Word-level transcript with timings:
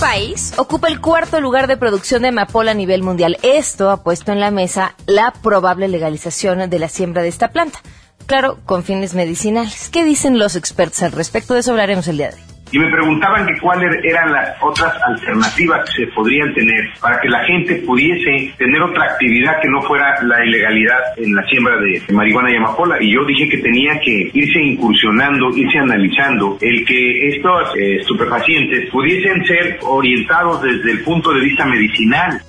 país 0.00 0.54
ocupa 0.56 0.88
el 0.88 1.00
cuarto 1.00 1.40
lugar 1.40 1.66
de 1.66 1.76
producción 1.76 2.22
de 2.22 2.28
amapola 2.28 2.70
a 2.70 2.74
nivel 2.74 3.02
mundial. 3.02 3.36
Esto 3.42 3.90
ha 3.90 4.02
puesto 4.02 4.32
en 4.32 4.40
la 4.40 4.50
mesa 4.50 4.94
la 5.06 5.32
probable 5.42 5.88
legalización 5.88 6.70
de 6.70 6.78
la 6.78 6.88
siembra 6.88 7.22
de 7.22 7.28
esta 7.28 7.48
planta. 7.50 7.80
Claro, 8.24 8.58
con 8.64 8.82
fines 8.82 9.14
medicinales. 9.14 9.90
¿Qué 9.90 10.04
dicen 10.04 10.38
los 10.38 10.56
expertos 10.56 11.02
al 11.02 11.12
respecto? 11.12 11.54
De 11.54 11.60
eso 11.60 11.72
hablaremos 11.72 12.08
el 12.08 12.16
día 12.16 12.30
de 12.30 12.36
hoy 12.36 12.49
y 12.72 12.78
me 12.78 12.90
preguntaban 12.90 13.46
que 13.46 13.58
cuáles 13.60 13.90
eran 14.04 14.32
las 14.32 14.56
otras 14.62 14.92
alternativas 15.06 15.88
que 15.90 16.04
se 16.04 16.12
podrían 16.12 16.52
tener 16.54 16.90
para 17.00 17.20
que 17.20 17.28
la 17.28 17.44
gente 17.44 17.76
pudiese 17.86 18.52
tener 18.56 18.82
otra 18.82 19.04
actividad 19.04 19.60
que 19.60 19.68
no 19.68 19.82
fuera 19.82 20.22
la 20.22 20.44
ilegalidad 20.44 20.98
en 21.16 21.34
la 21.34 21.42
siembra 21.46 21.76
de, 21.76 22.02
marihuana 22.12 22.52
y 22.52 22.56
amapola. 22.56 22.96
Y 23.00 23.12
yo 23.12 23.24
dije 23.24 23.48
que 23.48 23.58
tenía 23.58 23.98
que 24.00 24.30
irse 24.32 24.60
incursionando, 24.60 25.50
irse 25.56 25.78
analizando 25.78 26.58
el 26.60 26.84
que 26.84 27.28
estos 27.28 27.76
eh, 27.76 27.96
estupefacientes 28.00 28.90
pudiesen 28.90 29.44
ser 29.44 29.78
orientados 29.82 30.62
desde 30.62 30.92
el 30.92 31.02
punto 31.02 31.32
de 31.32 31.40
vista 31.40 31.64
medicinal. 31.64 32.40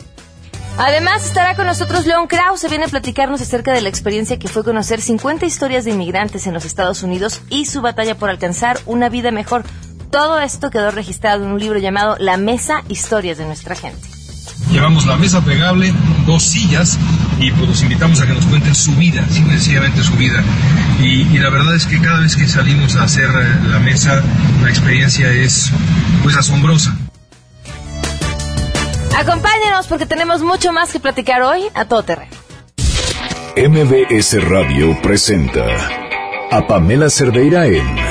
Además 0.77 1.25
estará 1.25 1.55
con 1.55 1.67
nosotros 1.67 2.05
León 2.05 2.27
Krause, 2.27 2.69
viene 2.69 2.85
a 2.85 2.87
platicarnos 2.87 3.41
acerca 3.41 3.73
de 3.73 3.81
la 3.81 3.89
experiencia 3.89 4.39
que 4.39 4.47
fue 4.47 4.63
conocer 4.63 5.01
50 5.01 5.45
historias 5.45 5.85
de 5.85 5.91
inmigrantes 5.91 6.47
en 6.47 6.53
los 6.53 6.65
Estados 6.65 7.03
Unidos 7.03 7.41
y 7.49 7.65
su 7.65 7.81
batalla 7.81 8.15
por 8.15 8.29
alcanzar 8.29 8.79
una 8.85 9.09
vida 9.09 9.31
mejor. 9.31 9.63
Todo 10.11 10.41
esto 10.41 10.69
quedó 10.69 10.91
registrado 10.91 11.45
en 11.45 11.51
un 11.51 11.59
libro 11.59 11.79
llamado 11.79 12.17
La 12.19 12.35
Mesa, 12.35 12.83
Historias 12.89 13.37
de 13.37 13.45
nuestra 13.45 13.75
gente. 13.75 14.09
Llevamos 14.69 15.05
la 15.05 15.15
mesa 15.15 15.39
pegable, 15.39 15.93
dos 16.25 16.43
sillas 16.43 16.99
y 17.39 17.49
pues 17.51 17.69
los 17.69 17.81
invitamos 17.81 18.19
a 18.19 18.27
que 18.27 18.33
nos 18.33 18.45
cuenten 18.45 18.75
su 18.75 18.93
vida, 18.95 19.25
sencillamente 19.29 20.03
su 20.03 20.13
vida. 20.15 20.43
Y, 20.99 21.23
la 21.39 21.49
verdad 21.49 21.75
es 21.75 21.85
que 21.85 22.01
cada 22.01 22.19
vez 22.19 22.35
que 22.35 22.45
salimos 22.45 22.97
a 22.97 23.03
hacer 23.03 23.29
eh, 23.29 23.59
la 23.69 23.79
mesa, 23.79 24.21
la 24.61 24.69
experiencia 24.69 25.31
es 25.31 25.71
pues 26.23 26.35
asombrosa. 26.35 26.93
Acompáñenos 29.17 29.87
porque 29.87 30.05
tenemos 30.05 30.41
mucho 30.41 30.73
más 30.73 30.91
que 30.91 30.99
platicar 30.99 31.41
hoy 31.41 31.63
a 31.73 31.85
todo 31.85 32.03
terreno. 32.03 32.31
MBS 33.55 34.43
Radio 34.43 35.01
presenta 35.01 35.65
a 36.51 36.67
Pamela 36.67 37.09
Cerdeira 37.09 37.65
en 37.65 38.10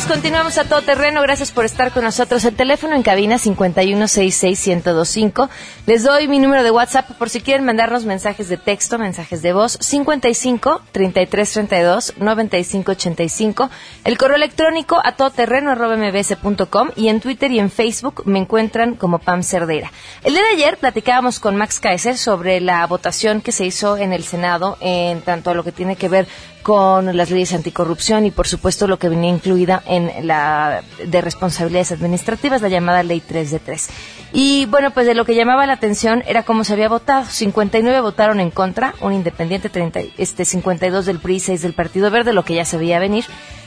minutos, 0.00 0.06
continuamos 0.06 0.56
a 0.58 0.64
todo 0.64 0.82
terreno. 0.82 1.22
Gracias 1.22 1.50
por 1.50 1.64
estar 1.64 1.90
con 1.92 2.04
nosotros. 2.04 2.44
El 2.44 2.54
teléfono 2.54 2.94
en 2.94 3.02
cabina 3.02 3.36
5166125. 3.36 5.48
Les 5.86 6.04
doy 6.04 6.28
mi 6.28 6.38
número 6.38 6.62
de 6.62 6.70
WhatsApp 6.70 7.10
por 7.18 7.28
si 7.28 7.40
quieren 7.40 7.66
mandarnos 7.66 8.04
mensajes 8.04 8.48
de 8.48 8.56
texto, 8.56 8.96
mensajes 8.98 9.42
de 9.42 9.52
voz. 9.52 9.76
55 9.80 10.82
33 10.92 11.52
32 11.52 12.14
95 12.18 12.92
85. 12.92 13.68
El 14.04 14.16
correo 14.16 14.36
electrónico 14.36 15.00
a 15.02 15.10
todoterreno 15.12 15.74
mbs.com 15.74 16.90
y 16.96 17.08
en 17.08 17.20
Twitter 17.20 17.50
y 17.50 17.58
en 17.58 17.70
Facebook 17.70 18.22
me 18.26 18.38
encuentran 18.38 18.94
como 18.94 19.18
Pam 19.18 19.42
Cerdera. 19.42 19.90
El 20.22 20.34
día 20.34 20.42
de 20.42 20.50
ayer 20.50 20.76
platicábamos 20.78 21.40
con 21.40 21.56
Max 21.56 21.80
Kaiser 21.80 22.16
sobre 22.16 22.60
la 22.60 22.86
votación 22.86 23.40
que 23.40 23.50
se 23.52 23.66
hizo 23.66 23.96
en 23.96 24.12
el 24.12 24.22
Senado 24.24 24.76
en 24.80 25.22
tanto 25.22 25.50
a 25.50 25.54
lo 25.54 25.64
que 25.64 25.72
tiene 25.72 25.96
que 25.96 26.08
ver 26.08 26.28
con 26.62 27.16
las 27.16 27.30
leyes 27.30 27.52
anticorrupción 27.52 28.26
y 28.26 28.30
por 28.30 28.46
supuesto 28.46 28.86
lo 28.86 28.98
que 28.98 29.08
venía 29.08 29.30
incluida 29.30 29.82
en 29.86 30.26
la 30.26 30.82
de 31.04 31.20
responsabilidades 31.20 31.92
administrativas, 31.92 32.62
la 32.62 32.68
llamada 32.68 33.02
ley 33.02 33.20
3 33.20 33.50
de 33.50 33.58
3. 33.58 33.88
Y 34.32 34.66
bueno, 34.66 34.92
pues 34.92 35.06
de 35.06 35.14
lo 35.14 35.24
que 35.24 35.34
llamaba 35.34 35.66
la 35.66 35.72
atención 35.74 36.22
era 36.26 36.44
cómo 36.44 36.64
se 36.64 36.74
había 36.74 36.88
votado. 36.88 37.24
59 37.24 38.00
votaron 38.00 38.40
en 38.40 38.50
contra, 38.50 38.94
un 39.00 39.12
independiente, 39.12 39.68
30, 39.68 40.00
este, 40.18 40.44
52 40.44 41.06
del 41.06 41.18
PRI, 41.18 41.40
6 41.40 41.62
del 41.62 41.72
Partido 41.72 42.10
Verde, 42.10 42.32
lo 42.32 42.44
que 42.44 42.54
ya 42.54 42.64
se 42.64 42.76
veía 42.76 42.98
venir. 42.98 43.24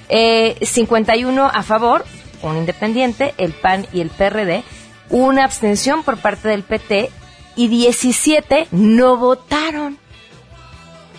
Eh, 0.09 0.57
51 0.61 1.51
a 1.53 1.63
favor, 1.63 2.05
un 2.41 2.57
independiente, 2.57 3.33
el 3.37 3.53
PAN 3.53 3.87
y 3.91 4.01
el 4.01 4.09
PRD. 4.09 4.63
Una 5.09 5.43
abstención 5.43 6.03
por 6.03 6.17
parte 6.17 6.47
del 6.47 6.63
PT 6.63 7.09
y 7.55 7.67
17 7.67 8.67
no 8.71 9.17
votaron 9.17 9.97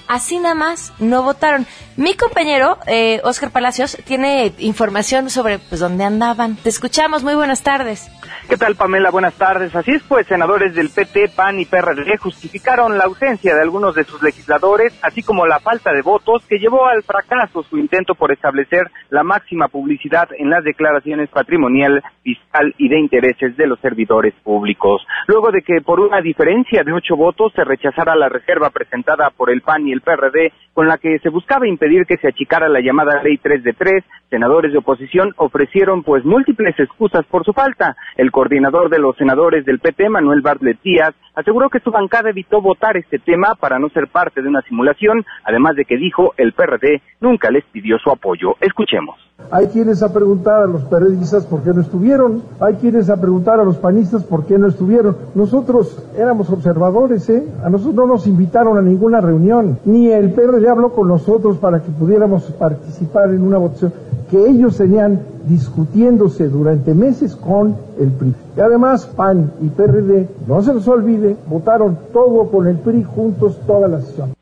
así 0.08 0.38
nada 0.38 0.54
más 0.54 0.92
no 0.98 1.22
votaron. 1.22 1.66
Mi 1.96 2.14
compañero, 2.14 2.78
eh, 2.86 3.20
Oscar 3.24 3.50
Palacios, 3.50 3.96
tiene 4.04 4.52
información 4.58 5.30
sobre 5.30 5.58
pues 5.58 5.80
dónde 5.80 6.04
andaban. 6.04 6.56
Te 6.56 6.68
escuchamos, 6.68 7.22
muy 7.22 7.34
buenas 7.34 7.62
tardes. 7.62 8.08
¿Qué 8.48 8.58
tal, 8.58 8.76
Pamela? 8.76 9.10
Buenas 9.10 9.34
tardes. 9.34 9.74
Así 9.74 9.92
es, 9.92 10.02
pues, 10.02 10.26
senadores 10.26 10.74
del 10.74 10.90
PT, 10.90 11.30
PAN 11.34 11.60
y 11.60 11.64
PRD 11.64 12.18
justificaron 12.18 12.98
la 12.98 13.04
ausencia 13.04 13.54
de 13.54 13.62
algunos 13.62 13.94
de 13.94 14.04
sus 14.04 14.22
legisladores, 14.22 14.98
así 15.02 15.22
como 15.22 15.46
la 15.46 15.60
falta 15.60 15.92
de 15.92 16.02
votos 16.02 16.44
que 16.46 16.58
llevó 16.58 16.86
al 16.86 17.02
fracaso 17.02 17.62
su 17.62 17.78
intento 17.78 18.14
por 18.14 18.32
establecer 18.32 18.90
la 19.08 19.22
máxima 19.22 19.68
publicidad 19.68 20.28
en 20.38 20.50
las 20.50 20.62
declaraciones 20.62 21.30
patrimonial, 21.30 22.02
fiscal 22.22 22.74
y 22.76 22.88
de 22.88 22.98
intereses 22.98 23.56
de 23.56 23.66
los 23.66 23.80
servidores 23.80 24.34
públicos. 24.42 25.06
Luego 25.26 25.50
de 25.50 25.62
que 25.62 25.80
por 25.80 26.00
una 26.00 26.20
diferencia 26.20 26.82
de 26.84 26.92
ocho 26.92 27.16
votos 27.16 27.52
se 27.54 27.64
rechazara 27.64 28.14
la 28.14 28.28
reserva 28.28 28.70
presentada 28.70 29.30
por 29.30 29.50
el 29.50 29.62
PAN 29.62 29.88
y 29.88 29.92
el 29.92 30.02
PRD, 30.02 30.52
con 30.74 30.88
la 30.88 30.98
que 30.98 31.18
se 31.20 31.30
buscaba 31.30 31.66
impedir 31.66 32.04
que 32.04 32.18
se 32.18 32.28
achicara 32.28 32.68
la 32.68 32.80
llamada 32.80 33.22
ley 33.22 33.38
3 33.38 33.62
de 33.62 33.72
3, 33.72 34.04
senadores 34.28 34.72
de 34.72 34.78
oposición 34.78 35.32
ofrecieron 35.36 36.02
pues 36.02 36.24
múltiples 36.24 36.78
excusas 36.78 37.24
por 37.26 37.44
su 37.44 37.52
falta. 37.52 37.96
Coordinador 38.30 38.90
de 38.90 38.98
los 38.98 39.16
senadores 39.16 39.64
del 39.64 39.80
PT, 39.80 40.08
Manuel 40.08 40.42
Bartlett 40.42 40.80
Díaz, 40.82 41.14
aseguró 41.34 41.68
que 41.68 41.80
su 41.80 41.90
bancada 41.90 42.30
evitó 42.30 42.60
votar 42.60 42.96
este 42.96 43.18
tema 43.18 43.54
para 43.54 43.78
no 43.78 43.88
ser 43.88 44.08
parte 44.08 44.42
de 44.42 44.48
una 44.48 44.62
simulación, 44.62 45.24
además 45.44 45.76
de 45.76 45.84
que 45.84 45.96
dijo 45.96 46.32
el 46.36 46.52
PRD 46.52 47.02
nunca 47.20 47.50
les 47.50 47.64
pidió 47.64 47.98
su 47.98 48.10
apoyo. 48.10 48.56
Escuchemos. 48.60 49.16
Hay 49.50 49.66
quienes 49.66 50.02
a 50.02 50.12
preguntar 50.12 50.62
a 50.62 50.66
los 50.66 50.84
periodistas 50.84 51.44
por 51.46 51.64
qué 51.64 51.70
no 51.70 51.80
estuvieron, 51.80 52.44
hay 52.60 52.74
quienes 52.74 53.10
a 53.10 53.20
preguntar 53.20 53.58
a 53.58 53.64
los 53.64 53.76
panistas 53.78 54.24
por 54.24 54.46
qué 54.46 54.56
no 54.58 54.68
estuvieron. 54.68 55.16
Nosotros 55.34 56.08
éramos 56.16 56.48
observadores, 56.50 57.28
¿eh? 57.30 57.42
A 57.64 57.68
nosotros 57.68 57.94
no 57.94 58.06
nos 58.06 58.26
invitaron 58.28 58.78
a 58.78 58.82
ninguna 58.82 59.20
reunión, 59.20 59.80
ni 59.84 60.10
el 60.12 60.32
PRD 60.32 60.68
habló 60.68 60.92
con 60.92 61.08
nosotros 61.08 61.58
para 61.58 61.82
que 61.82 61.90
pudiéramos 61.90 62.44
participar 62.52 63.30
en 63.30 63.42
una 63.42 63.58
votación 63.58 63.92
que 64.34 64.48
ellos 64.50 64.76
tenían 64.78 65.20
discutiéndose 65.46 66.48
durante 66.48 66.92
meses 66.92 67.36
con 67.36 67.76
el 68.00 68.10
PRI. 68.10 68.34
Y 68.56 68.60
además 68.60 69.06
PAN 69.06 69.52
y 69.62 69.68
PRD, 69.68 70.26
no 70.48 70.60
se 70.60 70.74
nos 70.74 70.88
olvide, 70.88 71.36
votaron 71.48 71.96
todo 72.12 72.50
con 72.50 72.66
el 72.66 72.78
PRI 72.78 73.04
juntos 73.04 73.60
toda 73.64 73.86
la 73.86 74.00
sesión. 74.00 74.34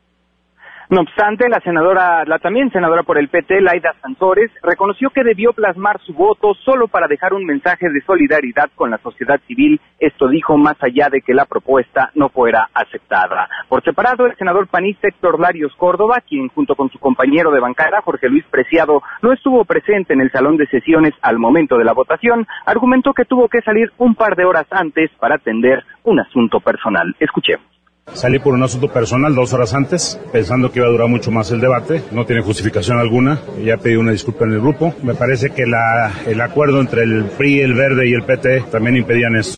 No 0.93 1.01
obstante, 1.01 1.49
la 1.49 1.59
senadora, 1.61 2.23
la 2.23 2.37
también 2.37 2.69
senadora 2.69 3.01
por 3.01 3.17
el 3.17 3.27
PT, 3.27 3.61
Laida 3.61 3.95
Santores, 3.99 4.51
reconoció 4.61 5.09
que 5.09 5.23
debió 5.23 5.51
plasmar 5.51 5.99
su 6.01 6.13
voto 6.13 6.53
solo 6.63 6.87
para 6.87 7.07
dejar 7.07 7.33
un 7.33 7.45
mensaje 7.45 7.89
de 7.89 7.99
solidaridad 8.01 8.69
con 8.75 8.91
la 8.91 8.99
sociedad 8.99 9.41
civil. 9.47 9.81
Esto 9.97 10.27
dijo 10.27 10.55
más 10.55 10.75
allá 10.81 11.09
de 11.09 11.21
que 11.21 11.33
la 11.33 11.45
propuesta 11.45 12.11
no 12.13 12.29
fuera 12.29 12.69
aceptada. 12.75 13.49
Por 13.69 13.83
separado, 13.83 14.27
el 14.27 14.35
senador 14.35 14.67
panista 14.67 15.07
Héctor 15.07 15.39
Larios 15.39 15.73
Córdoba, 15.77 16.21
quien 16.21 16.49
junto 16.49 16.75
con 16.75 16.91
su 16.91 16.99
compañero 16.99 17.49
de 17.49 17.59
bancada, 17.59 18.03
Jorge 18.03 18.29
Luis 18.29 18.45
Preciado, 18.51 19.01
no 19.23 19.33
estuvo 19.33 19.65
presente 19.65 20.13
en 20.13 20.21
el 20.21 20.29
salón 20.29 20.57
de 20.57 20.67
sesiones 20.67 21.15
al 21.23 21.39
momento 21.39 21.79
de 21.79 21.85
la 21.85 21.93
votación, 21.93 22.45
argumentó 22.67 23.15
que 23.15 23.25
tuvo 23.25 23.49
que 23.49 23.61
salir 23.61 23.91
un 23.97 24.13
par 24.13 24.35
de 24.35 24.45
horas 24.45 24.67
antes 24.69 25.09
para 25.19 25.37
atender 25.37 25.83
un 26.03 26.19
asunto 26.19 26.59
personal. 26.59 27.15
Escuchemos. 27.19 27.72
Salí 28.07 28.39
por 28.39 28.53
un 28.53 28.63
asunto 28.63 28.89
personal 28.89 29.33
dos 29.33 29.53
horas 29.53 29.73
antes, 29.73 30.21
pensando 30.31 30.71
que 30.71 30.79
iba 30.79 30.87
a 30.87 30.91
durar 30.91 31.07
mucho 31.07 31.31
más 31.31 31.51
el 31.51 31.61
debate. 31.61 32.03
No 32.11 32.25
tiene 32.25 32.41
justificación 32.41 32.99
alguna. 32.99 33.39
Ya 33.63 33.77
pedí 33.77 33.95
una 33.95 34.11
disculpa 34.11 34.45
en 34.45 34.53
el 34.53 34.61
grupo. 34.61 34.93
Me 35.03 35.15
parece 35.15 35.53
que 35.53 35.63
el 35.63 36.41
acuerdo 36.41 36.79
entre 36.79 37.03
el 37.03 37.25
PRI, 37.37 37.61
el 37.61 37.73
Verde 37.73 38.07
y 38.07 38.13
el 38.13 38.23
PT 38.23 38.65
también 38.71 38.97
impedían 38.97 39.35
eso. 39.35 39.57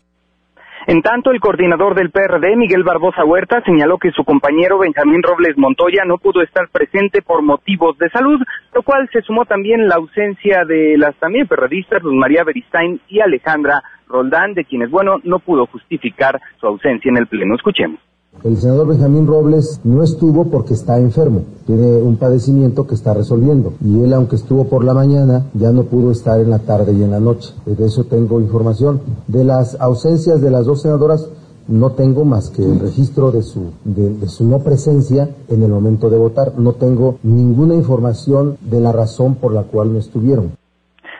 En 0.88 1.02
tanto, 1.02 1.32
el 1.32 1.40
coordinador 1.40 1.96
del 1.96 2.10
PRD, 2.10 2.54
Miguel 2.56 2.84
Barbosa 2.84 3.24
Huerta, 3.24 3.60
señaló 3.66 3.98
que 3.98 4.12
su 4.12 4.22
compañero 4.22 4.78
Benjamín 4.78 5.20
Robles 5.20 5.58
Montoya 5.58 6.04
no 6.04 6.16
pudo 6.18 6.42
estar 6.42 6.68
presente 6.68 7.22
por 7.22 7.42
motivos 7.42 7.98
de 7.98 8.08
salud, 8.10 8.40
lo 8.72 8.82
cual 8.84 9.08
se 9.12 9.20
sumó 9.22 9.46
también 9.46 9.88
la 9.88 9.96
ausencia 9.96 10.64
de 10.64 10.96
las 10.96 11.16
también 11.16 11.48
perredistas 11.48 12.04
Luz 12.04 12.14
María 12.14 12.44
Beristain 12.44 13.00
y 13.08 13.18
Alejandra 13.18 13.82
Roldán, 14.06 14.54
de 14.54 14.64
quienes, 14.64 14.88
bueno, 14.88 15.16
no 15.24 15.40
pudo 15.40 15.66
justificar 15.66 16.40
su 16.60 16.68
ausencia 16.68 17.08
en 17.08 17.16
el 17.16 17.26
Pleno. 17.26 17.56
Escuchemos. 17.56 17.98
El 18.44 18.58
senador 18.58 18.88
Benjamín 18.88 19.26
Robles 19.26 19.80
no 19.84 20.02
estuvo 20.02 20.44
porque 20.44 20.74
está 20.74 20.98
enfermo, 20.98 21.42
tiene 21.66 21.96
un 21.96 22.16
padecimiento 22.16 22.86
que 22.86 22.94
está 22.94 23.12
resolviendo 23.14 23.72
y 23.84 24.00
él 24.02 24.12
aunque 24.12 24.36
estuvo 24.36 24.64
por 24.64 24.84
la 24.84 24.94
mañana 24.94 25.46
ya 25.54 25.72
no 25.72 25.84
pudo 25.84 26.12
estar 26.12 26.38
en 26.40 26.50
la 26.50 26.60
tarde 26.60 26.92
y 26.92 27.02
en 27.02 27.10
la 27.10 27.20
noche. 27.20 27.54
De 27.64 27.84
eso 27.84 28.04
tengo 28.04 28.40
información. 28.40 29.00
De 29.26 29.44
las 29.44 29.76
ausencias 29.80 30.40
de 30.40 30.50
las 30.50 30.66
dos 30.66 30.82
senadoras 30.82 31.28
no 31.68 31.92
tengo 31.92 32.24
más 32.24 32.50
que 32.50 32.62
el 32.62 32.78
registro 32.78 33.32
de 33.32 33.42
su, 33.42 33.72
de, 33.84 34.28
su 34.28 34.44
no 34.44 34.60
presencia 34.60 35.28
en 35.48 35.62
el 35.62 35.70
momento 35.70 36.10
de 36.10 36.18
votar. 36.18 36.58
No 36.58 36.74
tengo 36.74 37.16
ninguna 37.22 37.74
información 37.74 38.56
de 38.70 38.80
la 38.80 38.92
razón 38.92 39.34
por 39.34 39.52
la 39.52 39.64
cual 39.64 39.92
no 39.92 39.98
estuvieron. 39.98 40.52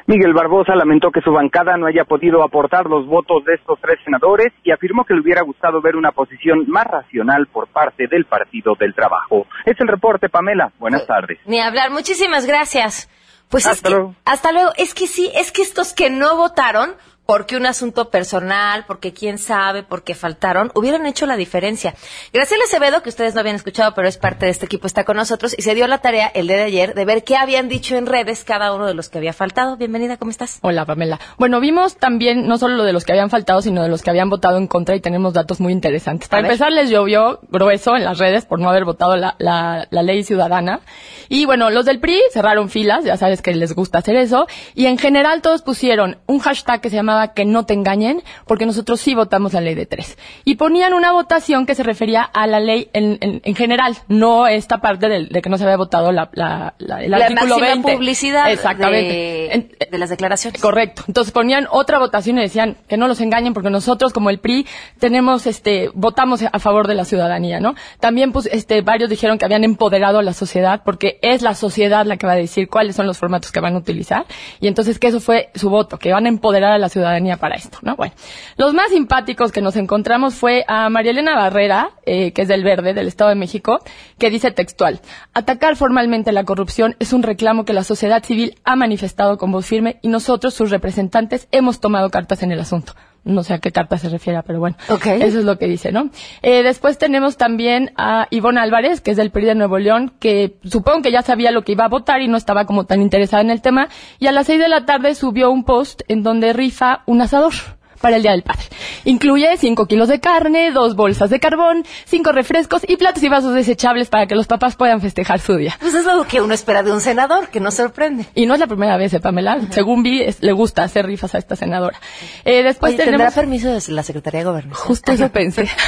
Miguel 0.08 0.34
Barbosa 0.34 0.76
lamentó 0.76 1.10
que 1.10 1.20
su 1.20 1.32
bancada 1.32 1.76
no 1.76 1.86
haya 1.86 2.04
podido 2.04 2.44
aportar 2.44 2.86
los 2.86 3.06
votos 3.06 3.44
de 3.44 3.54
estos 3.54 3.80
tres 3.80 3.98
senadores 4.04 4.52
y 4.62 4.70
afirmó 4.70 5.04
que 5.04 5.14
le 5.14 5.20
hubiera 5.20 5.42
gustado 5.42 5.80
ver 5.82 5.96
una 5.96 6.12
posición 6.12 6.64
más 6.68 6.86
racional 6.86 7.48
por 7.48 7.66
parte 7.66 8.06
del 8.06 8.24
Partido 8.24 8.74
del 8.78 8.94
Trabajo. 8.94 9.46
Es 9.64 9.74
el 9.80 9.88
reporte, 9.88 10.28
Pamela. 10.28 10.70
Buenas 10.78 11.04
tardes. 11.06 11.38
Ni 11.46 11.60
hablar. 11.60 11.90
Muchísimas 11.90 12.46
gracias. 12.46 13.10
Pues 13.50 13.66
hasta 13.66 13.88
es 13.88 13.94
luego. 13.94 14.14
hasta 14.24 14.52
luego. 14.52 14.70
Es 14.76 14.94
que 14.94 15.08
sí, 15.08 15.30
es 15.34 15.50
que 15.50 15.62
estos 15.62 15.92
que 15.92 16.08
no 16.08 16.36
votaron 16.36 16.90
porque 17.26 17.56
un 17.56 17.66
asunto 17.66 18.08
personal, 18.08 18.84
porque 18.86 19.12
quién 19.12 19.38
sabe, 19.38 19.82
porque 19.82 20.14
faltaron, 20.14 20.70
hubieran 20.74 21.06
hecho 21.06 21.26
la 21.26 21.36
diferencia. 21.36 21.94
Graciela 22.32 22.64
Acevedo, 22.64 23.02
que 23.02 23.08
ustedes 23.08 23.34
no 23.34 23.40
habían 23.40 23.56
escuchado, 23.56 23.92
pero 23.94 24.06
es 24.08 24.16
parte 24.16 24.46
de 24.46 24.52
este 24.52 24.66
equipo, 24.66 24.86
está 24.86 25.04
con 25.04 25.16
nosotros 25.16 25.54
y 25.58 25.62
se 25.62 25.74
dio 25.74 25.88
la 25.88 25.98
tarea 25.98 26.28
el 26.28 26.46
día 26.46 26.56
de 26.56 26.62
ayer 26.62 26.94
de 26.94 27.04
ver 27.04 27.24
qué 27.24 27.36
habían 27.36 27.68
dicho 27.68 27.96
en 27.96 28.06
redes 28.06 28.44
cada 28.44 28.72
uno 28.72 28.86
de 28.86 28.94
los 28.94 29.08
que 29.08 29.18
había 29.18 29.32
faltado. 29.32 29.76
Bienvenida, 29.76 30.16
¿cómo 30.16 30.30
estás? 30.30 30.58
Hola, 30.62 30.84
Pamela. 30.84 31.18
Bueno, 31.36 31.60
vimos 31.60 31.96
también 31.96 32.46
no 32.46 32.58
solo 32.58 32.76
lo 32.76 32.84
de 32.84 32.92
los 32.92 33.04
que 33.04 33.12
habían 33.12 33.30
faltado, 33.30 33.60
sino 33.60 33.82
de 33.82 33.88
los 33.88 34.02
que 34.02 34.10
habían 34.10 34.30
votado 34.30 34.58
en 34.58 34.68
contra 34.68 34.94
y 34.94 35.00
tenemos 35.00 35.34
datos 35.34 35.58
muy 35.60 35.72
interesantes. 35.72 36.28
Para 36.28 36.42
empezar, 36.42 36.70
les 36.70 36.90
llovió 36.90 37.40
grueso 37.50 37.96
en 37.96 38.04
las 38.04 38.18
redes 38.18 38.44
por 38.44 38.60
no 38.60 38.70
haber 38.70 38.84
votado 38.84 39.16
la, 39.16 39.34
la, 39.38 39.88
la 39.90 40.02
ley 40.02 40.22
ciudadana. 40.22 40.80
Y 41.28 41.44
bueno, 41.44 41.70
los 41.70 41.84
del 41.86 41.98
PRI 41.98 42.20
cerraron 42.32 42.70
filas, 42.70 43.04
ya 43.04 43.16
sabes 43.16 43.42
que 43.42 43.52
les 43.54 43.74
gusta 43.74 43.98
hacer 43.98 44.14
eso. 44.14 44.46
Y 44.74 44.86
en 44.86 44.96
general 44.96 45.42
todos 45.42 45.62
pusieron 45.62 46.18
un 46.26 46.38
hashtag 46.38 46.80
que 46.80 46.90
se 46.90 46.96
llamaba 47.16 47.34
que 47.34 47.44
no 47.44 47.64
te 47.66 47.74
engañen, 47.74 48.22
porque 48.46 48.66
nosotros 48.66 49.00
sí 49.00 49.14
votamos 49.14 49.52
la 49.52 49.60
ley 49.60 49.74
de 49.74 49.86
tres. 49.86 50.16
Y 50.44 50.56
ponían 50.56 50.92
una 50.94 51.12
votación 51.12 51.66
que 51.66 51.74
se 51.74 51.82
refería 51.82 52.22
a 52.22 52.46
la 52.46 52.60
ley 52.60 52.88
en, 52.92 53.18
en, 53.20 53.40
en 53.44 53.54
general, 53.54 53.96
no 54.08 54.46
esta 54.46 54.78
parte 54.78 55.08
de, 55.08 55.26
de, 55.26 55.42
que 55.42 55.48
no 55.50 55.58
se 55.58 55.64
había 55.64 55.76
votado 55.76 56.12
la, 56.12 56.28
la, 56.32 56.74
la 56.78 57.02
el 57.02 57.10
la 57.10 57.16
artículo 57.18 57.58
máxima 57.58 57.66
20. 57.74 57.92
publicidad 57.94 58.50
Exactamente. 58.52 59.12
De, 59.12 59.52
En- 59.52 59.76
de 59.90 59.98
las 59.98 60.10
declaraciones. 60.10 60.60
Correcto. 60.60 61.02
Entonces 61.08 61.32
ponían 61.32 61.66
otra 61.70 61.98
votación 61.98 62.38
y 62.38 62.42
decían 62.42 62.76
que 62.88 62.96
no 62.96 63.08
los 63.08 63.20
engañen 63.20 63.54
porque 63.54 63.70
nosotros 63.70 64.12
como 64.12 64.30
el 64.30 64.38
PRI 64.38 64.66
tenemos 64.98 65.46
este 65.46 65.90
votamos 65.94 66.42
a 66.42 66.58
favor 66.58 66.86
de 66.88 66.94
la 66.94 67.04
ciudadanía, 67.04 67.60
¿no? 67.60 67.74
También 68.00 68.32
pues 68.32 68.46
este 68.52 68.82
varios 68.82 69.08
dijeron 69.10 69.38
que 69.38 69.44
habían 69.44 69.64
empoderado 69.64 70.18
a 70.18 70.22
la 70.22 70.32
sociedad 70.32 70.82
porque 70.84 71.18
es 71.22 71.42
la 71.42 71.54
sociedad 71.54 72.04
la 72.06 72.16
que 72.16 72.26
va 72.26 72.32
a 72.32 72.36
decir 72.36 72.68
cuáles 72.68 72.96
son 72.96 73.06
los 73.06 73.18
formatos 73.18 73.52
que 73.52 73.60
van 73.60 73.74
a 73.74 73.78
utilizar 73.78 74.26
y 74.60 74.66
entonces 74.68 74.98
que 74.98 75.08
eso 75.08 75.20
fue 75.20 75.50
su 75.54 75.70
voto, 75.70 75.98
que 75.98 76.12
van 76.12 76.26
a 76.26 76.28
empoderar 76.28 76.72
a 76.72 76.78
la 76.78 76.88
ciudadanía 76.88 77.05
para 77.38 77.54
esto, 77.56 77.78
¿no? 77.82 77.96
Bueno, 77.96 78.14
los 78.56 78.74
más 78.74 78.90
simpáticos 78.90 79.52
que 79.52 79.60
nos 79.60 79.76
encontramos 79.76 80.34
fue 80.34 80.64
a 80.68 80.88
María 80.88 81.12
Elena 81.12 81.36
Barrera, 81.36 81.90
eh, 82.04 82.32
que 82.32 82.42
es 82.42 82.48
del 82.48 82.64
Verde, 82.64 82.94
del 82.94 83.08
Estado 83.08 83.30
de 83.30 83.36
México, 83.36 83.80
que 84.18 84.30
dice 84.30 84.50
textual, 84.50 85.00
atacar 85.34 85.76
formalmente 85.76 86.32
la 86.32 86.44
corrupción 86.44 86.96
es 86.98 87.12
un 87.12 87.22
reclamo 87.22 87.64
que 87.64 87.72
la 87.72 87.84
sociedad 87.84 88.22
civil 88.24 88.58
ha 88.64 88.76
manifestado 88.76 89.38
con 89.38 89.52
voz 89.52 89.66
firme 89.66 89.98
y 90.02 90.08
nosotros, 90.08 90.54
sus 90.54 90.70
representantes, 90.70 91.48
hemos 91.50 91.80
tomado 91.80 92.10
cartas 92.10 92.42
en 92.42 92.52
el 92.52 92.60
asunto. 92.60 92.94
No 93.26 93.42
sé 93.42 93.54
a 93.54 93.58
qué 93.58 93.72
carta 93.72 93.98
se 93.98 94.08
refiere, 94.08 94.40
pero 94.46 94.60
bueno. 94.60 94.76
Ok. 94.88 95.06
Eso 95.06 95.40
es 95.40 95.44
lo 95.44 95.58
que 95.58 95.66
dice, 95.66 95.90
¿no? 95.90 96.10
Eh, 96.42 96.62
después 96.62 96.96
tenemos 96.96 97.36
también 97.36 97.90
a 97.96 98.28
Ivonne 98.30 98.60
Álvarez, 98.60 99.00
que 99.00 99.10
es 99.10 99.16
del 99.16 99.32
PRI 99.32 99.46
de 99.46 99.54
Nuevo 99.56 99.78
León, 99.78 100.12
que 100.20 100.58
supongo 100.62 101.02
que 101.02 101.10
ya 101.10 101.22
sabía 101.22 101.50
lo 101.50 101.62
que 101.62 101.72
iba 101.72 101.84
a 101.84 101.88
votar 101.88 102.22
y 102.22 102.28
no 102.28 102.36
estaba 102.36 102.66
como 102.66 102.84
tan 102.84 103.02
interesada 103.02 103.42
en 103.42 103.50
el 103.50 103.60
tema. 103.60 103.88
Y 104.20 104.28
a 104.28 104.32
las 104.32 104.46
seis 104.46 104.60
de 104.60 104.68
la 104.68 104.86
tarde 104.86 105.16
subió 105.16 105.50
un 105.50 105.64
post 105.64 106.02
en 106.06 106.22
donde 106.22 106.52
rifa 106.52 107.02
un 107.06 107.20
asador 107.20 107.52
para 108.00 108.16
el 108.16 108.22
Día 108.22 108.32
del 108.32 108.42
Padre. 108.42 108.64
Incluye 109.04 109.56
5 109.56 109.86
kilos 109.86 110.08
de 110.08 110.20
carne, 110.20 110.70
dos 110.72 110.96
bolsas 110.96 111.30
de 111.30 111.40
carbón, 111.40 111.84
cinco 112.04 112.32
refrescos 112.32 112.82
y 112.86 112.96
platos 112.96 113.22
y 113.22 113.28
vasos 113.28 113.54
desechables 113.54 114.08
para 114.08 114.26
que 114.26 114.34
los 114.34 114.46
papás 114.46 114.76
puedan 114.76 115.00
festejar 115.00 115.40
su 115.40 115.56
día. 115.56 115.76
Pues 115.80 115.94
es 115.94 116.04
lo 116.04 116.24
que 116.26 116.40
uno 116.40 116.54
espera 116.54 116.82
de 116.82 116.92
un 116.92 117.00
senador, 117.00 117.48
que 117.48 117.60
no 117.60 117.70
sorprende. 117.70 118.26
Y 118.34 118.46
no 118.46 118.54
es 118.54 118.60
la 118.60 118.66
primera 118.66 118.96
vez, 118.96 119.12
¿eh, 119.14 119.20
Pamela. 119.20 119.58
Según 119.70 120.02
vi, 120.02 120.22
es- 120.22 120.42
le 120.42 120.52
gusta 120.52 120.82
hacer 120.82 121.06
rifas 121.06 121.34
a 121.34 121.38
esta 121.38 121.56
senadora. 121.56 121.98
Eh, 122.44 122.62
después 122.62 122.90
Oye, 122.94 122.98
¿tendrá 123.04 123.30
tenemos... 123.30 123.34
permiso 123.34 123.68
de 123.72 123.80
la 123.94 124.02
Secretaría 124.02 124.40
de 124.40 124.44
Gobernación? 124.46 124.86
Justo 124.86 125.12
eso 125.12 125.28
pensé. 125.30 125.68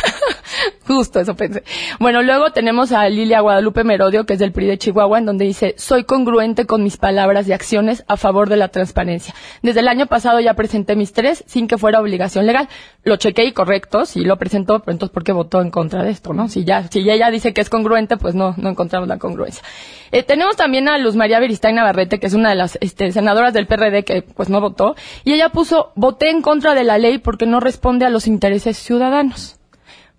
Justo 0.87 1.21
eso 1.21 1.35
pensé. 1.35 1.63
Bueno, 1.99 2.23
luego 2.23 2.51
tenemos 2.53 2.93
a 2.93 3.09
Lilia 3.09 3.41
Guadalupe 3.41 3.85
Merodio, 3.85 4.25
que 4.25 4.35
es 4.35 4.39
del 4.39 4.53
PRI 4.53 4.67
de 4.67 4.79
Chihuahua, 4.79 5.19
en 5.19 5.27
donde 5.27 5.45
dice, 5.45 5.75
soy 5.79 6.05
congruente 6.05 6.67
con 6.67 6.83
mis 6.83 6.97
palabras 6.97 7.49
y 7.49 7.53
acciones 7.53 8.05
a 8.09 8.17
favor 8.17 8.49
de 8.49 8.57
la 8.57 8.69
transparencia. 8.69 9.35
Desde 9.63 9.81
el 9.81 9.89
año 9.89 10.07
pasado 10.07 10.41
ya 10.41 10.55
presenté 10.55 10.97
mis 10.97 11.13
tres 11.13 11.45
sin 11.47 11.69
que 11.69 11.79
fuera 11.79 12.01
obligación 12.01 12.47
legal. 12.47 12.69
Lo 13.05 13.17
chequé 13.17 13.45
y 13.45 13.53
correcto, 13.53 14.05
sí 14.07 14.25
lo 14.25 14.37
presentó, 14.37 14.81
pero 14.81 14.93
entonces 14.93 15.13
¿por 15.13 15.25
qué 15.25 15.33
votó 15.33 15.61
en 15.61 15.71
contra 15.71 16.03
de 16.03 16.11
esto, 16.11 16.33
no? 16.33 16.49
Si 16.49 16.65
ya, 16.65 16.89
si 16.89 17.09
ella 17.09 17.31
dice 17.31 17.53
que 17.53 17.61
es 17.61 17.71
congruente, 17.71 18.17
pues 18.17 18.35
no, 18.35 18.55
no 18.57 18.71
encontramos 18.71 19.09
la 19.09 19.19
congruencia. 19.19 19.63
Eh, 20.11 20.23
tenemos 20.23 20.57
también 20.57 20.89
a 20.89 20.99
Luz 20.99 21.17
María 21.17 21.39
Beristain 21.39 21.75
Navarrete, 21.75 22.19
que 22.19 22.27
es 22.27 22.35
una 22.35 22.51
de 22.51 22.55
las 22.55 22.79
este, 22.81 23.13
senadoras 23.13 23.53
del 23.53 23.67
PRD 23.67 24.05
que 24.05 24.23
pues 24.23 24.49
no 24.49 24.61
votó, 24.61 24.97
y 25.25 25.33
ella 25.33 25.51
puso, 25.51 25.93
voté 25.95 26.31
en 26.31 26.43
contra 26.43 26.75
de 26.75 26.85
la 26.85 26.99
ley 26.99 27.19
porque 27.19 27.47
no 27.47 27.61
responde 27.61 28.07
a 28.07 28.11
los 28.11 28.27
intereses 28.27 28.77
ciudadanos 28.79 29.58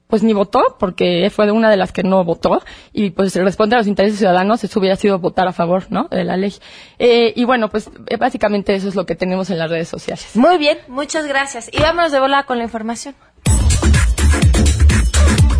pues 0.09 0.23
ni 0.23 0.33
votó, 0.33 0.75
porque 0.79 1.29
fue 1.29 1.45
de 1.45 1.51
una 1.51 1.69
de 1.69 1.77
las 1.77 1.91
que 1.91 2.01
no 2.01 2.23
votó, 2.23 2.63
y 2.91 3.11
pues 3.11 3.35
responde 3.35 3.75
a 3.75 3.77
los 3.77 3.85
intereses 3.85 4.17
ciudadanos, 4.17 4.63
eso 4.63 4.79
hubiera 4.79 4.95
sido 4.95 5.19
votar 5.19 5.47
a 5.47 5.53
favor, 5.53 5.85
¿no? 5.91 6.07
De 6.09 6.23
la 6.23 6.35
ley. 6.35 6.51
Eh, 6.97 7.31
y 7.35 7.45
bueno, 7.45 7.69
pues 7.69 7.91
eh, 8.07 8.17
básicamente 8.17 8.73
eso 8.73 8.89
es 8.89 8.95
lo 8.95 9.05
que 9.05 9.13
tenemos 9.13 9.51
en 9.51 9.59
las 9.59 9.69
redes 9.69 9.87
sociales. 9.87 10.31
Muy 10.33 10.57
bien, 10.57 10.79
muchas 10.87 11.27
gracias. 11.27 11.69
Y 11.71 11.79
vámonos 11.79 12.11
de 12.11 12.19
volada 12.19 12.43
con 12.47 12.57
la 12.57 12.63
información. 12.63 13.13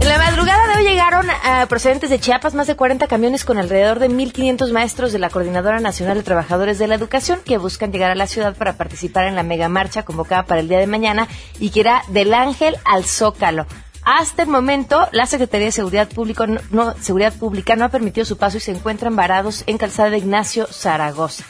En 0.02 0.08
la 0.08 0.18
madrugada 0.18 0.68
de 0.68 0.80
hoy 0.80 0.90
llegaron 0.90 1.28
a 1.30 1.68
procedentes 1.68 2.10
de 2.10 2.20
Chiapas 2.20 2.56
más 2.56 2.66
de 2.66 2.76
40 2.76 3.06
camiones 3.06 3.46
con 3.46 3.60
alrededor 3.60 4.00
de 4.00 4.10
1.500 4.10 4.72
maestros 4.72 5.12
de 5.14 5.20
la 5.20 5.30
Coordinadora 5.30 5.80
Nacional 5.80 6.18
de 6.18 6.24
Trabajadores 6.24 6.80
de 6.80 6.88
la 6.88 6.96
Educación 6.96 7.40
que 7.46 7.60
buscan 7.60 7.92
llegar 7.92 8.10
a 8.10 8.16
la 8.16 8.26
ciudad 8.26 8.56
para 8.56 8.78
participar 8.78 9.28
en 9.28 9.36
la 9.36 9.44
mega 9.44 9.70
marcha 9.70 10.06
convocada 10.06 10.48
para 10.48 10.62
el 10.62 10.70
día 10.70 10.80
de 10.80 10.88
mañana 10.88 11.28
y 11.60 11.70
que 11.70 11.82
irá 11.82 12.02
del 12.08 12.34
Ángel 12.34 12.78
al 12.84 13.06
Zócalo. 13.06 13.68
Hasta 14.12 14.42
el 14.42 14.50
momento, 14.50 15.08
la 15.12 15.28
Secretaría 15.28 15.68
de 15.68 15.72
Seguridad, 15.72 16.10
Público 16.10 16.48
no, 16.48 16.60
no- 16.72 16.96
Seguridad 17.00 17.32
Pública 17.32 17.76
no 17.76 17.86
ha 17.86 17.90
permitido 17.90 18.26
su 18.26 18.38
paso 18.38 18.58
y 18.58 18.60
se 18.60 18.72
encuentran 18.72 19.16
varados 19.16 19.64
en 19.68 19.78
calzada 19.78 20.10
de 20.10 20.18
Ignacio 20.18 20.66
Zaragoza. 20.66 21.46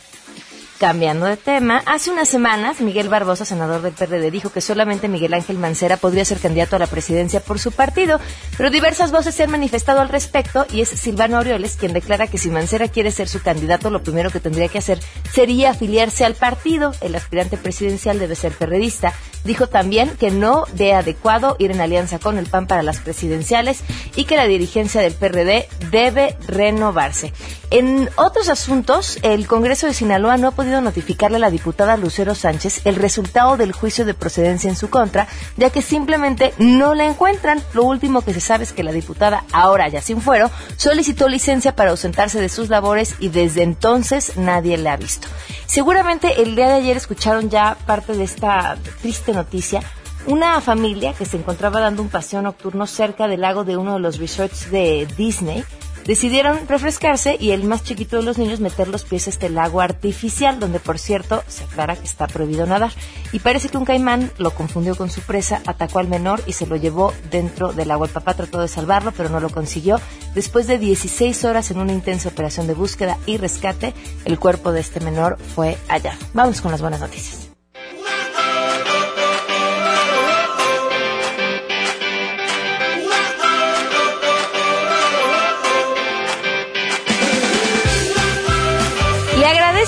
Cambiando 0.79 1.25
de 1.25 1.35
tema, 1.35 1.83
hace 1.85 2.09
unas 2.09 2.29
semanas 2.29 2.79
Miguel 2.79 3.09
Barbosa, 3.09 3.43
senador 3.43 3.81
del 3.81 3.91
PRD, 3.91 4.31
dijo 4.31 4.49
que 4.49 4.61
solamente 4.61 5.09
Miguel 5.09 5.33
Ángel 5.33 5.57
Mancera 5.57 5.97
podría 5.97 6.23
ser 6.23 6.37
candidato 6.39 6.77
a 6.77 6.79
la 6.79 6.87
presidencia 6.87 7.41
por 7.41 7.59
su 7.59 7.73
partido, 7.73 8.17
pero 8.57 8.69
diversas 8.69 9.11
voces 9.11 9.35
se 9.35 9.43
han 9.43 9.51
manifestado 9.51 9.99
al 9.99 10.07
respecto 10.07 10.65
y 10.71 10.79
es 10.79 10.87
Silvano 10.87 11.35
Aureoles 11.35 11.75
quien 11.75 11.91
declara 11.91 12.27
que 12.27 12.37
si 12.37 12.49
Mancera 12.49 12.87
quiere 12.87 13.11
ser 13.11 13.27
su 13.27 13.41
candidato, 13.41 13.89
lo 13.89 14.03
primero 14.03 14.29
que 14.29 14.39
tendría 14.39 14.69
que 14.69 14.77
hacer 14.77 15.01
sería 15.33 15.71
afiliarse 15.71 16.23
al 16.23 16.35
partido. 16.35 16.93
El 17.01 17.13
aspirante 17.13 17.57
presidencial 17.57 18.17
debe 18.17 18.35
ser 18.35 18.53
perredista. 18.53 19.13
Dijo 19.43 19.67
también 19.67 20.15
que 20.17 20.31
no 20.31 20.65
ve 20.75 20.93
adecuado 20.93 21.57
ir 21.59 21.71
en 21.71 21.81
alianza 21.81 22.19
con 22.19 22.37
el 22.37 22.45
PAN 22.45 22.67
para 22.67 22.83
las 22.83 22.99
presidenciales 22.99 23.81
y 24.15 24.23
que 24.23 24.37
la 24.37 24.47
dirigencia 24.47 25.01
del 25.01 25.13
PRD 25.13 25.67
debe 25.91 26.37
renovarse. 26.47 27.33
En 27.71 28.09
otros 28.15 28.49
asuntos, 28.49 29.19
el 29.21 29.45
Congreso 29.45 29.85
de 29.85 29.93
Sinaloa 29.93 30.37
no 30.37 30.47
ha 30.47 30.51
podido 30.51 30.68
notificarle 30.69 31.37
a 31.37 31.39
la 31.39 31.51
diputada 31.51 31.97
Lucero 31.97 32.35
Sánchez 32.35 32.81
el 32.85 32.95
resultado 32.95 33.57
del 33.57 33.71
juicio 33.71 34.05
de 34.05 34.13
procedencia 34.13 34.69
en 34.69 34.75
su 34.75 34.89
contra, 34.89 35.27
ya 35.57 35.69
que 35.69 35.81
simplemente 35.81 36.53
no 36.57 36.95
la 36.95 37.05
encuentran. 37.05 37.61
Lo 37.73 37.83
último 37.83 38.21
que 38.21 38.33
se 38.33 38.39
sabe 38.39 38.63
es 38.63 38.73
que 38.73 38.83
la 38.83 38.91
diputada, 38.91 39.43
ahora 39.51 39.87
ya 39.89 40.01
sin 40.01 40.21
fuero, 40.21 40.49
solicitó 40.77 41.27
licencia 41.27 41.75
para 41.75 41.91
ausentarse 41.91 42.39
de 42.39 42.49
sus 42.49 42.69
labores 42.69 43.15
y 43.19 43.29
desde 43.29 43.63
entonces 43.63 44.37
nadie 44.37 44.77
la 44.77 44.93
ha 44.93 44.97
visto. 44.97 45.27
Seguramente 45.65 46.41
el 46.41 46.55
día 46.55 46.67
de 46.67 46.75
ayer 46.75 46.97
escucharon 46.97 47.49
ya 47.49 47.77
parte 47.85 48.13
de 48.13 48.23
esta 48.23 48.77
triste 49.01 49.33
noticia. 49.33 49.81
Una 50.27 50.61
familia 50.61 51.13
que 51.13 51.25
se 51.25 51.37
encontraba 51.37 51.79
dando 51.79 52.01
un 52.01 52.09
paseo 52.09 52.41
nocturno 52.41 52.85
cerca 52.87 53.27
del 53.27 53.41
lago 53.41 53.63
de 53.63 53.77
uno 53.77 53.93
de 53.95 53.99
los 53.99 54.19
resorts 54.19 54.69
de 54.69 55.07
Disney 55.17 55.63
decidieron 56.05 56.67
refrescarse 56.67 57.37
y 57.39 57.51
el 57.51 57.63
más 57.63 57.83
chiquito 57.83 58.17
de 58.17 58.23
los 58.23 58.37
niños 58.37 58.59
meter 58.59 58.87
los 58.87 59.03
pies 59.03 59.27
a 59.27 59.29
este 59.29 59.49
lago 59.49 59.81
artificial, 59.81 60.59
donde 60.59 60.79
por 60.79 60.99
cierto 60.99 61.43
se 61.47 61.63
aclara 61.63 61.95
que 61.95 62.05
está 62.05 62.27
prohibido 62.27 62.65
nadar. 62.65 62.91
Y 63.31 63.39
parece 63.39 63.69
que 63.69 63.77
un 63.77 63.85
caimán 63.85 64.31
lo 64.37 64.51
confundió 64.51 64.95
con 64.95 65.09
su 65.09 65.21
presa, 65.21 65.61
atacó 65.65 65.99
al 65.99 66.07
menor 66.07 66.41
y 66.45 66.53
se 66.53 66.67
lo 66.67 66.75
llevó 66.75 67.13
dentro 67.29 67.73
del 67.73 67.91
agua. 67.91 68.07
El 68.07 68.13
papá 68.13 68.33
trató 68.33 68.61
de 68.61 68.67
salvarlo, 68.67 69.11
pero 69.15 69.29
no 69.29 69.39
lo 69.39 69.49
consiguió. 69.49 69.99
Después 70.35 70.67
de 70.67 70.77
16 70.77 71.45
horas 71.45 71.71
en 71.71 71.79
una 71.79 71.93
intensa 71.93 72.29
operación 72.29 72.67
de 72.67 72.73
búsqueda 72.73 73.17
y 73.25 73.37
rescate, 73.37 73.93
el 74.25 74.39
cuerpo 74.39 74.71
de 74.71 74.81
este 74.81 74.99
menor 74.99 75.37
fue 75.55 75.77
hallado. 75.87 76.17
Vamos 76.33 76.61
con 76.61 76.71
las 76.71 76.81
buenas 76.81 76.99
noticias. 76.99 77.48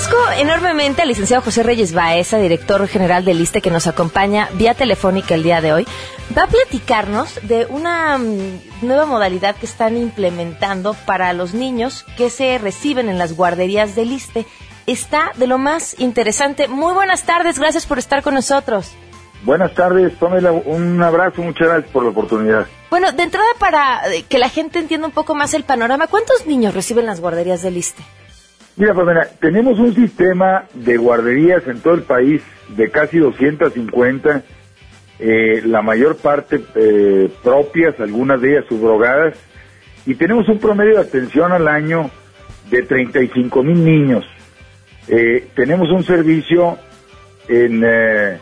Agradezco 0.01 0.41
enormemente 0.41 1.01
al 1.01 1.10
licenciado 1.10 1.43
José 1.43 1.63
Reyes 1.63 1.93
Baeza, 1.93 2.39
director 2.39 2.88
general 2.88 3.24
del 3.24 3.39
ISTE, 3.39 3.62
que 3.62 3.70
nos 3.70 3.86
acompaña 3.86 4.50
vía 4.53 4.74
telefónica 4.74 5.36
el 5.36 5.43
día 5.43 5.62
de 5.62 5.74
hoy. 5.74 5.88
Va 6.36 6.43
a 6.43 6.48
platicarnos 6.48 7.39
de 7.43 7.67
una 7.67 8.17
mm, 8.17 8.62
nueva 8.81 9.05
modalidad 9.05 9.55
que 9.55 9.65
están 9.67 9.98
implementando 9.98 10.96
para 11.05 11.34
los 11.34 11.53
niños 11.53 12.05
que 12.17 12.29
se 12.29 12.58
reciben 12.58 13.10
en 13.10 13.20
las 13.20 13.36
guarderías 13.36 13.96
del 13.96 14.12
ISTE. 14.12 14.46
está 14.88 15.34
de 15.36 15.46
lo 15.46 15.58
más 15.58 16.00
interesante. 16.00 16.67
Muy 16.67 16.93
buenas 16.93 17.24
tardes, 17.24 17.60
gracias 17.60 17.86
por 17.86 18.00
estar 18.00 18.24
con 18.24 18.34
nosotros. 18.34 18.93
Buenas 19.43 19.74
tardes, 19.74 20.13
Pamela, 20.13 20.51
un 20.51 21.01
abrazo, 21.01 21.41
muchas 21.41 21.67
gracias 21.67 21.91
por 21.91 22.03
la 22.03 22.10
oportunidad. 22.10 22.65
Bueno, 22.89 23.12
de 23.12 23.24
entrada 23.24 23.48
para 23.60 24.12
eh, 24.12 24.24
que 24.27 24.39
la 24.39 24.50
gente 24.50 24.79
entienda 24.79 25.08
un 25.08 25.13
poco 25.13 25.36
más 25.36 25.53
el 25.53 25.63
panorama, 25.63 26.08
¿cuántos 26.08 26.48
niños 26.48 26.74
reciben 26.74 27.05
las 27.05 27.20
guarderías 27.20 27.62
del 27.62 27.77
ISTE? 27.77 28.03
Mira, 28.77 28.93
Pamela, 28.93 29.27
tenemos 29.39 29.79
un 29.79 29.93
sistema 29.93 30.65
de 30.73 30.97
guarderías 30.97 31.67
en 31.67 31.81
todo 31.81 31.93
el 31.93 32.03
país 32.03 32.41
de 32.69 32.89
casi 32.89 33.19
250, 33.19 34.43
eh, 35.19 35.61
la 35.65 35.81
mayor 35.81 36.17
parte 36.17 36.61
eh, 36.75 37.29
propias, 37.43 37.99
algunas 37.99 38.41
de 38.41 38.53
ellas 38.53 38.65
subrogadas, 38.69 39.35
y 40.05 40.15
tenemos 40.15 40.47
un 40.47 40.59
promedio 40.59 40.95
de 40.95 41.01
atención 41.01 41.51
al 41.51 41.67
año 41.67 42.09
de 42.69 42.81
35 42.83 43.63
mil 43.63 43.83
niños. 43.83 44.25
Eh, 45.07 45.49
tenemos 45.55 45.89
un 45.91 46.03
servicio 46.03 46.77
en, 47.47 47.83
eh, 47.85 48.39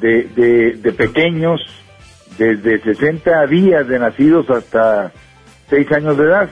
de, 0.00 0.76
de, 0.80 0.92
pequeños 0.92 1.60
desde 2.38 2.80
60 2.80 3.46
días 3.46 3.86
de 3.86 3.98
nacidos 3.98 4.48
hasta 4.50 5.12
6 5.68 5.92
años 5.92 6.16
de 6.16 6.24
edad. 6.24 6.50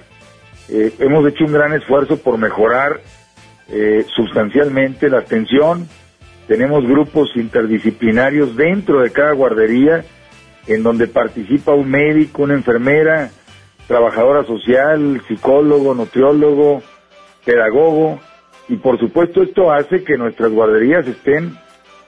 Eh, 0.69 0.95
hemos 0.99 1.27
hecho 1.29 1.45
un 1.45 1.53
gran 1.53 1.73
esfuerzo 1.73 2.19
por 2.19 2.39
mejorar 2.39 3.01
sustancialmente 4.15 5.11
la 5.11 5.19
atención. 5.19 5.89
Tenemos 6.47 6.87
grupos 6.87 7.31
interdisciplinarios 7.35 8.55
dentro 8.57 9.01
de 9.01 9.11
cada 9.11 9.33
guardería 9.33 10.05
en 10.67 10.83
donde 10.83 11.09
participa 11.09 11.75
un 11.75 11.91
médico, 11.91 12.43
una 12.43 12.55
enfermera, 12.55 13.31
trabajadora 13.87 14.45
social, 14.45 15.23
psicólogo, 15.29 15.95
nutriólogo, 15.95 16.83
pedagogo, 17.45 18.21
y 18.69 18.77
por 18.77 18.99
supuesto 18.99 19.43
esto 19.43 19.73
hace 19.73 20.03
que 20.03 20.17
nuestras 20.17 20.51
guarderías 20.51 21.07
estén 21.07 21.57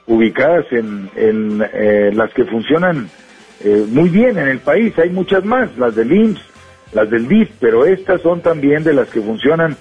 ubicadas 0.07 0.67
en, 0.73 1.09
en 1.15 1.65
eh, 1.73 2.11
las 2.13 2.33
que 2.33 2.45
funcionan 2.45 3.09
eh, 3.63 3.85
muy 3.89 4.09
bien 4.09 4.39
en 4.39 4.49
el 4.49 4.59
país. 4.59 4.99
Hay 4.99 5.11
muchas 5.11 5.45
más, 5.45 5.77
las 5.79 5.95
del 5.95 6.13
IMSS, 6.13 6.43
las 6.93 7.11
del 7.11 7.29
DIF, 7.29 7.51
pero 7.61 7.85
estas 7.85 8.23
son 8.23 8.41
también 8.41 8.85
de 8.85 8.93
las 8.93 9.09
que 9.09 9.21
funcionan 9.21 9.77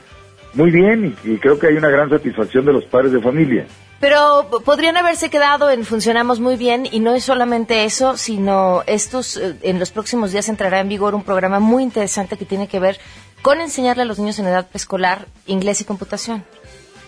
muy 0.53 0.71
bien 0.71 1.15
y, 1.23 1.31
y 1.31 1.37
creo 1.37 1.59
que 1.59 1.67
hay 1.67 1.75
una 1.75 1.89
gran 1.89 2.09
satisfacción 2.09 2.65
de 2.65 2.73
los 2.73 2.85
padres 2.85 3.11
de 3.11 3.21
familia. 3.21 3.65
Pero 3.99 4.47
podrían 4.63 4.95
haberse 4.95 5.29
quedado 5.29 5.71
en 5.71 5.83
funcionamos 5.83 6.39
muy 6.39 6.55
bien 6.55 6.87
y 6.91 6.99
no 6.99 7.15
es 7.15 7.23
solamente 7.23 7.83
eso, 7.83 8.15
sino 8.15 8.83
estos 8.85 9.37
eh, 9.37 9.55
en 9.63 9.79
los 9.79 9.91
próximos 9.91 10.31
días 10.31 10.49
entrará 10.49 10.79
en 10.79 10.89
vigor 10.89 11.15
un 11.15 11.23
programa 11.23 11.59
muy 11.59 11.81
interesante 11.81 12.37
que 12.37 12.45
tiene 12.45 12.67
que 12.67 12.79
ver 12.79 12.99
con 13.41 13.59
enseñarle 13.59 14.03
a 14.03 14.05
los 14.05 14.19
niños 14.19 14.37
en 14.37 14.45
edad 14.45 14.67
preescolar 14.69 15.25
inglés 15.47 15.81
y 15.81 15.85
computación. 15.85 16.43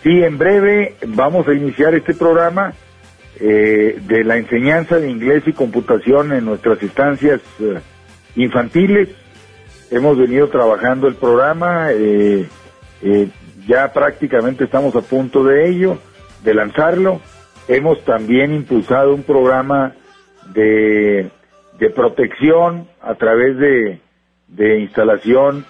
Sí, 0.01 0.24
en 0.24 0.38
breve 0.38 0.96
vamos 1.08 1.48
a 1.48 1.53
iniciar 1.53 1.94
este 1.94 2.15
programa 2.15 2.74
eh, 3.39 4.00
de 4.01 4.24
la 4.24 4.38
enseñanza 4.38 4.98
de 4.98 5.12
inglés 5.12 5.44
y 5.46 5.53
computación 5.53 6.34
en 6.34 6.46
nuestras 6.46 6.82
instancias 6.82 7.39
eh, 7.60 7.79
infantiles. 8.36 9.10
Hemos 9.91 10.17
venido 10.17 10.50
trabajando 10.50 11.08
el 11.08 11.15
programa, 11.15 11.88
ya 13.67 13.91
prácticamente 13.93 14.63
estamos 14.63 14.96
a 14.96 15.01
punto 15.01 15.43
de 15.43 15.69
ello 15.69 15.98
de 16.43 16.53
lanzarlo. 16.53 17.22
Hemos 17.67 18.03
también 18.03 18.53
impulsado 18.53 19.13
un 19.13 19.24
programa 19.24 19.93
de, 20.53 21.29
de 21.79 21.89
protección 21.89 22.88
a 23.01 23.15
través 23.15 23.58
de, 23.58 24.00
de 24.48 24.79
instalación 24.79 25.65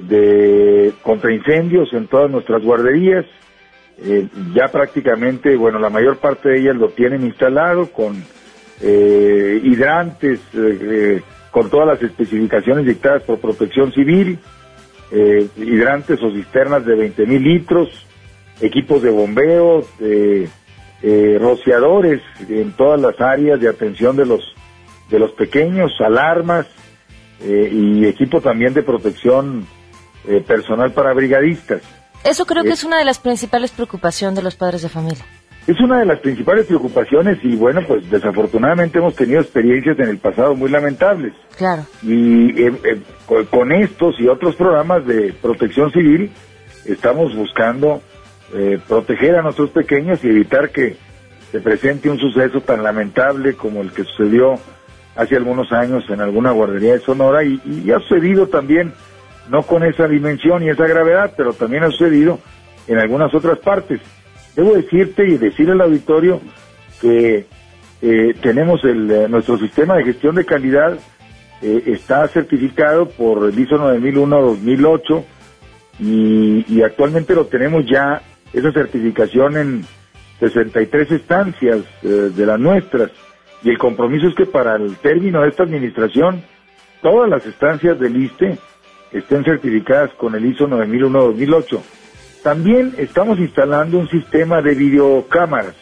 de 0.00 0.92
contra 1.02 1.32
incendios 1.32 1.92
en 1.92 2.06
todas 2.06 2.30
nuestras 2.30 2.62
guarderías. 2.62 3.24
Eh, 3.98 4.28
ya 4.54 4.68
prácticamente, 4.68 5.56
bueno, 5.56 5.78
la 5.78 5.88
mayor 5.88 6.18
parte 6.18 6.50
de 6.50 6.58
ellas 6.58 6.76
lo 6.76 6.90
tienen 6.90 7.24
instalado 7.24 7.86
con 7.92 8.22
eh, 8.82 9.60
hidrantes, 9.62 10.40
eh, 10.54 11.22
con 11.56 11.70
todas 11.70 11.86
las 11.86 12.02
especificaciones 12.02 12.84
dictadas 12.84 13.22
por 13.22 13.40
Protección 13.40 13.90
Civil, 13.90 14.38
hidrantes 15.56 16.22
o 16.22 16.30
cisternas 16.30 16.84
de 16.84 16.94
20 16.94 17.24
mil 17.24 17.42
litros, 17.42 17.88
equipos 18.60 19.00
de 19.00 19.08
bombeo, 19.08 19.82
de, 19.98 20.50
eh, 21.02 21.38
rociadores 21.40 22.20
en 22.46 22.72
todas 22.72 23.00
las 23.00 23.18
áreas 23.22 23.58
de 23.58 23.70
atención 23.70 24.16
de 24.16 24.26
los 24.26 24.54
de 25.08 25.18
los 25.18 25.30
pequeños, 25.32 25.92
alarmas 26.00 26.66
eh, 27.40 27.70
y 27.72 28.04
equipo 28.04 28.42
también 28.42 28.74
de 28.74 28.82
protección 28.82 29.66
eh, 30.28 30.42
personal 30.46 30.92
para 30.92 31.14
brigadistas. 31.14 31.80
Eso 32.22 32.44
creo 32.44 32.64
que 32.64 32.72
es 32.72 32.84
una 32.84 32.98
de 32.98 33.06
las 33.06 33.18
principales 33.18 33.70
preocupaciones 33.70 34.36
de 34.36 34.42
los 34.42 34.56
padres 34.56 34.82
de 34.82 34.90
familia. 34.90 35.24
Es 35.66 35.80
una 35.80 35.98
de 35.98 36.06
las 36.06 36.20
principales 36.20 36.66
preocupaciones 36.66 37.38
y 37.42 37.56
bueno, 37.56 37.80
pues 37.86 38.08
desafortunadamente 38.08 38.98
hemos 38.98 39.16
tenido 39.16 39.40
experiencias 39.40 39.98
en 39.98 40.08
el 40.08 40.18
pasado 40.18 40.54
muy 40.54 40.70
lamentables. 40.70 41.32
Claro. 41.56 41.84
Y 42.02 42.54
con 43.50 43.72
estos 43.72 44.20
y 44.20 44.28
otros 44.28 44.54
programas 44.54 45.04
de 45.06 45.34
protección 45.42 45.90
civil 45.90 46.30
estamos 46.84 47.34
buscando 47.34 48.00
eh, 48.54 48.78
proteger 48.86 49.34
a 49.34 49.42
nuestros 49.42 49.70
pequeños 49.70 50.22
y 50.22 50.28
evitar 50.28 50.70
que 50.70 50.96
se 51.50 51.60
presente 51.60 52.08
un 52.08 52.18
suceso 52.18 52.60
tan 52.60 52.84
lamentable 52.84 53.54
como 53.54 53.82
el 53.82 53.92
que 53.92 54.04
sucedió 54.04 54.54
hace 55.16 55.34
algunos 55.34 55.72
años 55.72 56.04
en 56.10 56.20
alguna 56.20 56.52
guardería 56.52 56.92
de 56.92 57.00
Sonora 57.00 57.42
y, 57.42 57.90
ha 57.90 57.98
sucedido 58.00 58.46
también, 58.46 58.92
no 59.48 59.62
con 59.62 59.82
esa 59.82 60.06
dimensión 60.06 60.62
y 60.62 60.68
esa 60.68 60.86
gravedad, 60.86 61.32
pero 61.36 61.52
también 61.54 61.82
ha 61.82 61.90
sucedido 61.90 62.38
en 62.86 62.98
algunas 62.98 63.34
otras 63.34 63.58
partes. 63.58 64.00
Debo 64.56 64.74
decirte 64.74 65.28
y 65.28 65.36
decir 65.36 65.70
al 65.70 65.80
auditorio 65.82 66.40
que 67.00 67.46
eh, 68.02 68.34
tenemos 68.40 68.82
el, 68.84 69.10
eh, 69.10 69.28
nuestro 69.28 69.58
sistema 69.58 69.96
de 69.96 70.04
gestión 70.04 70.34
de 70.34 70.44
calidad 70.44 70.98
está 71.62 72.28
certificado 72.28 73.08
por 73.08 73.48
el 73.48 73.58
ISO 73.58 73.76
9001-2008 73.76 75.24
y, 76.00 76.64
y 76.68 76.82
actualmente 76.82 77.34
lo 77.34 77.46
tenemos 77.46 77.86
ya 77.86 78.20
esa 78.52 78.72
certificación 78.72 79.56
en 79.56 79.86
63 80.40 81.10
estancias 81.12 81.78
eh, 82.02 82.30
de 82.34 82.46
las 82.46 82.58
nuestras. 82.58 83.10
Y 83.62 83.70
el 83.70 83.78
compromiso 83.78 84.28
es 84.28 84.34
que 84.34 84.46
para 84.46 84.76
el 84.76 84.96
término 84.96 85.42
de 85.42 85.48
esta 85.48 85.62
administración, 85.62 86.42
todas 87.02 87.28
las 87.28 87.44
estancias 87.46 87.98
del 87.98 88.16
ISTE 88.16 88.58
estén 89.12 89.44
certificadas 89.44 90.10
con 90.14 90.34
el 90.34 90.44
ISO 90.44 90.68
9001-2008. 90.68 91.80
También 92.46 92.94
estamos 92.98 93.40
instalando 93.40 93.98
un 93.98 94.08
sistema 94.08 94.62
de 94.62 94.76
videocámaras 94.76 95.74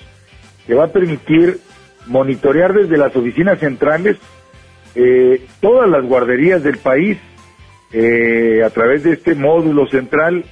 que 0.66 0.72
va 0.72 0.84
a 0.84 0.92
permitir 0.92 1.58
monitorear 2.06 2.72
desde 2.72 2.96
las 2.96 3.14
oficinas 3.14 3.58
centrales 3.58 4.16
eh, 4.94 5.44
todas 5.60 5.90
las 5.90 6.06
guarderías 6.06 6.62
del 6.62 6.78
país 6.78 7.18
eh, 7.92 8.62
a 8.64 8.70
través 8.70 9.02
de 9.02 9.12
este 9.12 9.34
módulo 9.34 9.86
central 9.88 10.46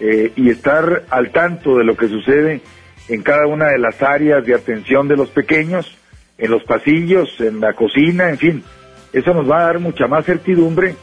eh, 0.00 0.32
y 0.34 0.48
estar 0.48 1.04
al 1.10 1.30
tanto 1.30 1.76
de 1.76 1.84
lo 1.84 1.94
que 1.94 2.08
sucede 2.08 2.62
en 3.10 3.20
cada 3.20 3.46
una 3.46 3.66
de 3.66 3.78
las 3.80 4.02
áreas 4.02 4.42
de 4.46 4.54
atención 4.54 5.08
de 5.08 5.16
los 5.18 5.28
pequeños, 5.28 5.94
en 6.38 6.52
los 6.52 6.64
pasillos, 6.64 7.38
en 7.38 7.60
la 7.60 7.74
cocina, 7.74 8.30
en 8.30 8.38
fin. 8.38 8.64
Eso 9.12 9.34
nos 9.34 9.46
va 9.46 9.58
a 9.58 9.64
dar 9.64 9.78
mucha 9.78 10.06
más 10.06 10.24
certidumbre 10.24 10.94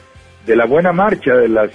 de 0.48 0.56
la 0.56 0.66
buena 0.66 0.94
marcha 0.94 1.36
de 1.36 1.48
las 1.48 1.70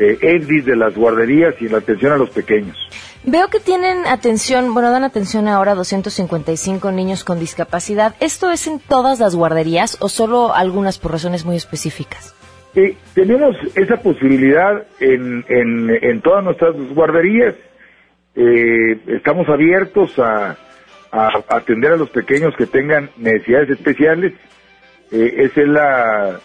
eh, 0.00 0.18
eh 0.20 0.38
de 0.40 0.76
las 0.76 0.96
guarderías 0.96 1.54
y 1.60 1.68
la 1.68 1.78
atención 1.78 2.12
a 2.12 2.16
los 2.16 2.30
pequeños. 2.30 2.76
Veo 3.22 3.48
que 3.48 3.60
tienen 3.60 4.06
atención, 4.06 4.72
bueno, 4.72 4.90
dan 4.90 5.04
atención 5.04 5.46
ahora 5.46 5.72
a 5.72 5.74
255 5.74 6.90
niños 6.90 7.22
con 7.22 7.38
discapacidad. 7.38 8.14
¿Esto 8.18 8.50
es 8.50 8.66
en 8.66 8.80
todas 8.80 9.20
las 9.20 9.36
guarderías 9.36 9.98
o 10.00 10.08
solo 10.08 10.54
algunas 10.54 10.98
por 10.98 11.12
razones 11.12 11.44
muy 11.44 11.56
específicas? 11.56 12.34
Eh, 12.74 12.96
tenemos 13.14 13.56
esa 13.74 13.96
posibilidad 13.96 14.86
en, 15.00 15.44
en, 15.48 16.20
todas 16.22 16.44
nuestras 16.44 16.74
guarderías. 16.94 17.54
Eh, 18.36 18.96
estamos 19.08 19.48
abiertos 19.48 20.18
a, 20.18 20.56
atender 21.48 21.92
a 21.92 21.96
los 21.96 22.08
pequeños 22.10 22.54
que 22.56 22.66
tengan 22.66 23.10
necesidades 23.18 23.70
especiales. 23.70 24.32
Eh, 25.10 25.34
esa 25.38 25.60
es 25.60 25.68
la 25.68 26.40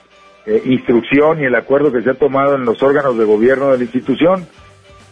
eh, 0.46 0.62
instrucción 0.66 1.42
y 1.42 1.46
el 1.46 1.56
acuerdo 1.56 1.92
que 1.92 2.02
se 2.02 2.12
ha 2.12 2.16
tomado 2.16 2.56
en 2.56 2.66
los 2.66 2.82
órganos 2.84 3.18
de 3.18 3.26
gobierno 3.26 3.72
de 3.72 3.78
la 3.78 3.84
institución. 3.84 4.48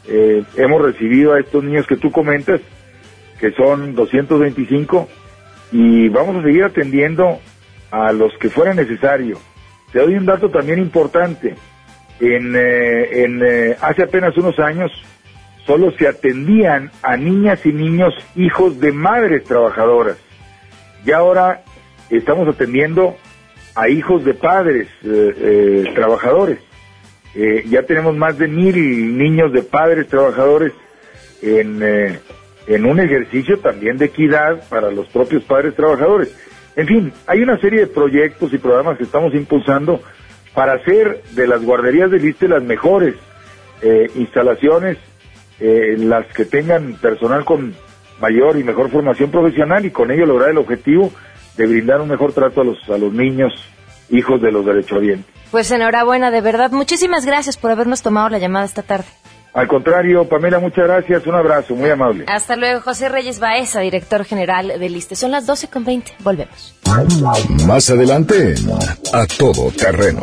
hemos 0.05 0.81
recibido 0.81 1.33
a 1.33 1.39
estos 1.39 1.63
niños 1.63 1.87
que 1.87 1.95
tú 1.95 2.11
comentas, 2.11 2.59
que 3.39 3.51
son 3.51 3.95
225, 3.95 5.07
y 5.71 6.09
vamos 6.09 6.35
a 6.37 6.43
seguir 6.43 6.63
atendiendo 6.63 7.39
a 7.91 8.11
los 8.11 8.31
que 8.39 8.49
fuera 8.49 8.73
necesario. 8.73 9.39
Te 9.91 9.99
doy 9.99 10.15
un 10.15 10.25
dato 10.25 10.49
también 10.49 10.79
importante. 10.79 11.55
En, 12.19 12.55
eh, 12.55 13.23
en 13.23 13.41
eh, 13.43 13.77
hace 13.79 14.03
apenas 14.03 14.35
unos 14.37 14.57
años 14.59 14.91
solo 15.65 15.91
se 15.91 16.07
atendían 16.07 16.91
a 17.03 17.15
niñas 17.17 17.65
y 17.65 17.71
niños 17.71 18.13
hijos 18.35 18.79
de 18.79 18.91
madres 18.91 19.43
trabajadoras. 19.43 20.17
Y 21.05 21.11
ahora 21.11 21.63
estamos 22.09 22.47
atendiendo 22.47 23.15
a 23.75 23.89
hijos 23.89 24.23
de 24.23 24.33
padres 24.33 24.87
eh, 25.03 25.91
trabajadores. 25.95 26.59
ya 27.65 27.83
tenemos 27.83 28.15
más 28.15 28.37
de 28.37 28.47
mil 28.47 29.17
niños 29.17 29.51
de 29.51 29.63
padres 29.63 30.07
trabajadores 30.07 30.73
en, 31.43 31.81
eh, 31.81 32.19
en 32.67 32.85
un 32.85 32.99
ejercicio 32.99 33.59
también 33.59 33.97
de 33.97 34.05
equidad 34.05 34.67
para 34.69 34.89
los 34.91 35.07
propios 35.07 35.43
padres 35.43 35.75
trabajadores. 35.75 36.33
En 36.75 36.87
fin, 36.87 37.13
hay 37.27 37.41
una 37.41 37.59
serie 37.59 37.81
de 37.81 37.87
proyectos 37.87 38.53
y 38.53 38.57
programas 38.57 38.97
que 38.97 39.03
estamos 39.03 39.33
impulsando 39.33 40.01
para 40.53 40.73
hacer 40.73 41.21
de 41.31 41.47
las 41.47 41.61
guarderías 41.63 42.09
del 42.09 42.25
ISTE 42.25 42.47
las 42.47 42.63
mejores 42.63 43.15
eh, 43.81 44.09
instalaciones, 44.15 44.97
eh, 45.59 45.95
las 45.97 46.25
que 46.27 46.45
tengan 46.45 46.93
personal 46.95 47.43
con 47.43 47.75
mayor 48.21 48.57
y 48.57 48.63
mejor 48.63 48.89
formación 48.89 49.29
profesional 49.29 49.85
y 49.85 49.91
con 49.91 50.09
ello 50.11 50.25
lograr 50.25 50.51
el 50.51 50.57
objetivo 50.57 51.11
de 51.57 51.67
brindar 51.67 52.01
un 52.01 52.09
mejor 52.09 52.33
trato 52.33 52.61
a 52.61 52.63
los, 52.63 52.77
a 52.89 52.97
los 52.97 53.13
niños, 53.13 53.53
hijos 54.09 54.41
de 54.41 54.51
los 54.51 54.65
derechohabientes. 54.65 55.31
Pues 55.51 55.69
enhorabuena, 55.71 56.31
de 56.31 56.41
verdad. 56.41 56.71
Muchísimas 56.71 57.25
gracias 57.25 57.57
por 57.57 57.71
habernos 57.71 58.01
tomado 58.01 58.29
la 58.29 58.39
llamada 58.39 58.65
esta 58.65 58.81
tarde. 58.81 59.05
Al 59.53 59.67
contrario, 59.67 60.27
Pamela, 60.27 60.57
muchas 60.57 60.87
gracias. 60.87 61.27
Un 61.27 61.35
abrazo, 61.35 61.75
muy 61.75 61.91
amable. 61.91 62.25
Hasta 62.27 62.55
luego, 62.55 62.81
José 62.81 63.07
Reyes 63.07 63.39
Baeza, 63.39 63.81
director 63.81 64.25
general 64.25 64.79
del 64.79 64.95
ISTE. 64.95 65.15
Son 65.15 65.29
las 65.29 65.47
12.20. 65.47 66.13
Volvemos. 66.23 66.75
Más 67.67 67.89
adelante, 67.91 68.55
a 69.13 69.27
todo 69.27 69.69
terreno. 69.71 70.21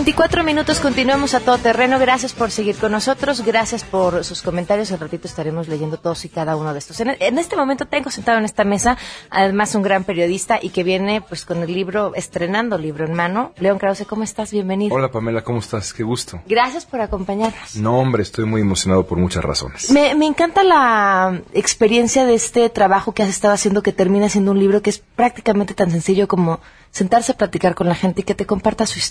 24 0.00 0.44
minutos 0.44 0.80
continuamos 0.80 1.34
a 1.34 1.40
todo 1.40 1.58
terreno. 1.58 1.98
Gracias 1.98 2.32
por 2.32 2.50
seguir 2.50 2.76
con 2.76 2.90
nosotros. 2.92 3.44
Gracias 3.44 3.84
por 3.84 4.24
sus 4.24 4.40
comentarios. 4.40 4.92
Al 4.92 5.00
ratito 5.00 5.28
estaremos 5.28 5.68
leyendo 5.68 5.98
todos 5.98 6.24
y 6.24 6.30
cada 6.30 6.56
uno 6.56 6.72
de 6.72 6.78
estos. 6.78 6.98
En, 7.00 7.38
este 7.38 7.54
momento 7.54 7.84
tengo 7.84 8.10
sentado 8.10 8.38
en 8.38 8.46
esta 8.46 8.64
mesa, 8.64 8.96
además, 9.28 9.74
un 9.74 9.82
gran 9.82 10.04
periodista 10.04 10.58
y 10.62 10.70
que 10.70 10.84
viene 10.84 11.20
pues 11.20 11.44
con 11.44 11.58
el 11.58 11.72
libro, 11.72 12.14
estrenando 12.14 12.78
libro 12.78 13.04
en 13.04 13.12
mano. 13.12 13.52
León 13.58 13.78
Krause, 13.78 14.06
¿cómo 14.06 14.22
estás? 14.22 14.52
Bienvenido. 14.52 14.94
Hola 14.94 15.10
Pamela, 15.10 15.44
¿cómo 15.44 15.58
estás? 15.58 15.92
Qué 15.92 16.02
gusto. 16.02 16.40
Gracias 16.46 16.86
por 16.86 17.02
acompañarnos. 17.02 17.76
No, 17.76 17.98
hombre, 17.98 18.22
estoy 18.22 18.46
muy 18.46 18.62
emocionado 18.62 19.06
por 19.06 19.18
muchas 19.18 19.44
razones. 19.44 19.90
Me, 19.90 20.14
me 20.14 20.26
encanta 20.26 20.64
la 20.64 21.42
experiencia 21.52 22.24
de 22.24 22.34
este 22.34 22.70
trabajo 22.70 23.12
que 23.12 23.22
has 23.22 23.28
estado 23.28 23.52
haciendo 23.52 23.82
que 23.82 23.92
termina 23.92 24.30
siendo 24.30 24.52
un 24.52 24.58
libro 24.58 24.80
que 24.80 24.90
es 24.90 24.98
prácticamente 24.98 25.74
tan 25.74 25.90
sencillo 25.90 26.26
como 26.26 26.60
sentarse 26.90 27.32
a 27.32 27.36
platicar 27.36 27.74
con 27.74 27.88
la 27.88 27.94
gente 27.94 28.22
y 28.22 28.24
que 28.24 28.34
te 28.34 28.46
comparta 28.46 28.86
su 28.86 28.98
historia. 28.98 29.09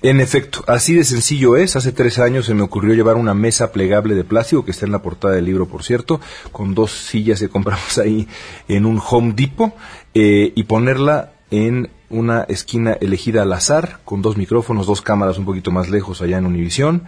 En 0.00 0.20
efecto, 0.20 0.62
así 0.68 0.94
de 0.94 1.04
sencillo 1.04 1.56
es. 1.56 1.74
Hace 1.74 1.92
tres 1.92 2.18
años 2.18 2.46
se 2.46 2.54
me 2.54 2.62
ocurrió 2.62 2.94
llevar 2.94 3.16
una 3.16 3.34
mesa 3.34 3.72
plegable 3.72 4.14
de 4.14 4.24
plástico, 4.24 4.64
que 4.64 4.70
está 4.70 4.86
en 4.86 4.92
la 4.92 5.02
portada 5.02 5.34
del 5.34 5.46
libro, 5.46 5.66
por 5.66 5.82
cierto, 5.82 6.20
con 6.52 6.74
dos 6.74 6.92
sillas 6.92 7.40
que 7.40 7.48
compramos 7.48 7.98
ahí 7.98 8.28
en 8.68 8.86
un 8.86 9.00
Home 9.04 9.32
Depot, 9.34 9.74
eh, 10.14 10.52
y 10.54 10.64
ponerla 10.64 11.32
en 11.50 11.90
una 12.10 12.42
esquina 12.44 12.92
elegida 12.92 13.42
al 13.42 13.52
azar, 13.52 14.00
con 14.04 14.22
dos 14.22 14.36
micrófonos, 14.36 14.86
dos 14.86 15.02
cámaras 15.02 15.38
un 15.38 15.44
poquito 15.44 15.70
más 15.70 15.88
lejos 15.88 16.22
allá 16.22 16.38
en 16.38 16.46
Univisión, 16.46 17.04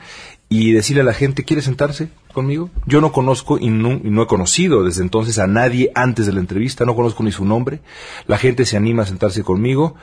y 0.52 0.72
decirle 0.72 1.02
a 1.02 1.04
la 1.04 1.14
gente, 1.14 1.44
¿quiere 1.44 1.62
sentarse 1.62 2.08
conmigo? 2.32 2.70
Yo 2.84 3.00
no 3.00 3.12
conozco 3.12 3.56
y 3.56 3.68
no, 3.68 3.92
y 3.92 4.10
no, 4.10 4.24
he 4.24 4.26
conocido 4.26 4.82
desde 4.82 5.02
entonces 5.02 5.38
a 5.38 5.46
nadie 5.46 5.92
antes 5.94 6.26
de 6.26 6.32
la 6.32 6.40
entrevista, 6.40 6.84
no 6.84 6.96
conozco 6.96 7.22
ni 7.22 7.30
su 7.30 7.44
nombre. 7.44 7.78
La 8.26 8.36
gente 8.36 8.66
se 8.66 8.76
anima 8.76 9.04
a 9.04 9.06
sentarse 9.06 9.44
conmigo 9.44 9.94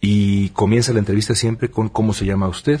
y 0.00 0.50
comienza 0.50 0.92
la 0.92 1.00
entrevista 1.00 1.34
siempre 1.34 1.72
con 1.72 1.88
cómo 1.88 2.14
se 2.14 2.24
llama 2.24 2.46
usted. 2.46 2.80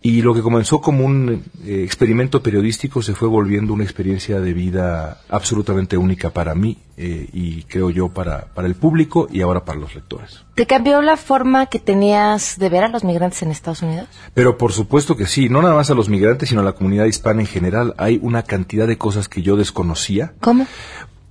Y 0.00 0.22
lo 0.22 0.32
que 0.32 0.42
comenzó 0.42 0.80
como 0.80 1.04
un 1.04 1.42
eh, 1.64 1.82
experimento 1.82 2.40
periodístico 2.40 3.02
se 3.02 3.14
fue 3.14 3.26
volviendo 3.26 3.72
una 3.72 3.82
experiencia 3.82 4.40
de 4.40 4.52
vida 4.52 5.20
absolutamente 5.28 5.96
única 5.96 6.30
para 6.30 6.54
mí 6.54 6.78
eh, 6.96 7.28
y 7.32 7.62
creo 7.64 7.90
yo 7.90 8.08
para, 8.08 8.46
para 8.54 8.68
el 8.68 8.76
público 8.76 9.26
y 9.30 9.40
ahora 9.40 9.64
para 9.64 9.80
los 9.80 9.96
lectores. 9.96 10.44
¿Te 10.54 10.66
cambió 10.66 11.02
la 11.02 11.16
forma 11.16 11.66
que 11.66 11.80
tenías 11.80 12.58
de 12.58 12.68
ver 12.68 12.84
a 12.84 12.88
los 12.88 13.02
migrantes 13.02 13.42
en 13.42 13.50
Estados 13.50 13.82
Unidos? 13.82 14.06
Pero 14.34 14.56
por 14.56 14.72
supuesto 14.72 15.16
que 15.16 15.26
sí, 15.26 15.48
no 15.48 15.62
nada 15.62 15.74
más 15.74 15.90
a 15.90 15.94
los 15.94 16.08
migrantes, 16.08 16.48
sino 16.48 16.60
a 16.60 16.64
la 16.64 16.72
comunidad 16.74 17.06
hispana 17.06 17.40
en 17.40 17.48
general. 17.48 17.94
Hay 17.98 18.20
una 18.22 18.44
cantidad 18.44 18.86
de 18.86 18.98
cosas 18.98 19.28
que 19.28 19.42
yo 19.42 19.56
desconocía. 19.56 20.32
¿Cómo? 20.40 20.68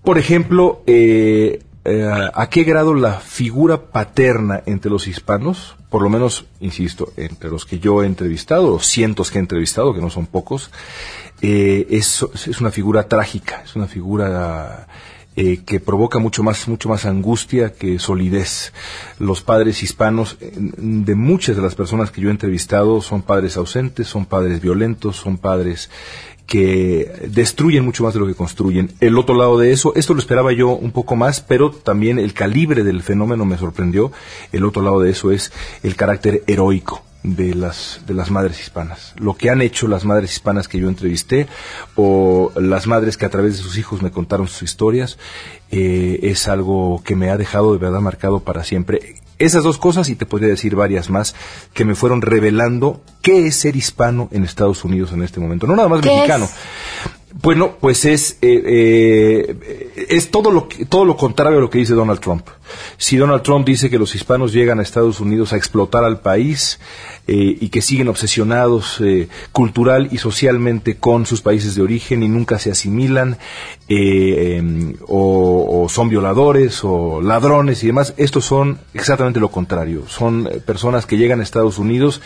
Por 0.03 0.17
ejemplo, 0.17 0.83
eh, 0.87 1.59
eh, 1.89 2.29
a 2.33 2.49
qué 2.49 2.65
grado 2.65 2.93
la 2.93 3.13
figura 3.13 3.77
paterna 3.77 4.61
entre 4.65 4.91
los 4.91 5.07
hispanos, 5.07 5.77
por 5.89 6.01
lo 6.01 6.09
menos, 6.09 6.45
insisto, 6.59 7.13
entre 7.15 7.49
los 7.49 7.65
que 7.65 7.79
yo 7.79 8.03
he 8.03 8.05
entrevistado, 8.05 8.71
los 8.71 8.85
cientos 8.85 9.31
que 9.31 9.37
he 9.37 9.39
entrevistado, 9.39 9.93
que 9.93 10.01
no 10.01 10.09
son 10.09 10.25
pocos, 10.25 10.69
eh, 11.41 11.87
es, 11.89 12.21
una 12.59 12.71
figura 12.71 13.07
trágica, 13.07 13.61
es 13.63 13.77
una 13.77 13.87
figura 13.87 14.89
eh, 15.37 15.61
que 15.65 15.79
provoca 15.79 16.19
mucho 16.19 16.43
más, 16.43 16.67
mucho 16.67 16.89
más 16.89 17.05
angustia 17.05 17.71
que 17.71 17.99
solidez. 17.99 18.73
Los 19.17 19.41
padres 19.41 19.81
hispanos 19.81 20.35
de 20.41 21.15
muchas 21.15 21.55
de 21.55 21.61
las 21.61 21.75
personas 21.75 22.11
que 22.11 22.19
yo 22.19 22.27
he 22.27 22.31
entrevistado 22.31 23.01
son 23.01 23.21
padres 23.21 23.55
ausentes, 23.55 24.09
son 24.09 24.25
padres 24.25 24.59
violentos, 24.59 25.15
son 25.15 25.37
padres 25.37 25.89
que 26.47 27.27
destruyen 27.27 27.85
mucho 27.85 28.03
más 28.03 28.13
de 28.13 28.21
lo 28.21 28.25
que 28.25 28.33
construyen. 28.33 28.91
El 29.01 29.17
otro 29.17 29.35
lado 29.35 29.59
de 29.59 29.73
eso, 29.73 29.93
esto 29.95 30.13
lo 30.13 30.19
esperaba 30.19 30.53
yo 30.53 30.69
un 30.69 30.91
poco 30.91 31.15
más, 31.15 31.41
pero 31.41 31.71
también 31.71 32.17
el 32.17 32.33
calibre 32.33 32.83
del 32.83 33.03
fenómeno 33.03 33.45
me 33.45 33.57
sorprendió. 33.57 34.11
El 34.53 34.65
otro 34.65 34.81
lado 34.81 35.01
de 35.01 35.11
eso 35.11 35.31
es 35.31 35.51
el 35.83 35.95
carácter 35.95 36.43
heroico 36.47 37.03
de 37.23 37.53
las 37.53 38.01
de 38.07 38.13
las 38.13 38.31
madres 38.31 38.61
hispanas. 38.61 39.13
Lo 39.17 39.35
que 39.35 39.49
han 39.49 39.61
hecho 39.61 39.87
las 39.87 40.05
madres 40.05 40.31
hispanas 40.31 40.69
que 40.69 40.79
yo 40.79 40.87
entrevisté 40.87 41.47
o 41.95 42.53
las 42.55 42.87
madres 42.87 43.17
que 43.17 43.25
a 43.25 43.29
través 43.29 43.57
de 43.57 43.63
sus 43.63 43.77
hijos 43.77 44.01
me 44.01 44.11
contaron 44.11 44.47
sus 44.47 44.63
historias 44.63 45.17
eh, 45.69 46.19
es 46.23 46.47
algo 46.47 47.01
que 47.03 47.17
me 47.17 47.29
ha 47.29 47.37
dejado 47.37 47.73
de 47.73 47.79
verdad 47.79 47.99
marcado 47.99 48.39
para 48.39 48.63
siempre. 48.63 49.17
Esas 49.39 49.63
dos 49.63 49.77
cosas, 49.77 50.09
y 50.09 50.15
te 50.15 50.25
podría 50.25 50.49
decir 50.49 50.75
varias 50.75 51.09
más, 51.09 51.35
que 51.73 51.85
me 51.85 51.95
fueron 51.95 52.21
revelando 52.21 53.01
qué 53.21 53.47
es 53.47 53.55
ser 53.55 53.75
hispano 53.75 54.29
en 54.31 54.43
Estados 54.43 54.83
Unidos 54.83 55.11
en 55.11 55.23
este 55.23 55.39
momento. 55.39 55.67
No 55.67 55.75
nada 55.75 55.89
más 55.89 56.03
mexicano. 56.03 56.47
Bueno, 57.33 57.75
pues 57.81 58.05
es, 58.05 58.37
eh, 58.41 58.63
eh, 58.65 60.05
es 60.09 60.31
todo, 60.31 60.49
lo, 60.49 60.69
todo 60.87 61.03
lo 61.03 61.17
contrario 61.17 61.57
a 61.57 61.61
lo 61.61 61.69
que 61.69 61.79
dice 61.79 61.93
Donald 61.93 62.21
Trump. 62.21 62.47
Si 62.97 63.17
Donald 63.17 63.43
Trump 63.43 63.65
dice 63.65 63.89
que 63.89 63.99
los 63.99 64.15
hispanos 64.15 64.53
llegan 64.53 64.79
a 64.79 64.81
Estados 64.81 65.19
Unidos 65.19 65.51
a 65.51 65.57
explotar 65.57 66.05
al 66.05 66.21
país 66.21 66.79
eh, 67.27 67.57
y 67.59 67.67
que 67.67 67.81
siguen 67.81 68.07
obsesionados 68.07 69.01
cultural 69.51 70.07
y 70.09 70.19
socialmente 70.19 70.95
con 70.95 71.25
sus 71.25 71.41
países 71.41 71.75
de 71.75 71.81
origen 71.81 72.23
y 72.23 72.29
nunca 72.29 72.59
se 72.59 72.71
asimilan, 72.71 73.37
em, 73.89 74.95
o, 75.05 75.83
o, 75.83 75.89
son 75.89 76.07
violadores 76.07 76.79
o 76.83 77.21
ladrones 77.21 77.83
y 77.83 77.87
demás, 77.87 78.13
estos 78.15 78.45
son 78.45 78.79
exactamente 78.93 79.41
lo 79.41 79.49
contrario. 79.49 80.03
Son 80.07 80.49
personas 80.65 81.05
que 81.05 81.17
llegan 81.17 81.41
a 81.41 81.43
Estados 81.43 81.77
Unidos 81.77 82.21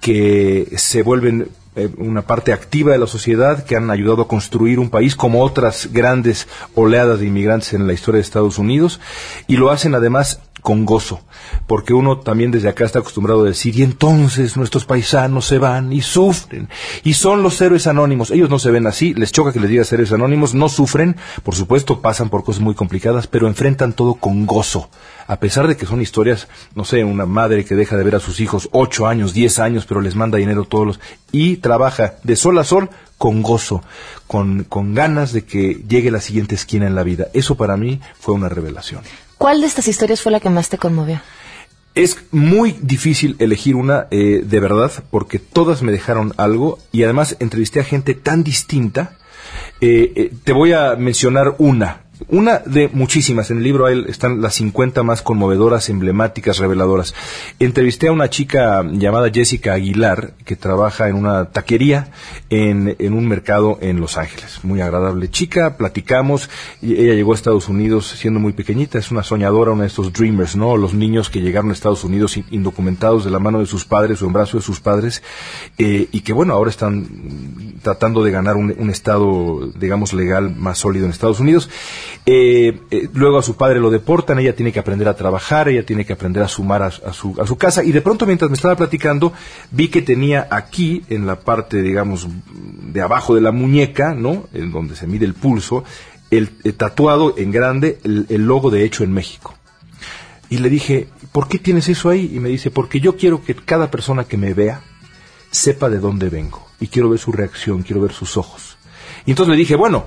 que 0.00 0.72
se 0.76 1.02
vuelven 1.02 1.48
eh, 1.76 1.90
una 1.98 2.22
parte 2.22 2.52
activa 2.52 2.92
de 2.92 2.98
la 2.98 3.06
sociedad 3.06 3.64
que 3.64 3.76
han 3.76 3.90
ayudado 3.90 4.22
a 4.22 4.28
construir 4.28 4.78
un 4.78 4.90
país 4.90 5.14
como 5.14 5.42
otras 5.42 5.90
grandes 5.92 6.48
oleadas 6.74 7.20
de 7.20 7.26
inmigrantes 7.26 7.74
en 7.74 7.86
la 7.86 7.92
historia 7.92 8.16
de 8.16 8.22
Estados 8.22 8.58
Unidos 8.58 8.98
y 9.46 9.56
lo 9.56 9.70
hacen 9.70 9.94
además 9.94 10.40
con 10.66 10.84
gozo, 10.84 11.20
porque 11.68 11.94
uno 11.94 12.18
también 12.18 12.50
desde 12.50 12.68
acá 12.68 12.84
está 12.84 12.98
acostumbrado 12.98 13.42
a 13.42 13.48
decir, 13.48 13.78
y 13.78 13.84
entonces 13.84 14.56
nuestros 14.56 14.84
paisanos 14.84 15.46
se 15.46 15.58
van 15.58 15.92
y 15.92 16.00
sufren, 16.00 16.68
y 17.04 17.12
son 17.12 17.44
los 17.44 17.60
héroes 17.60 17.86
anónimos. 17.86 18.32
Ellos 18.32 18.50
no 18.50 18.58
se 18.58 18.72
ven 18.72 18.88
así, 18.88 19.14
les 19.14 19.30
choca 19.30 19.52
que 19.52 19.60
les 19.60 19.70
digas 19.70 19.92
héroes 19.92 20.10
anónimos, 20.10 20.54
no 20.54 20.68
sufren, 20.68 21.14
por 21.44 21.54
supuesto 21.54 22.00
pasan 22.00 22.30
por 22.30 22.42
cosas 22.42 22.62
muy 22.62 22.74
complicadas, 22.74 23.28
pero 23.28 23.46
enfrentan 23.46 23.92
todo 23.92 24.14
con 24.14 24.44
gozo. 24.44 24.90
A 25.26 25.40
pesar 25.40 25.66
de 25.66 25.76
que 25.76 25.86
son 25.86 26.00
historias, 26.00 26.48
no 26.74 26.84
sé, 26.84 27.02
una 27.04 27.26
madre 27.26 27.64
que 27.64 27.74
deja 27.74 27.96
de 27.96 28.04
ver 28.04 28.14
a 28.14 28.20
sus 28.20 28.40
hijos 28.40 28.68
ocho 28.72 29.06
años, 29.06 29.34
diez 29.34 29.58
años, 29.58 29.86
pero 29.86 30.00
les 30.00 30.14
manda 30.14 30.38
dinero 30.38 30.64
todos 30.64 30.86
los, 30.86 31.00
y 31.32 31.56
trabaja 31.56 32.14
de 32.22 32.36
sol 32.36 32.58
a 32.58 32.64
sol 32.64 32.90
con 33.18 33.42
gozo, 33.42 33.82
con, 34.26 34.64
con 34.64 34.94
ganas 34.94 35.32
de 35.32 35.44
que 35.44 35.82
llegue 35.88 36.10
la 36.10 36.20
siguiente 36.20 36.54
esquina 36.54 36.86
en 36.86 36.94
la 36.94 37.02
vida. 37.02 37.26
Eso 37.32 37.56
para 37.56 37.76
mí 37.76 38.00
fue 38.18 38.34
una 38.34 38.48
revelación. 38.48 39.02
¿Cuál 39.38 39.60
de 39.60 39.66
estas 39.66 39.88
historias 39.88 40.22
fue 40.22 40.32
la 40.32 40.40
que 40.40 40.50
más 40.50 40.68
te 40.68 40.78
conmovió? 40.78 41.20
Es 41.94 42.18
muy 42.30 42.76
difícil 42.82 43.36
elegir 43.38 43.74
una 43.74 44.06
eh, 44.10 44.42
de 44.44 44.60
verdad 44.60 44.92
porque 45.10 45.38
todas 45.38 45.82
me 45.82 45.92
dejaron 45.92 46.34
algo 46.36 46.78
y 46.92 47.04
además 47.04 47.36
entrevisté 47.40 47.80
a 47.80 47.84
gente 47.84 48.14
tan 48.14 48.44
distinta. 48.44 49.16
Eh, 49.80 50.12
eh, 50.14 50.32
te 50.44 50.52
voy 50.52 50.72
a 50.72 50.94
mencionar 50.96 51.54
una 51.58 52.05
una 52.28 52.58
de 52.58 52.88
muchísimas. 52.88 53.50
En 53.50 53.58
el 53.58 53.62
libro 53.62 53.88
están 53.88 54.40
las 54.40 54.54
50 54.54 55.02
más 55.02 55.22
conmovedoras, 55.22 55.88
emblemáticas, 55.88 56.58
reveladoras. 56.58 57.14
Entrevisté 57.58 58.08
a 58.08 58.12
una 58.12 58.30
chica 58.30 58.82
llamada 58.90 59.30
Jessica 59.30 59.74
Aguilar, 59.74 60.32
que 60.44 60.56
trabaja 60.56 61.08
en 61.08 61.16
una 61.16 61.50
taquería 61.50 62.08
en, 62.48 62.96
en 62.98 63.12
un 63.12 63.28
mercado 63.28 63.78
en 63.80 64.00
Los 64.00 64.16
Ángeles. 64.16 64.60
Muy 64.62 64.80
agradable 64.80 65.28
chica, 65.30 65.76
platicamos. 65.76 66.48
Ella 66.82 67.14
llegó 67.14 67.32
a 67.32 67.36
Estados 67.36 67.68
Unidos 67.68 68.08
siendo 68.18 68.40
muy 68.40 68.54
pequeñita. 68.54 68.98
Es 68.98 69.10
una 69.10 69.22
soñadora, 69.22 69.72
una 69.72 69.82
de 69.82 69.88
estos 69.88 70.12
dreamers, 70.12 70.56
¿no? 70.56 70.76
Los 70.76 70.94
niños 70.94 71.28
que 71.28 71.40
llegaron 71.40 71.70
a 71.70 71.74
Estados 71.74 72.02
Unidos 72.04 72.38
indocumentados 72.50 73.24
de 73.24 73.30
la 73.30 73.38
mano 73.38 73.60
de 73.60 73.66
sus 73.66 73.84
padres 73.84 74.22
o 74.22 74.26
en 74.26 74.32
brazo 74.32 74.56
de 74.56 74.62
sus 74.62 74.80
padres. 74.80 75.22
Eh, 75.78 76.08
y 76.12 76.20
que, 76.20 76.32
bueno, 76.32 76.54
ahora 76.54 76.70
están 76.70 77.76
tratando 77.82 78.24
de 78.24 78.30
ganar 78.30 78.56
un, 78.56 78.74
un 78.76 78.90
estado, 78.90 79.70
digamos, 79.78 80.14
legal 80.14 80.54
más 80.56 80.78
sólido 80.78 81.04
en 81.04 81.10
Estados 81.10 81.40
Unidos. 81.40 81.68
Eh, 82.24 82.80
eh, 82.90 83.08
luego 83.14 83.38
a 83.38 83.42
su 83.42 83.56
padre 83.56 83.80
lo 83.80 83.90
deportan, 83.90 84.38
ella 84.38 84.54
tiene 84.54 84.72
que 84.72 84.80
aprender 84.80 85.08
a 85.08 85.16
trabajar, 85.16 85.68
ella 85.68 85.84
tiene 85.84 86.04
que 86.04 86.12
aprender 86.12 86.42
a 86.42 86.48
sumar 86.48 86.82
a, 86.82 86.90
su, 86.90 87.34
a 87.40 87.46
su 87.46 87.56
casa. 87.56 87.84
Y 87.84 87.92
de 87.92 88.00
pronto, 88.00 88.26
mientras 88.26 88.50
me 88.50 88.56
estaba 88.56 88.76
platicando, 88.76 89.32
vi 89.70 89.88
que 89.88 90.02
tenía 90.02 90.46
aquí, 90.50 91.02
en 91.08 91.26
la 91.26 91.40
parte, 91.40 91.82
digamos, 91.82 92.26
de 92.92 93.00
abajo 93.00 93.34
de 93.34 93.40
la 93.40 93.52
muñeca, 93.52 94.14
¿no? 94.14 94.48
En 94.52 94.72
donde 94.72 94.96
se 94.96 95.06
mide 95.06 95.24
el 95.24 95.34
pulso, 95.34 95.84
el, 96.30 96.48
tatuado 96.76 97.34
en 97.36 97.52
grande 97.52 97.98
el, 98.04 98.26
el 98.28 98.46
logo 98.46 98.70
de 98.70 98.84
Hecho 98.84 99.04
en 99.04 99.12
México. 99.12 99.54
Y 100.48 100.58
le 100.58 100.68
dije, 100.68 101.08
¿por 101.32 101.48
qué 101.48 101.58
tienes 101.58 101.88
eso 101.88 102.08
ahí? 102.08 102.30
Y 102.32 102.38
me 102.38 102.48
dice, 102.48 102.70
porque 102.70 103.00
yo 103.00 103.16
quiero 103.16 103.42
que 103.42 103.54
cada 103.54 103.90
persona 103.90 104.24
que 104.24 104.36
me 104.36 104.54
vea 104.54 104.82
sepa 105.50 105.88
de 105.90 105.98
dónde 105.98 106.28
vengo. 106.28 106.66
Y 106.80 106.88
quiero 106.88 107.08
ver 107.08 107.18
su 107.18 107.32
reacción, 107.32 107.82
quiero 107.82 108.02
ver 108.02 108.12
sus 108.12 108.36
ojos. 108.36 108.76
Y 109.24 109.30
entonces 109.30 109.52
le 109.52 109.58
dije, 109.58 109.74
bueno, 109.74 110.06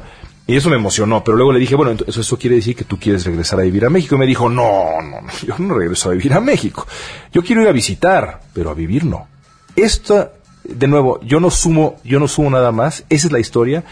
y 0.49 0.57
eso 0.57 0.71
me 0.71 0.77
emocionó, 0.77 1.23
pero 1.23 1.37
luego 1.37 1.53
le 1.53 1.59
dije, 1.59 1.75
bueno, 1.75 1.91
entonces 1.91 2.17
eso 2.17 2.35
quiere 2.39 2.55
decir 2.55 2.75
que 2.75 2.83
tú 2.83 2.97
quieres 2.97 3.23
regresar 3.23 3.59
a 3.59 3.61
vivir 3.61 3.85
a 3.85 3.89
México. 3.91 4.15
Y 4.15 4.17
me 4.17 4.25
dijo, 4.25 4.49
no, 4.49 4.99
no, 4.99 5.21
no, 5.21 5.31
yo 5.45 5.53
no 5.59 5.75
regreso 5.75 6.09
a 6.09 6.13
vivir 6.13 6.33
a 6.33 6.39
México. 6.39 6.87
Yo 7.31 7.43
quiero 7.43 7.61
ir 7.61 7.67
a 7.67 7.71
visitar, 7.71 8.41
pero 8.51 8.71
a 8.71 8.73
vivir 8.73 9.05
no. 9.05 9.27
Esto, 9.75 10.31
de 10.63 10.87
nuevo, 10.87 11.19
yo 11.21 11.39
no 11.39 11.51
sumo, 11.51 11.97
yo 12.03 12.19
no 12.19 12.27
sumo 12.27 12.49
nada 12.49 12.71
más. 12.71 13.05
Esa 13.09 13.27
es 13.27 13.31
la 13.31 13.39
historia. 13.39 13.83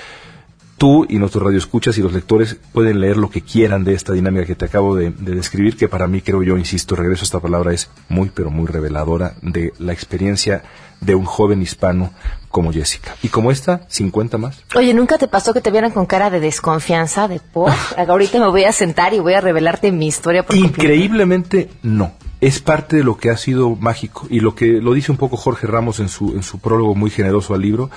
Tú 0.78 1.06
y 1.10 1.18
nuestros 1.18 1.44
radioescuchas 1.44 1.98
y 1.98 2.02
los 2.02 2.14
lectores 2.14 2.58
pueden 2.72 3.02
leer 3.02 3.18
lo 3.18 3.30
que 3.30 3.42
quieran 3.42 3.84
de 3.84 3.94
esta 3.94 4.14
dinámica 4.14 4.46
que 4.46 4.56
te 4.56 4.66
acabo 4.66 4.96
de, 4.96 5.10
de 5.12 5.36
describir, 5.36 5.76
que 5.76 5.88
para 5.88 6.08
mí, 6.08 6.22
creo 6.22 6.44
yo, 6.44 6.58
insisto, 6.58 6.96
regreso 6.96 7.24
a 7.24 7.26
esta 7.26 7.40
palabra, 7.40 7.74
es 7.74 7.90
muy, 8.10 8.30
pero 8.34 8.52
muy 8.52 8.68
reveladora 8.68 9.36
de 9.42 9.74
la 9.80 9.94
experiencia 9.94 10.64
de 11.02 11.16
un 11.16 11.26
joven 11.26 11.62
hispano 11.62 12.12
como 12.50 12.72
Jessica. 12.72 13.16
Y 13.22 13.30
como 13.30 13.52
esta, 13.52 13.82
50 13.88 14.38
más. 14.38 14.64
Oye, 14.76 14.94
¿nunca 14.94 15.18
te 15.18 15.28
pasó 15.28 15.54
que 15.54 15.62
te 15.62 15.72
vieran 15.72 15.92
con 15.92 16.06
cara 16.06 16.30
de 16.30 16.40
desconfianza, 16.40 17.28
de 17.28 17.40
por? 17.40 17.72
Ahorita 17.98 18.40
me 18.40 18.48
voy 18.48 18.64
a 18.64 18.72
sentar 18.72 19.14
y 19.14 19.20
voy 19.20 19.34
a 19.34 19.42
revelarte 19.42 19.92
mi 19.92 20.08
historia. 20.08 20.44
Por 20.44 20.56
Increíblemente 20.56 21.70
no. 21.84 22.14
Es 22.40 22.60
parte 22.60 22.98
de 22.98 23.04
lo 23.04 23.18
que 23.18 23.32
ha 23.32 23.38
sido 23.38 23.76
mágico 23.76 24.28
y 24.30 24.42
lo 24.42 24.54
que 24.54 24.74
lo 24.74 24.94
dice 24.94 25.12
un 25.12 25.18
poco 25.18 25.38
Jorge 25.38 25.66
Ramos 25.66 26.00
en 26.00 26.08
su, 26.08 26.34
en 26.36 26.44
su 26.44 26.60
prólogo 26.60 26.94
muy 26.94 27.10
generoso 27.10 27.56
al 27.56 27.62
libro. 27.62 27.90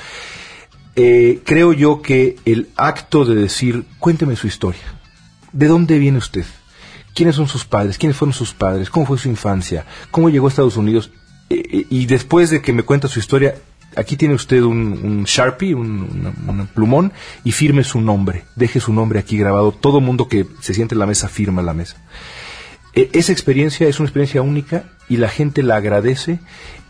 Eh, 0.96 1.40
creo 1.44 1.72
yo 1.72 2.02
que 2.02 2.36
el 2.44 2.68
acto 2.76 3.24
de 3.24 3.34
decir, 3.34 3.84
cuénteme 3.98 4.36
su 4.36 4.46
historia. 4.46 4.82
¿De 5.52 5.66
dónde 5.66 5.98
viene 5.98 6.18
usted? 6.18 6.44
¿Quiénes 7.14 7.36
son 7.36 7.48
sus 7.48 7.64
padres? 7.64 7.98
¿Quiénes 7.98 8.16
fueron 8.16 8.32
sus 8.32 8.52
padres? 8.54 8.90
¿Cómo 8.90 9.06
fue 9.06 9.18
su 9.18 9.28
infancia? 9.28 9.84
¿Cómo 10.10 10.30
llegó 10.30 10.46
a 10.46 10.50
Estados 10.50 10.76
Unidos? 10.76 11.10
Eh, 11.48 11.62
eh, 11.72 11.86
y 11.90 12.06
después 12.06 12.50
de 12.50 12.62
que 12.62 12.72
me 12.72 12.82
cuenta 12.82 13.08
su 13.08 13.18
historia, 13.18 13.54
aquí 13.96 14.16
tiene 14.16 14.34
usted 14.34 14.62
un, 14.62 15.24
Sharpie, 15.24 15.74
un, 15.74 16.68
plumón, 16.74 17.12
y 17.44 17.52
firme 17.52 17.84
su 17.84 18.00
nombre. 18.00 18.44
Deje 18.56 18.80
su 18.80 18.92
nombre 18.92 19.18
aquí 19.18 19.36
grabado. 19.36 19.72
Todo 19.72 20.00
mundo 20.00 20.28
que 20.28 20.46
se 20.60 20.74
siente 20.74 20.94
en 20.94 21.00
la 21.00 21.06
mesa 21.06 21.28
firma 21.28 21.62
la 21.62 21.74
mesa. 21.74 21.96
E, 22.94 23.10
esa 23.12 23.32
experiencia 23.32 23.88
es 23.88 23.98
una 24.00 24.08
experiencia 24.08 24.42
única 24.42 24.84
y 25.08 25.16
la 25.16 25.28
gente 25.28 25.62
la 25.62 25.76
agradece 25.76 26.40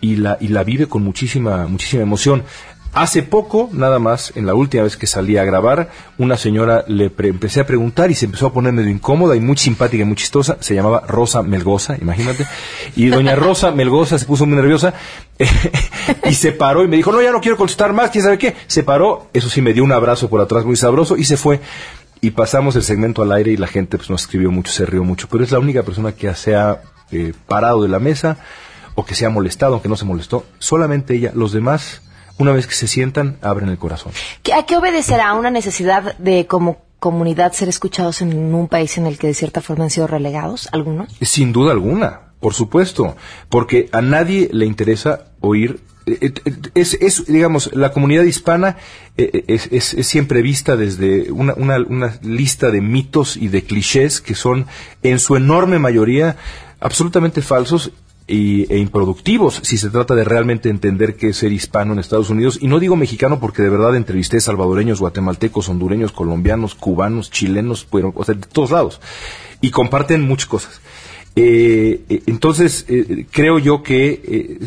y 0.01 0.17
la, 0.17 0.39
y 0.41 0.49
la 0.49 0.65
vive 0.65 0.87
con 0.87 1.03
muchísima, 1.03 1.67
muchísima 1.67 2.03
emoción. 2.03 2.45
Hace 2.93 3.23
poco, 3.23 3.71
nada 3.73 4.01
más, 4.01 4.33
en 4.35 4.47
la 4.47 4.55
última 4.55 4.83
vez 4.83 4.97
que 4.97 5.07
salí 5.07 5.37
a 5.37 5.45
grabar, 5.45 5.91
una 6.19 6.37
señora 6.37 6.85
le 6.89 7.13
empecé 7.19 7.61
a 7.61 7.67
preguntar 7.67 8.11
y 8.11 8.17
se 8.17 8.25
empezó 8.25 8.47
a 8.47 8.53
poner 8.53 8.73
medio 8.73 8.91
incómoda 8.91 9.37
y 9.37 9.41
muy 9.41 9.57
simpática 9.57 10.03
y 10.03 10.07
muy 10.07 10.17
chistosa. 10.17 10.57
Se 10.59 10.75
llamaba 10.75 11.05
Rosa 11.07 11.43
Melgoza, 11.43 11.97
imagínate. 12.01 12.47
Y 12.97 13.07
doña 13.07 13.37
Rosa 13.37 13.71
Melgoza 13.71 14.19
se 14.19 14.27
puso 14.27 14.45
muy 14.45 14.57
nerviosa 14.57 14.93
y 16.29 16.35
se 16.35 16.51
paró 16.51 16.83
y 16.83 16.89
me 16.89 16.97
dijo, 16.97 17.13
no, 17.13 17.23
ya 17.23 17.31
no 17.31 17.41
quiero 17.41 17.57
contestar 17.57 17.93
más, 17.93 18.11
¿quién 18.11 18.25
sabe 18.25 18.39
qué? 18.39 18.57
Se 18.67 18.83
paró, 18.83 19.29
eso 19.33 19.49
sí, 19.49 19.63
me 19.63 19.73
dio 19.73 19.85
un 19.85 19.93
abrazo 19.93 20.29
por 20.29 20.41
atrás 20.41 20.65
muy 20.65 20.75
sabroso 20.75 21.17
y 21.17 21.23
se 21.23 21.37
fue. 21.37 21.61
Y 22.21 22.33
pasamos 22.33 22.75
el 22.75 22.83
segmento 22.83 23.23
al 23.23 23.31
aire 23.31 23.53
y 23.53 23.57
la 23.57 23.69
gente 23.69 23.99
pues 23.99 24.11
nos 24.11 24.23
escribió 24.23 24.51
mucho, 24.51 24.73
se 24.73 24.85
rió 24.85 25.05
mucho. 25.05 25.29
Pero 25.31 25.45
es 25.45 25.53
la 25.53 25.61
única 25.61 25.85
persona 25.85 26.11
que 26.11 26.35
se 26.35 26.57
ha 26.57 26.83
eh, 27.13 27.35
parado 27.47 27.83
de 27.83 27.89
la 27.89 28.01
mesa 28.01 28.39
o 28.97 29.05
que 29.05 29.15
se 29.15 29.27
ha 29.27 29.31
molestado, 29.31 29.75
aunque 29.75 29.89
no 29.89 29.97
se 29.97 30.05
molestó. 30.05 30.45
Solamente 30.59 31.15
ella. 31.15 31.31
Los 31.35 31.53
demás 31.53 32.03
una 32.39 32.53
vez 32.53 32.67
que 32.67 32.75
se 32.75 32.87
sientan, 32.87 33.39
abren 33.43 33.69
el 33.69 33.79
corazón. 33.79 34.13
¿A 34.57 34.65
qué 34.65 34.77
obedecerá 34.77 35.35
una 35.35 35.51
necesidad 35.51 36.17
de 36.19 36.47
como 36.47 36.79
comunidad 36.99 37.53
ser 37.53 37.69
escuchados 37.69 38.21
en 38.21 38.55
un 38.55 38.69
país 38.69 38.99
en 38.99 39.07
el 39.07 39.19
que 39.19 39.27
de 39.27 39.35
cierta 39.35 39.61
forma 39.61 39.85
han 39.85 39.91
sido 39.91 40.07
relegados 40.07 40.69
algunos? 40.73 41.17
Sin 41.23 41.53
duda 41.53 41.73
alguna, 41.73 42.33
por 42.41 42.55
supuesto, 42.55 43.17
porque 43.49 43.89
a 43.93 44.03
nadie 44.03 44.49
le 44.53 44.67
interesa 44.67 45.27
oír 45.41 45.81
eh, 46.07 46.33
eh, 46.45 46.73
es, 46.75 47.27
digamos, 47.27 47.71
la 47.75 47.93
comunidad 47.93 48.25
hispana 48.25 48.77
eh, 49.17 49.45
es, 49.47 49.83
siempre 50.07 50.43
vista 50.43 50.77
desde 50.77 51.31
una, 51.31 51.55
una, 51.55 52.19
lista 52.23 52.71
de 52.71 52.81
mitos 52.81 53.37
y 53.37 53.49
de 53.49 53.63
clichés 53.63 54.21
que 54.21 54.35
son, 54.35 54.67
en 55.03 55.19
su 55.19 55.37
enorme 55.37 55.79
mayoría, 55.79 56.37
absolutamente 56.81 57.43
falsos 57.43 57.93
e 58.31 58.79
improductivos 58.79 59.61
si 59.65 59.77
se 59.77 59.91
trata 59.91 60.15
de 60.15 60.23
realmente 60.23 60.69
entender 60.69 61.17
qué 61.17 61.31
es 61.31 61.39
ser 61.39 61.53
hispano 61.53 61.93
en 61.93 61.99
Estados 61.99 62.31
Unidos. 62.31 62.59
Y 62.61 62.69
no 62.69 62.79
digo 62.79 62.95
mexicano 62.95 63.41
porque 63.41 63.63
de 63.63 63.71
verdad 63.71 63.97
entrevisté 63.97 64.41
salvadoreños, 64.41 65.01
guatemaltecos, 65.01 65.69
hondureños, 65.69 66.13
colombianos, 66.13 66.75
cubanos, 66.75 67.31
chilenos, 67.31 67.87
o 67.91 68.25
sea, 68.25 68.35
de 68.35 68.47
todos 68.47 68.71
lados. 68.71 69.01
Y 69.61 69.71
comparten 69.71 70.23
muchas 70.23 70.47
cosas. 70.47 70.81
Eh, 71.37 72.03
eh, 72.09 72.23
entonces, 72.27 72.85
eh, 72.89 73.27
creo 73.31 73.59
yo 73.59 73.83
que 73.83 74.59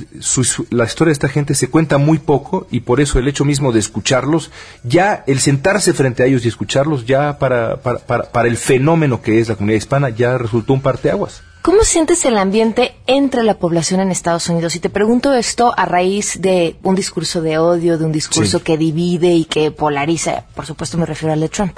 la 0.70 0.86
historia 0.86 1.10
de 1.10 1.14
esta 1.14 1.28
gente 1.28 1.56
se 1.56 1.70
cuenta 1.70 1.98
muy 1.98 2.20
poco 2.20 2.68
y 2.72 2.82
por 2.82 3.02
eso 3.02 3.20
el 3.20 3.28
hecho 3.28 3.46
mismo 3.46 3.72
de 3.72 3.80
escucharlos, 3.80 4.52
ya 4.84 5.24
el 5.28 5.40
sentarse 5.40 5.94
frente 5.94 6.24
a 6.24 6.26
ellos 6.26 6.46
y 6.46 6.48
escucharlos, 6.48 7.06
ya 7.06 7.38
para, 7.38 7.78
para, 7.82 8.00
para, 8.00 8.32
para 8.32 8.48
el 8.48 8.58
fenómeno 8.58 9.22
que 9.22 9.40
es 9.40 9.50
la 9.50 9.56
comunidad 9.56 9.78
hispana, 9.78 10.10
ya 10.10 10.38
resultó 10.38 10.74
un 10.74 10.82
parteaguas. 10.82 11.44
¿Cómo 11.64 11.86
sientes 11.86 12.26
el 12.26 12.38
ambiente 12.38 12.94
entre 13.08 13.42
la 13.42 13.54
población 13.54 14.02
en 14.02 14.12
Estados 14.12 14.50
Unidos? 14.50 14.76
Y 14.76 14.82
te 14.82 14.90
pregunto 14.90 15.34
esto 15.34 15.74
a 15.78 15.86
raíz 15.86 16.42
de 16.42 16.76
un 16.84 16.94
discurso 16.94 17.42
de 17.42 17.58
odio, 17.58 17.98
de 17.98 18.04
un 18.04 18.12
discurso 18.12 18.62
que 18.62 18.78
divide 18.78 19.34
y 19.34 19.46
que 19.46 19.72
polariza. 19.72 20.44
Por 20.56 20.66
supuesto 20.66 20.98
me 20.98 21.06
refiero 21.06 21.32
al 21.32 21.40
de 21.40 21.48
Trump. 21.48 21.78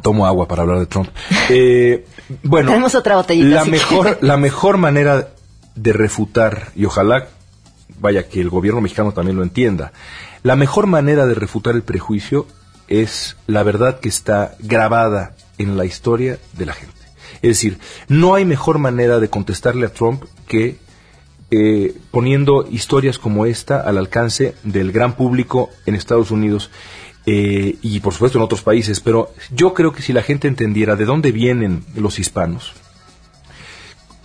Tomo 0.00 0.24
agua 0.26 0.46
para 0.46 0.62
hablar 0.62 0.78
de 0.78 0.86
Trump. 0.86 1.08
Eh, 1.50 2.06
bueno, 2.44 2.68
tenemos 2.68 2.94
otra 2.94 3.16
botellita. 3.16 3.48
La 3.48 3.64
mejor, 3.64 4.18
la 4.20 4.36
mejor 4.36 4.78
manera 4.78 5.30
de 5.74 5.92
refutar 5.92 6.70
y 6.76 6.84
ojalá 6.84 7.26
vaya 7.98 8.28
que 8.28 8.40
el 8.40 8.48
gobierno 8.48 8.80
mexicano 8.80 9.10
también 9.10 9.36
lo 9.36 9.42
entienda. 9.42 9.92
La 10.44 10.54
mejor 10.54 10.86
manera 10.86 11.26
de 11.26 11.34
refutar 11.34 11.74
el 11.74 11.82
prejuicio 11.82 12.46
es 12.86 13.36
la 13.48 13.64
verdad 13.64 13.98
que 13.98 14.08
está 14.08 14.54
grabada 14.60 15.34
en 15.58 15.76
la 15.76 15.84
historia 15.84 16.38
de 16.52 16.66
la 16.66 16.74
gente. 16.74 17.01
Es 17.42 17.48
decir, 17.48 17.78
no 18.08 18.34
hay 18.34 18.44
mejor 18.44 18.78
manera 18.78 19.18
de 19.18 19.28
contestarle 19.28 19.86
a 19.86 19.92
Trump 19.92 20.24
que 20.46 20.78
eh, 21.50 21.94
poniendo 22.10 22.66
historias 22.70 23.18
como 23.18 23.44
esta 23.44 23.80
al 23.80 23.98
alcance 23.98 24.54
del 24.62 24.92
gran 24.92 25.16
público 25.16 25.68
en 25.84 25.94
Estados 25.94 26.30
Unidos 26.30 26.70
eh, 27.26 27.76
y 27.82 28.00
por 28.00 28.14
supuesto 28.14 28.38
en 28.38 28.44
otros 28.44 28.62
países. 28.62 29.00
Pero 29.00 29.34
yo 29.54 29.74
creo 29.74 29.92
que 29.92 30.02
si 30.02 30.12
la 30.12 30.22
gente 30.22 30.48
entendiera 30.48 30.96
de 30.96 31.04
dónde 31.04 31.32
vienen 31.32 31.84
los 31.94 32.18
hispanos, 32.18 32.72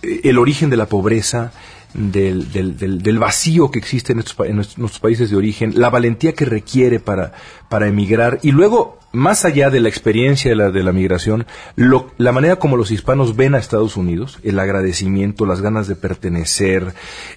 el 0.02 0.38
origen 0.38 0.70
de 0.70 0.76
la 0.76 0.86
pobreza, 0.86 1.52
del, 1.94 2.52
del, 2.52 3.02
del, 3.02 3.18
vacío 3.18 3.70
que 3.70 3.78
existe 3.78 4.12
en, 4.12 4.18
estos, 4.18 4.36
en 4.46 4.56
nuestros, 4.56 4.98
países 4.98 5.30
de 5.30 5.36
origen, 5.36 5.72
la 5.76 5.90
valentía 5.90 6.34
que 6.34 6.44
requiere 6.44 7.00
para, 7.00 7.32
para 7.68 7.88
emigrar 7.88 8.38
y 8.42 8.52
luego, 8.52 8.98
más 9.12 9.44
allá 9.44 9.70
de 9.70 9.80
la 9.80 9.88
experiencia 9.88 10.50
de 10.50 10.56
la, 10.56 10.70
de 10.70 10.82
la 10.82 10.92
migración, 10.92 11.46
lo, 11.76 12.12
la 12.18 12.32
manera 12.32 12.56
como 12.56 12.76
los 12.76 12.90
hispanos 12.90 13.36
ven 13.36 13.54
a 13.54 13.58
Estados 13.58 13.96
Unidos, 13.96 14.38
el 14.42 14.58
agradecimiento, 14.58 15.46
las 15.46 15.62
ganas 15.62 15.88
de 15.88 15.96
pertenecer, 15.96 16.94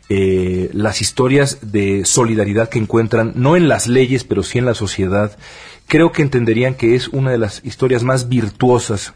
eh, 0.09 0.69
las 0.73 1.01
historias 1.01 1.71
de 1.71 2.03
solidaridad 2.05 2.69
que 2.69 2.79
encuentran, 2.79 3.33
no 3.35 3.55
en 3.55 3.69
las 3.69 3.87
leyes, 3.87 4.25
pero 4.25 4.43
sí 4.43 4.59
en 4.59 4.65
la 4.65 4.75
sociedad, 4.75 5.37
creo 5.87 6.11
que 6.11 6.21
entenderían 6.21 6.75
que 6.75 6.95
es 6.95 7.07
una 7.07 7.31
de 7.31 7.37
las 7.37 7.61
historias 7.63 8.03
más 8.03 8.27
virtuosas 8.27 9.13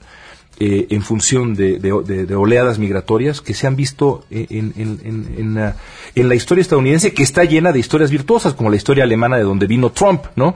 eh, 0.60 0.88
en 0.90 1.02
función 1.02 1.54
de, 1.54 1.92
oleadas 2.36 2.80
migratorias 2.80 3.42
que 3.42 3.54
se 3.54 3.68
han 3.68 3.76
visto 3.76 4.26
en, 4.30 4.74
en, 4.76 6.30
la 6.30 6.36
historia 6.36 6.62
estadounidense, 6.62 7.14
que 7.14 7.24
está 7.24 7.44
llena 7.44 7.72
de 7.72 7.80
historias 7.80 8.12
virtuosas, 8.12 8.54
como 8.54 8.70
la 8.70 8.76
historia 8.76 9.04
alemana 9.04 9.38
de 9.38 9.44
donde 9.44 9.68
vino 9.68 9.92
Trump, 9.92 10.26
¿no? 10.36 10.56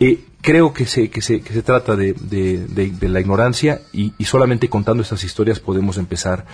Eh, 0.00 0.20
creo 0.40 0.72
que 0.72 0.86
se, 0.86 1.10
que 1.10 1.22
se, 1.22 1.40
que 1.40 1.52
se 1.52 1.62
trata 1.62 1.96
de, 1.96 2.14
la 3.00 3.20
ignorancia 3.20 3.80
y, 3.92 4.12
solamente 4.24 4.68
contando 4.68 5.02
estas 5.02 5.24
historias 5.24 5.60
podemos 5.60 5.98
empezar 5.98 6.46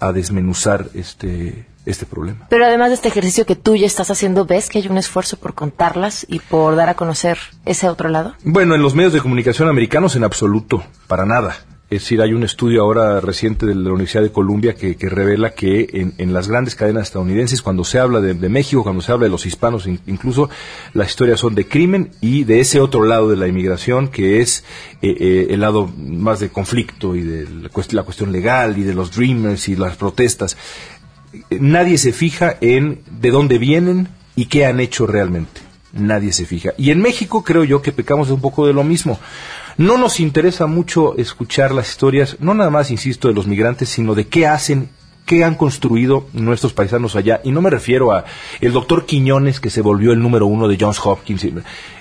a 0.00 0.12
desmenuzar 0.12 0.88
este, 0.94 1.66
este 1.84 2.06
problema. 2.06 2.46
Pero 2.48 2.64
además 2.64 2.88
de 2.90 2.94
este 2.94 3.08
ejercicio 3.08 3.46
que 3.46 3.56
tú 3.56 3.76
ya 3.76 3.86
estás 3.86 4.10
haciendo, 4.10 4.44
¿ves 4.44 4.68
que 4.68 4.78
hay 4.78 4.88
un 4.88 4.98
esfuerzo 4.98 5.36
por 5.36 5.54
contarlas 5.54 6.24
y 6.28 6.38
por 6.38 6.76
dar 6.76 6.88
a 6.88 6.94
conocer 6.94 7.38
ese 7.64 7.88
otro 7.88 8.08
lado? 8.08 8.34
Bueno, 8.44 8.74
en 8.74 8.82
los 8.82 8.94
medios 8.94 9.12
de 9.12 9.20
comunicación 9.20 9.68
americanos 9.68 10.14
en 10.14 10.24
absoluto, 10.24 10.84
para 11.08 11.26
nada. 11.26 11.56
Es 11.90 12.02
decir, 12.02 12.20
hay 12.20 12.34
un 12.34 12.44
estudio 12.44 12.82
ahora 12.82 13.18
reciente 13.22 13.64
de 13.64 13.74
la 13.74 13.88
Universidad 13.88 14.22
de 14.22 14.30
Columbia 14.30 14.74
que, 14.74 14.94
revela 15.08 15.54
que 15.54 16.12
en, 16.18 16.32
las 16.34 16.46
grandes 16.46 16.74
cadenas 16.74 17.04
estadounidenses, 17.04 17.62
cuando 17.62 17.82
se 17.82 17.98
habla 17.98 18.20
de, 18.20 18.34
México, 18.50 18.82
cuando 18.82 19.00
se 19.00 19.10
habla 19.10 19.24
de 19.24 19.30
los 19.30 19.46
hispanos, 19.46 19.86
incluso 19.86 20.50
las 20.92 21.08
historias 21.08 21.40
son 21.40 21.54
de 21.54 21.66
crimen 21.66 22.10
y 22.20 22.44
de 22.44 22.60
ese 22.60 22.80
otro 22.80 23.04
lado 23.04 23.30
de 23.30 23.36
la 23.36 23.48
inmigración, 23.48 24.08
que 24.08 24.40
es 24.40 24.64
eh, 25.00 25.16
eh, 25.18 25.46
el 25.48 25.60
lado 25.60 25.90
más 25.96 26.40
de 26.40 26.50
conflicto 26.50 27.16
y 27.16 27.22
de 27.22 27.44
la, 27.44 27.70
la 27.92 28.02
cuestión 28.02 28.32
legal 28.32 28.76
y 28.76 28.82
de 28.82 28.92
los 28.92 29.16
dreamers 29.16 29.66
y 29.70 29.76
las 29.76 29.96
protestas. 29.96 30.58
Nadie 31.48 31.96
se 31.96 32.12
fija 32.12 32.58
en 32.60 33.00
de 33.18 33.30
dónde 33.30 33.56
vienen 33.56 34.08
y 34.36 34.46
qué 34.46 34.66
han 34.66 34.80
hecho 34.80 35.06
realmente. 35.06 35.67
Nadie 35.92 36.32
se 36.32 36.44
fija. 36.44 36.72
Y 36.76 36.90
en 36.90 37.00
México 37.00 37.42
creo 37.42 37.64
yo 37.64 37.82
que 37.82 37.92
pecamos 37.92 38.30
un 38.30 38.40
poco 38.40 38.66
de 38.66 38.72
lo 38.72 38.84
mismo. 38.84 39.18
No 39.76 39.96
nos 39.96 40.20
interesa 40.20 40.66
mucho 40.66 41.16
escuchar 41.16 41.72
las 41.72 41.88
historias, 41.90 42.36
no 42.40 42.54
nada 42.54 42.70
más, 42.70 42.90
insisto, 42.90 43.28
de 43.28 43.34
los 43.34 43.46
migrantes, 43.46 43.88
sino 43.88 44.14
de 44.14 44.26
qué 44.26 44.46
hacen 44.46 44.90
qué 45.28 45.44
han 45.44 45.56
construido 45.56 46.26
nuestros 46.32 46.72
paisanos 46.72 47.14
allá. 47.14 47.42
Y 47.44 47.50
no 47.50 47.60
me 47.60 47.68
refiero 47.68 48.12
a 48.12 48.24
el 48.62 48.72
doctor 48.72 49.04
Quiñones 49.04 49.60
que 49.60 49.68
se 49.68 49.82
volvió 49.82 50.12
el 50.12 50.22
número 50.22 50.46
uno 50.46 50.66
de 50.68 50.78
Johns 50.80 50.98
Hopkins. 51.04 51.46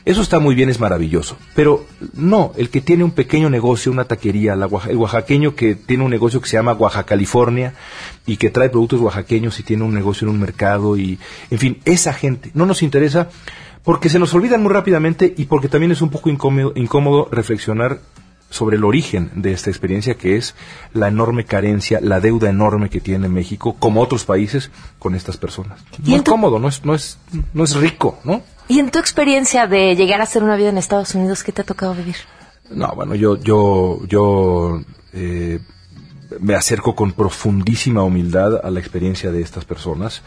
Eso 0.06 0.22
está 0.22 0.40
muy 0.40 0.56
bien, 0.56 0.70
es 0.70 0.80
maravilloso. 0.80 1.36
Pero 1.54 1.86
no, 2.14 2.54
el 2.56 2.70
que 2.70 2.80
tiene 2.80 3.04
un 3.04 3.12
pequeño 3.12 3.50
negocio, 3.50 3.92
una 3.92 4.06
taquería, 4.06 4.54
el 4.54 4.98
oaxaqueño 4.98 5.56
que 5.56 5.76
tiene 5.76 6.06
un 6.06 6.10
negocio 6.10 6.40
que 6.40 6.48
se 6.48 6.56
llama 6.56 6.72
Oaxaca, 6.72 7.04
California, 7.04 7.74
y 8.26 8.38
que 8.38 8.50
trae 8.50 8.70
productos 8.70 9.02
oaxaqueños 9.02 9.60
y 9.60 9.64
tiene 9.64 9.84
un 9.84 9.94
negocio 9.94 10.26
en 10.26 10.34
un 10.34 10.40
mercado 10.40 10.96
y, 10.98 11.20
en 11.52 11.60
fin, 11.60 11.82
esa 11.84 12.14
gente. 12.14 12.52
No 12.54 12.66
nos 12.66 12.82
interesa 12.82 13.28
porque 13.88 14.10
se 14.10 14.20
nos 14.20 14.34
olvidan 14.34 14.62
muy 14.62 14.74
rápidamente 14.74 15.34
y 15.38 15.46
porque 15.46 15.70
también 15.70 15.94
es 15.94 16.02
un 16.02 16.10
poco 16.10 16.30
incómodo, 16.30 17.30
reflexionar 17.32 18.00
sobre 18.50 18.76
el 18.76 18.84
origen 18.84 19.32
de 19.36 19.54
esta 19.54 19.70
experiencia 19.70 20.16
que 20.16 20.36
es 20.36 20.56
la 20.92 21.08
enorme 21.08 21.46
carencia, 21.46 22.02
la 22.02 22.20
deuda 22.20 22.50
enorme 22.50 22.90
que 22.90 23.00
tiene 23.00 23.30
México, 23.30 23.78
como 23.80 24.02
otros 24.02 24.26
países, 24.26 24.72
con 25.00 25.16
estas 25.16 25.38
personas. 25.38 25.80
No 26.04 26.18
es 26.18 26.22
cómodo, 26.24 26.60
no 26.60 26.68
es, 26.68 26.84
no 26.84 26.94
es, 26.94 27.18
no 27.54 27.64
es 27.64 27.78
rico, 27.78 28.20
¿no? 28.26 28.42
¿Y 28.68 28.80
en 28.80 28.92
tu 28.92 29.00
experiencia 29.00 29.68
de 29.68 29.96
llegar 29.96 30.20
a 30.20 30.24
hacer 30.24 30.44
una 30.44 30.58
vida 30.58 30.68
en 30.68 30.78
Estados 30.78 31.16
Unidos, 31.16 31.42
qué 31.46 31.54
te 31.54 31.62
ha 31.62 31.66
tocado 31.66 31.96
vivir? 31.96 32.18
No, 32.70 32.92
bueno, 32.94 33.16
yo, 33.16 33.38
yo, 33.38 34.02
yo 34.06 34.82
eh, 35.14 35.62
me 36.42 36.56
acerco 36.56 36.94
con 36.94 37.14
profundísima 37.14 38.04
humildad 38.04 38.60
a 38.66 38.70
la 38.70 38.82
experiencia 38.82 39.32
de 39.32 39.42
estas 39.42 39.64
personas. 39.64 40.24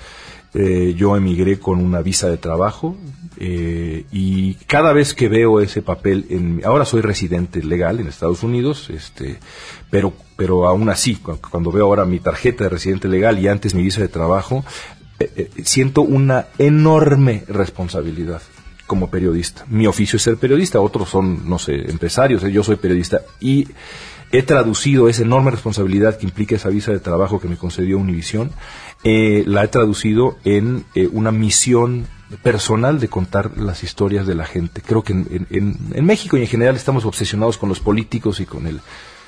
Eh, 0.52 0.94
yo 0.96 1.16
emigré 1.16 1.60
con 1.60 1.78
una 1.78 2.02
visa 2.02 2.28
de 2.28 2.36
trabajo 2.36 2.96
eh, 3.36 4.04
y 4.10 4.54
cada 4.66 4.92
vez 4.92 5.14
que 5.14 5.28
veo 5.28 5.60
ese 5.60 5.80
papel, 5.80 6.26
en, 6.28 6.60
ahora 6.64 6.84
soy 6.84 7.02
residente 7.02 7.62
legal 7.62 8.00
en 8.00 8.08
Estados 8.08 8.42
Unidos, 8.42 8.90
este, 8.90 9.38
pero, 9.90 10.12
pero 10.36 10.66
aún 10.66 10.88
así, 10.88 11.14
cuando 11.14 11.70
veo 11.70 11.86
ahora 11.86 12.04
mi 12.04 12.18
tarjeta 12.18 12.64
de 12.64 12.70
residente 12.70 13.06
legal 13.06 13.38
y 13.38 13.46
antes 13.46 13.76
mi 13.76 13.84
visa 13.84 14.00
de 14.00 14.08
trabajo, 14.08 14.64
eh, 15.20 15.50
siento 15.62 16.02
una 16.02 16.46
enorme 16.58 17.44
responsabilidad 17.46 18.42
como 18.88 19.08
periodista. 19.08 19.64
Mi 19.68 19.86
oficio 19.86 20.16
es 20.16 20.22
ser 20.22 20.36
periodista, 20.36 20.80
otros 20.80 21.08
son, 21.08 21.48
no 21.48 21.60
sé, 21.60 21.74
empresarios, 21.88 22.42
yo 22.42 22.64
soy 22.64 22.74
periodista 22.74 23.20
y 23.38 23.68
he 24.32 24.42
traducido 24.42 25.08
esa 25.08 25.22
enorme 25.22 25.50
responsabilidad 25.50 26.18
que 26.18 26.26
implica 26.26 26.56
esa 26.56 26.68
visa 26.68 26.92
de 26.92 27.00
trabajo 27.00 27.40
que 27.40 27.48
me 27.48 27.56
concedió 27.56 27.98
Univisión 27.98 28.52
eh, 29.02 29.44
la 29.46 29.64
he 29.64 29.68
traducido 29.68 30.36
en 30.44 30.84
eh, 30.94 31.08
una 31.10 31.32
misión 31.32 32.06
personal 32.42 33.00
de 33.00 33.08
contar 33.08 33.56
las 33.58 33.82
historias 33.82 34.26
de 34.26 34.34
la 34.34 34.44
gente. 34.44 34.82
Creo 34.82 35.02
que 35.02 35.12
en, 35.12 36.06
México 36.06 36.36
y 36.36 36.42
en 36.42 36.46
general 36.46 36.76
estamos 36.76 37.04
obsesionados 37.04 37.58
con 37.58 37.68
los 37.68 37.80
políticos 37.80 38.40
y 38.40 38.46
con 38.46 38.66
el... 38.66 38.80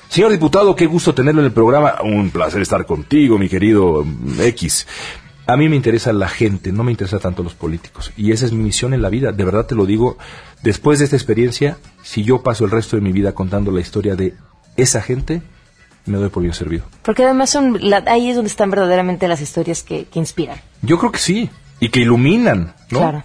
Señor 0.09 0.31
diputado, 0.31 0.75
qué 0.75 0.85
gusto 0.85 1.13
tenerlo 1.13 1.41
en 1.41 1.47
el 1.47 1.53
programa. 1.53 1.95
Un 2.03 2.29
placer 2.29 2.61
estar 2.61 2.85
contigo, 2.85 3.39
mi 3.39 3.49
querido 3.49 4.03
mm, 4.05 4.41
X. 4.41 4.85
A 5.47 5.57
mí 5.57 5.67
me 5.67 5.75
interesa 5.75 6.13
la 6.13 6.29
gente, 6.29 6.71
no 6.71 6.83
me 6.83 6.91
interesa 6.91 7.19
tanto 7.19 7.43
los 7.43 7.55
políticos. 7.55 8.13
Y 8.15 8.31
esa 8.31 8.45
es 8.45 8.53
mi 8.53 8.63
misión 8.63 8.93
en 8.93 9.01
la 9.01 9.09
vida. 9.09 9.31
De 9.31 9.43
verdad 9.43 9.65
te 9.65 9.75
lo 9.75 9.85
digo, 9.85 10.17
después 10.61 10.99
de 10.99 11.05
esta 11.05 11.17
experiencia, 11.17 11.77
si 12.03 12.23
yo 12.23 12.43
paso 12.43 12.63
el 12.63 12.71
resto 12.71 12.95
de 12.95 13.01
mi 13.01 13.11
vida 13.11 13.33
contando 13.33 13.71
la 13.71 13.81
historia 13.81 14.15
de 14.15 14.35
esa 14.77 15.01
gente, 15.01 15.41
me 16.05 16.17
doy 16.17 16.29
por 16.29 16.43
bien 16.43 16.53
servido. 16.53 16.85
Porque 17.03 17.23
además 17.23 17.49
son, 17.49 17.79
ahí 18.07 18.29
es 18.29 18.35
donde 18.35 18.49
están 18.49 18.69
verdaderamente 18.71 19.27
las 19.27 19.41
historias 19.41 19.83
que, 19.83 20.07
inspiran. 20.13 20.59
Yo 20.81 20.97
creo 20.97 21.11
que 21.11 21.19
sí, 21.19 21.49
y 21.79 21.89
que 21.89 22.01
iluminan, 22.01 22.73
¿no? 22.89 22.99
Claro. 22.99 23.23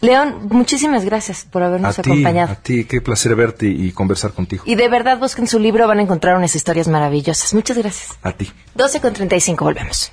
León, 0.00 0.48
muchísimas 0.50 1.04
gracias 1.04 1.46
por 1.50 1.62
habernos 1.62 1.98
acompañado. 1.98 2.52
A 2.52 2.56
ti, 2.56 2.84
qué 2.84 3.00
placer 3.00 3.34
verte 3.34 3.66
y 3.66 3.92
conversar 3.92 4.32
contigo. 4.32 4.62
Y 4.66 4.76
de 4.76 4.88
verdad, 4.88 5.18
busquen 5.18 5.46
su 5.46 5.58
libro, 5.58 5.86
van 5.88 5.98
a 5.98 6.02
encontrar 6.02 6.36
unas 6.36 6.54
historias 6.54 6.88
maravillosas. 6.88 7.52
Muchas 7.54 7.76
gracias. 7.76 8.18
A 8.22 8.32
ti. 8.32 8.50
12 8.74 9.00
con 9.00 9.12
35, 9.12 9.64
volvemos. 9.64 10.12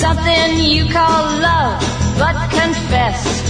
Something 0.00 0.64
you 0.64 0.86
call 0.90 1.40
love, 1.42 1.78
but 2.16 2.34
confess. 2.48 3.44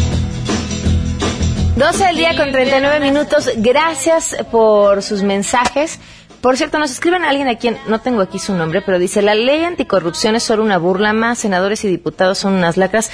12 1.76 2.04
del 2.06 2.16
día 2.16 2.36
con 2.36 2.50
39 2.50 2.98
minutos. 2.98 3.48
Gracias 3.58 4.36
por 4.50 5.00
sus 5.04 5.22
mensajes. 5.22 6.00
Por 6.40 6.56
cierto, 6.56 6.80
nos 6.80 6.90
escriben 6.90 7.22
a 7.24 7.28
alguien 7.28 7.46
a 7.46 7.56
quien 7.56 7.78
no 7.86 8.00
tengo 8.00 8.20
aquí 8.20 8.40
su 8.40 8.52
nombre, 8.54 8.82
pero 8.82 8.98
dice, 8.98 9.22
la 9.22 9.36
ley 9.36 9.62
anticorrupción 9.62 10.34
es 10.34 10.42
solo 10.42 10.64
una 10.64 10.78
burla 10.78 11.12
más, 11.12 11.38
senadores 11.38 11.84
y 11.84 11.88
diputados 11.88 12.38
son 12.38 12.54
unas 12.54 12.76
lacras. 12.76 13.12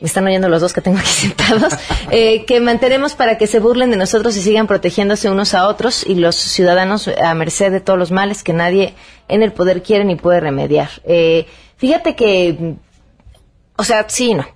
Me 0.00 0.08
están 0.08 0.26
oyendo 0.26 0.48
los 0.48 0.60
dos 0.60 0.72
que 0.72 0.80
tengo 0.80 0.98
aquí 0.98 1.06
sentados, 1.12 1.74
eh, 2.10 2.44
que 2.46 2.58
mantenemos 2.58 3.14
para 3.14 3.38
que 3.38 3.46
se 3.46 3.60
burlen 3.60 3.92
de 3.92 3.96
nosotros 3.96 4.36
y 4.36 4.42
sigan 4.42 4.66
protegiéndose 4.66 5.30
unos 5.30 5.54
a 5.54 5.68
otros 5.68 6.04
y 6.04 6.16
los 6.16 6.34
ciudadanos 6.34 7.06
a 7.06 7.32
merced 7.34 7.70
de 7.70 7.80
todos 7.80 7.96
los 7.96 8.10
males 8.10 8.42
que 8.42 8.52
nadie 8.52 8.94
en 9.28 9.44
el 9.44 9.52
poder 9.52 9.84
quiere 9.84 10.04
ni 10.04 10.16
puede 10.16 10.40
remediar. 10.40 10.90
Eh, 11.04 11.46
fíjate 11.82 12.14
que, 12.14 12.76
o 13.74 13.82
sea, 13.82 14.08
sí, 14.08 14.34
no. 14.34 14.46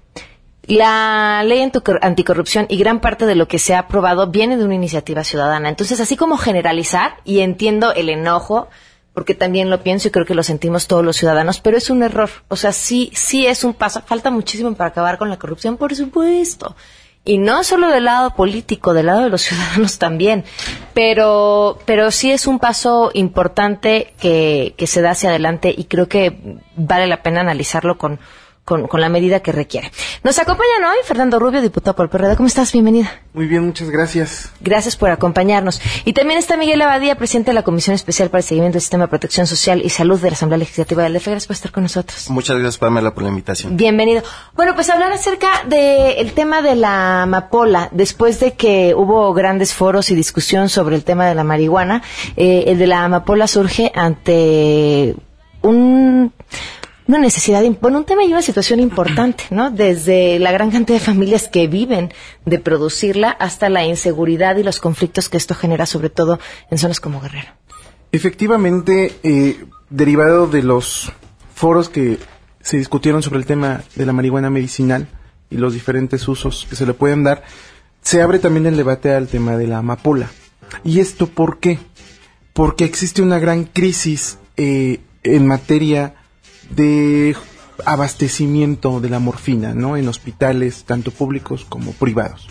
La 0.62 1.42
ley 1.42 1.60
anticorrupción 2.00 2.66
y 2.68 2.76
gran 2.76 3.00
parte 3.00 3.26
de 3.26 3.34
lo 3.34 3.48
que 3.48 3.58
se 3.58 3.74
ha 3.74 3.80
aprobado 3.80 4.28
viene 4.28 4.56
de 4.56 4.64
una 4.64 4.76
iniciativa 4.76 5.24
ciudadana. 5.24 5.68
Entonces, 5.68 5.98
así 5.98 6.16
como 6.16 6.36
generalizar, 6.36 7.16
y 7.24 7.40
entiendo 7.40 7.92
el 7.92 8.10
enojo, 8.10 8.68
porque 9.12 9.34
también 9.34 9.70
lo 9.70 9.82
pienso 9.82 10.06
y 10.06 10.12
creo 10.12 10.24
que 10.24 10.36
lo 10.36 10.44
sentimos 10.44 10.86
todos 10.86 11.04
los 11.04 11.16
ciudadanos, 11.16 11.58
pero 11.58 11.76
es 11.76 11.90
un 11.90 12.04
error. 12.04 12.30
O 12.46 12.54
sea, 12.54 12.70
sí, 12.70 13.10
sí 13.12 13.44
es 13.44 13.64
un 13.64 13.74
paso. 13.74 14.02
Falta 14.06 14.30
muchísimo 14.30 14.72
para 14.74 14.90
acabar 14.90 15.18
con 15.18 15.28
la 15.28 15.36
corrupción, 15.36 15.76
por 15.76 15.96
supuesto. 15.96 16.76
Y 17.26 17.38
no 17.38 17.64
solo 17.64 17.88
del 17.88 18.04
lado 18.04 18.30
político, 18.34 18.94
del 18.94 19.06
lado 19.06 19.24
de 19.24 19.28
los 19.28 19.42
ciudadanos 19.42 19.98
también. 19.98 20.44
Pero, 20.94 21.78
pero 21.84 22.10
sí 22.10 22.30
es 22.32 22.46
un 22.46 22.58
paso 22.58 23.10
importante 23.12 24.14
que, 24.18 24.72
que 24.78 24.86
se 24.86 25.02
da 25.02 25.10
hacia 25.10 25.28
adelante 25.28 25.74
y 25.76 25.84
creo 25.84 26.08
que 26.08 26.60
vale 26.76 27.06
la 27.06 27.22
pena 27.22 27.42
analizarlo 27.42 27.98
con, 27.98 28.18
con, 28.66 28.88
con, 28.88 29.00
la 29.00 29.08
medida 29.08 29.40
que 29.40 29.52
requiere. 29.52 29.92
Nos 30.24 30.38
acompañan 30.40 30.84
hoy 30.84 30.96
Fernando 31.04 31.38
Rubio, 31.38 31.62
diputado 31.62 31.94
por 31.94 32.06
el 32.06 32.10
PRD. 32.10 32.36
¿Cómo 32.36 32.48
estás? 32.48 32.72
Bienvenida. 32.72 33.22
Muy 33.32 33.46
bien, 33.46 33.64
muchas 33.64 33.88
gracias. 33.90 34.50
Gracias 34.60 34.96
por 34.96 35.08
acompañarnos. 35.10 35.80
Y 36.04 36.12
también 36.12 36.38
está 36.38 36.56
Miguel 36.56 36.82
Abadía, 36.82 37.14
presidente 37.16 37.52
de 37.52 37.54
la 37.54 37.62
Comisión 37.62 37.94
Especial 37.94 38.28
para 38.28 38.40
el 38.40 38.44
Seguimiento 38.44 38.74
del 38.74 38.82
Sistema 38.82 39.04
de 39.04 39.08
Protección 39.08 39.46
Social 39.46 39.82
y 39.84 39.90
Salud 39.90 40.20
de 40.20 40.30
la 40.30 40.34
Asamblea 40.34 40.58
Legislativa 40.58 41.04
del 41.04 41.14
DF. 41.14 41.26
Gracias 41.28 41.46
por 41.46 41.54
estar 41.54 41.70
con 41.70 41.84
nosotros. 41.84 42.28
Muchas 42.28 42.56
gracias, 42.56 42.78
Pamela, 42.78 43.14
por 43.14 43.22
la 43.22 43.28
invitación. 43.28 43.76
Bienvenido. 43.76 44.24
Bueno, 44.56 44.74
pues 44.74 44.90
hablar 44.90 45.12
acerca 45.12 45.48
del 45.68 46.32
tema 46.32 46.60
de 46.60 46.74
la 46.74 47.22
amapola. 47.22 47.88
Después 47.92 48.40
de 48.40 48.54
que 48.54 48.94
hubo 48.96 49.32
grandes 49.32 49.74
foros 49.74 50.10
y 50.10 50.16
discusión 50.16 50.68
sobre 50.68 50.96
el 50.96 51.04
tema 51.04 51.26
de 51.26 51.36
la 51.36 51.44
marihuana, 51.44 52.02
eh, 52.36 52.64
el 52.66 52.78
de 52.78 52.86
la 52.88 53.04
amapola 53.04 53.46
surge 53.46 53.92
ante 53.94 55.14
un 55.62 56.32
una 57.06 57.18
necesidad, 57.18 57.62
bueno, 57.80 57.98
un 57.98 58.04
tema 58.04 58.24
y 58.24 58.32
una 58.32 58.42
situación 58.42 58.80
importante, 58.80 59.44
¿no? 59.50 59.70
Desde 59.70 60.38
la 60.38 60.50
gran 60.52 60.70
cantidad 60.70 60.98
de 60.98 61.04
familias 61.04 61.48
que 61.48 61.68
viven 61.68 62.12
de 62.44 62.58
producirla 62.58 63.30
hasta 63.30 63.68
la 63.68 63.84
inseguridad 63.84 64.56
y 64.56 64.62
los 64.62 64.80
conflictos 64.80 65.28
que 65.28 65.36
esto 65.36 65.54
genera, 65.54 65.86
sobre 65.86 66.10
todo 66.10 66.40
en 66.70 66.78
zonas 66.78 67.00
como 67.00 67.20
Guerrero. 67.20 67.48
Efectivamente, 68.12 69.14
eh, 69.22 69.64
derivado 69.90 70.46
de 70.48 70.62
los 70.62 71.12
foros 71.54 71.88
que 71.88 72.18
se 72.60 72.78
discutieron 72.78 73.22
sobre 73.22 73.38
el 73.38 73.46
tema 73.46 73.82
de 73.94 74.06
la 74.06 74.12
marihuana 74.12 74.50
medicinal 74.50 75.06
y 75.50 75.56
los 75.56 75.74
diferentes 75.74 76.26
usos 76.26 76.66
que 76.68 76.74
se 76.74 76.86
le 76.86 76.94
pueden 76.94 77.22
dar, 77.22 77.44
se 78.02 78.22
abre 78.22 78.38
también 78.38 78.66
el 78.66 78.76
debate 78.76 79.12
al 79.12 79.28
tema 79.28 79.56
de 79.56 79.68
la 79.68 79.78
amapola. 79.78 80.30
¿Y 80.82 80.98
esto 80.98 81.28
por 81.28 81.60
qué? 81.60 81.78
Porque 82.52 82.84
existe 82.84 83.22
una 83.22 83.38
gran 83.38 83.64
crisis 83.64 84.38
eh, 84.56 85.00
en 85.22 85.46
materia 85.46 86.14
de 86.70 87.36
abastecimiento 87.84 89.00
de 89.00 89.10
la 89.10 89.18
morfina, 89.18 89.74
¿no? 89.74 89.96
En 89.96 90.08
hospitales 90.08 90.84
tanto 90.84 91.10
públicos 91.10 91.66
como 91.68 91.92
privados. 91.92 92.48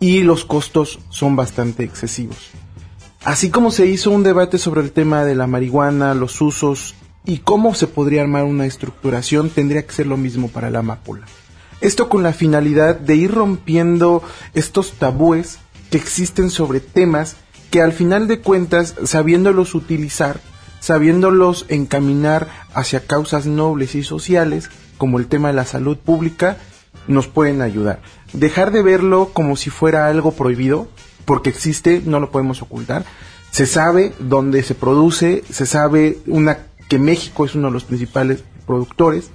Y 0.00 0.22
los 0.22 0.44
costos 0.44 1.00
son 1.08 1.36
bastante 1.36 1.84
excesivos. 1.84 2.50
Así 3.24 3.50
como 3.50 3.70
se 3.70 3.86
hizo 3.86 4.10
un 4.10 4.22
debate 4.22 4.58
sobre 4.58 4.80
el 4.80 4.92
tema 4.92 5.24
de 5.24 5.34
la 5.34 5.46
marihuana, 5.46 6.14
los 6.14 6.40
usos 6.40 6.94
y 7.24 7.38
cómo 7.38 7.74
se 7.74 7.86
podría 7.86 8.22
armar 8.22 8.44
una 8.44 8.66
estructuración, 8.66 9.50
tendría 9.50 9.86
que 9.86 9.92
ser 9.92 10.06
lo 10.06 10.16
mismo 10.16 10.48
para 10.48 10.70
la 10.70 10.78
amapola. 10.78 11.26
Esto 11.80 12.08
con 12.08 12.22
la 12.22 12.32
finalidad 12.32 12.98
de 12.98 13.16
ir 13.16 13.32
rompiendo 13.32 14.22
estos 14.54 14.92
tabúes 14.92 15.58
que 15.90 15.98
existen 15.98 16.50
sobre 16.50 16.80
temas 16.80 17.36
que 17.70 17.82
al 17.82 17.92
final 17.92 18.28
de 18.28 18.40
cuentas, 18.40 18.94
sabiéndolos 19.04 19.74
utilizar, 19.74 20.40
sabiéndolos 20.80 21.66
encaminar 21.68 22.48
hacia 22.74 23.06
causas 23.06 23.46
nobles 23.46 23.94
y 23.94 24.02
sociales, 24.02 24.70
como 24.96 25.18
el 25.18 25.26
tema 25.26 25.48
de 25.48 25.54
la 25.54 25.64
salud 25.64 25.96
pública, 25.96 26.58
nos 27.06 27.26
pueden 27.26 27.62
ayudar. 27.62 28.00
Dejar 28.32 28.70
de 28.72 28.82
verlo 28.82 29.30
como 29.32 29.56
si 29.56 29.70
fuera 29.70 30.06
algo 30.08 30.32
prohibido, 30.32 30.88
porque 31.24 31.50
existe, 31.50 32.02
no 32.04 32.20
lo 32.20 32.30
podemos 32.30 32.62
ocultar. 32.62 33.04
Se 33.50 33.66
sabe 33.66 34.12
dónde 34.18 34.62
se 34.62 34.74
produce, 34.74 35.42
se 35.50 35.66
sabe 35.66 36.18
una, 36.26 36.58
que 36.88 36.98
México 36.98 37.44
es 37.44 37.54
uno 37.54 37.68
de 37.68 37.74
los 37.74 37.84
principales 37.84 38.44
productores. 38.66 39.30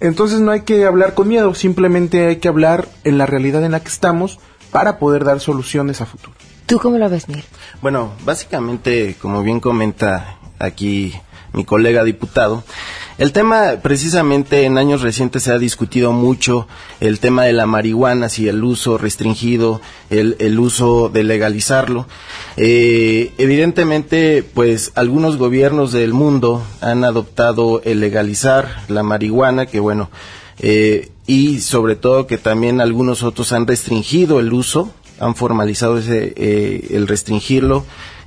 Entonces 0.00 0.40
no 0.40 0.52
hay 0.52 0.62
que 0.62 0.84
hablar 0.84 1.14
con 1.14 1.28
miedo, 1.28 1.54
simplemente 1.54 2.26
hay 2.26 2.36
que 2.36 2.48
hablar 2.48 2.88
en 3.04 3.18
la 3.18 3.26
realidad 3.26 3.64
en 3.64 3.72
la 3.72 3.80
que 3.80 3.88
estamos 3.88 4.38
para 4.70 4.98
poder 4.98 5.24
dar 5.24 5.40
soluciones 5.40 6.00
a 6.00 6.06
futuro. 6.06 6.36
¿Tú 6.66 6.78
cómo 6.78 6.98
lo 6.98 7.08
ves, 7.08 7.28
Miguel? 7.28 7.44
Bueno, 7.80 8.12
básicamente, 8.24 9.16
como 9.20 9.42
bien 9.42 9.58
comenta 9.58 10.37
aquí 10.58 11.14
mi 11.52 11.64
colega 11.64 12.04
diputado. 12.04 12.62
El 13.18 13.32
tema, 13.32 13.78
precisamente 13.82 14.64
en 14.64 14.78
años 14.78 15.02
recientes 15.02 15.42
se 15.42 15.52
ha 15.52 15.58
discutido 15.58 16.12
mucho 16.12 16.68
el 17.00 17.18
tema 17.18 17.44
de 17.44 17.52
la 17.52 17.66
marihuana, 17.66 18.28
si 18.28 18.48
el 18.48 18.62
uso 18.62 18.96
restringido, 18.96 19.80
el, 20.08 20.36
el 20.38 20.60
uso 20.60 21.08
de 21.08 21.24
legalizarlo. 21.24 22.06
Eh, 22.56 23.32
evidentemente, 23.38 24.44
pues 24.54 24.92
algunos 24.94 25.36
gobiernos 25.36 25.90
del 25.90 26.12
mundo 26.12 26.62
han 26.80 27.02
adoptado 27.02 27.82
el 27.84 27.98
legalizar 27.98 28.84
la 28.86 29.02
marihuana, 29.02 29.66
que 29.66 29.80
bueno, 29.80 30.10
eh, 30.60 31.10
y 31.26 31.58
sobre 31.58 31.96
todo 31.96 32.28
que 32.28 32.38
también 32.38 32.80
algunos 32.80 33.24
otros 33.24 33.52
han 33.52 33.66
restringido 33.66 34.38
el 34.38 34.52
uso, 34.52 34.92
han 35.18 35.34
formalizado 35.34 35.98
ese, 35.98 36.34
eh, 36.36 36.86
el 36.90 37.08
restringirlo 37.08 37.84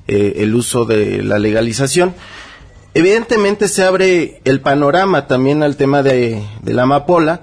eh, 0.08 0.34
el 0.38 0.56
uso 0.56 0.86
de 0.86 1.24
la 1.24 1.40
legalización. 1.40 2.14
Evidentemente 2.94 3.68
se 3.68 3.84
abre 3.84 4.42
el 4.44 4.62
panorama 4.62 5.28
también 5.28 5.64
al 5.64 5.78
tema 5.78 6.04
de, 6.04 6.44
la 6.66 6.84
amapola, 6.84 7.42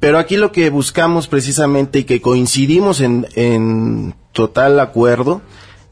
pero 0.00 0.18
aquí 0.18 0.36
lo 0.36 0.52
que 0.52 0.70
buscamos 0.70 1.28
precisamente 1.28 2.00
y 2.00 2.04
que 2.04 2.20
coincidimos 2.22 3.00
en, 3.00 3.26
en 3.34 4.14
total 4.32 4.80
acuerdo 4.80 5.42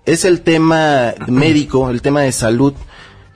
es 0.07 0.25
el 0.25 0.40
tema 0.40 1.14
médico, 1.27 1.90
el 1.90 2.01
tema 2.01 2.23
de 2.23 2.33
salud, 2.33 2.73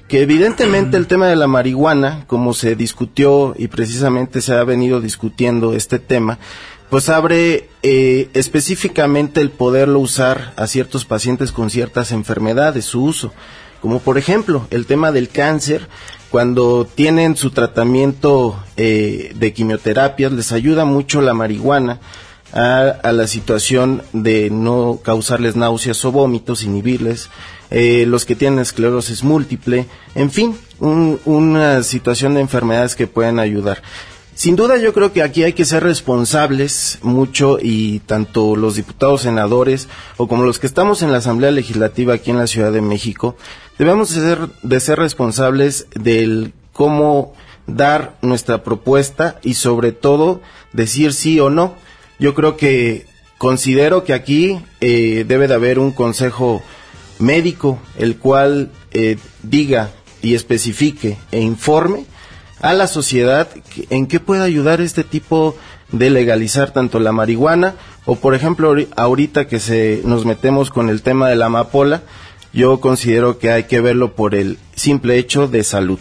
que 0.08 0.22
evidentemente 0.22 0.96
el 0.96 1.06
tema 1.06 1.26
de 1.28 1.36
la 1.36 1.46
marihuana, 1.46 2.24
como 2.26 2.54
se 2.54 2.74
discutió 2.74 3.54
y 3.58 3.68
precisamente 3.68 4.40
se 4.40 4.54
ha 4.54 4.64
venido 4.64 5.00
discutiendo 5.00 5.74
este 5.74 5.98
tema, 5.98 6.38
pues 6.90 7.08
abre 7.08 7.68
eh, 7.82 8.28
específicamente 8.34 9.40
el 9.40 9.50
poderlo 9.50 10.00
usar 10.00 10.52
a 10.56 10.66
ciertos 10.66 11.04
pacientes 11.04 11.52
con 11.52 11.70
ciertas 11.70 12.10
enfermedades, 12.10 12.84
su 12.84 13.04
uso, 13.04 13.32
como 13.80 14.00
por 14.00 14.18
ejemplo 14.18 14.66
el 14.70 14.86
tema 14.86 15.12
del 15.12 15.28
cáncer, 15.28 15.88
cuando 16.30 16.84
tienen 16.84 17.36
su 17.36 17.50
tratamiento 17.50 18.62
eh, 18.76 19.32
de 19.36 19.52
quimioterapias, 19.52 20.32
les 20.32 20.52
ayuda 20.52 20.84
mucho 20.84 21.22
la 21.22 21.32
marihuana 21.32 22.00
a, 22.52 23.12
la 23.12 23.26
situación 23.26 24.02
de 24.12 24.50
no 24.50 25.00
causarles 25.02 25.56
náuseas 25.56 26.04
o 26.04 26.12
vómitos, 26.12 26.64
inhibirles, 26.64 27.30
eh, 27.70 28.04
los 28.06 28.24
que 28.24 28.34
tienen 28.34 28.58
esclerosis 28.58 29.22
múltiple, 29.22 29.86
en 30.16 30.30
fin, 30.30 30.56
una 30.80 31.82
situación 31.82 32.34
de 32.34 32.40
enfermedades 32.40 32.96
que 32.96 33.06
pueden 33.06 33.38
ayudar. 33.38 33.82
Sin 34.40 34.56
duda 34.56 34.78
yo 34.78 34.94
creo 34.94 35.12
que 35.12 35.22
aquí 35.22 35.42
hay 35.42 35.52
que 35.52 35.66
ser 35.66 35.82
responsables 35.82 36.98
mucho 37.02 37.58
y 37.60 37.98
tanto 37.98 38.56
los 38.56 38.76
diputados 38.76 39.20
senadores 39.20 39.86
o 40.16 40.28
como 40.28 40.44
los 40.44 40.58
que 40.58 40.66
estamos 40.66 41.02
en 41.02 41.12
la 41.12 41.18
Asamblea 41.18 41.50
Legislativa 41.50 42.14
aquí 42.14 42.30
en 42.30 42.38
la 42.38 42.46
Ciudad 42.46 42.72
de 42.72 42.80
México, 42.80 43.36
debemos 43.78 44.14
de 44.14 44.22
ser, 44.22 44.38
de 44.62 44.80
ser 44.80 44.98
responsables 44.98 45.88
del 45.94 46.54
cómo 46.72 47.34
dar 47.66 48.16
nuestra 48.22 48.64
propuesta 48.64 49.38
y 49.42 49.52
sobre 49.52 49.92
todo 49.92 50.40
decir 50.72 51.12
sí 51.12 51.38
o 51.38 51.50
no. 51.50 51.74
Yo 52.18 52.34
creo 52.34 52.56
que 52.56 53.04
considero 53.36 54.04
que 54.04 54.14
aquí 54.14 54.58
eh, 54.80 55.26
debe 55.28 55.48
de 55.48 55.54
haber 55.54 55.78
un 55.78 55.92
consejo 55.92 56.62
médico 57.18 57.78
el 57.98 58.16
cual 58.16 58.70
eh, 58.92 59.18
diga 59.42 59.90
y 60.22 60.34
especifique 60.34 61.18
e 61.30 61.42
informe 61.42 62.06
a 62.60 62.74
la 62.74 62.86
sociedad 62.86 63.48
en 63.90 64.06
qué 64.06 64.20
puede 64.20 64.42
ayudar 64.42 64.80
este 64.80 65.04
tipo 65.04 65.56
de 65.92 66.10
legalizar 66.10 66.72
tanto 66.72 67.00
la 67.00 67.12
marihuana 67.12 67.74
o 68.04 68.16
por 68.16 68.34
ejemplo 68.34 68.74
ahorita 68.96 69.46
que 69.46 69.58
se 69.60 70.02
nos 70.04 70.24
metemos 70.24 70.70
con 70.70 70.88
el 70.88 71.02
tema 71.02 71.28
de 71.28 71.36
la 71.36 71.46
amapola 71.46 72.02
yo 72.52 72.80
considero 72.80 73.38
que 73.38 73.50
hay 73.50 73.64
que 73.64 73.80
verlo 73.80 74.14
por 74.14 74.34
el 74.34 74.58
simple 74.74 75.18
hecho 75.18 75.46
de 75.46 75.62
salud. 75.62 76.00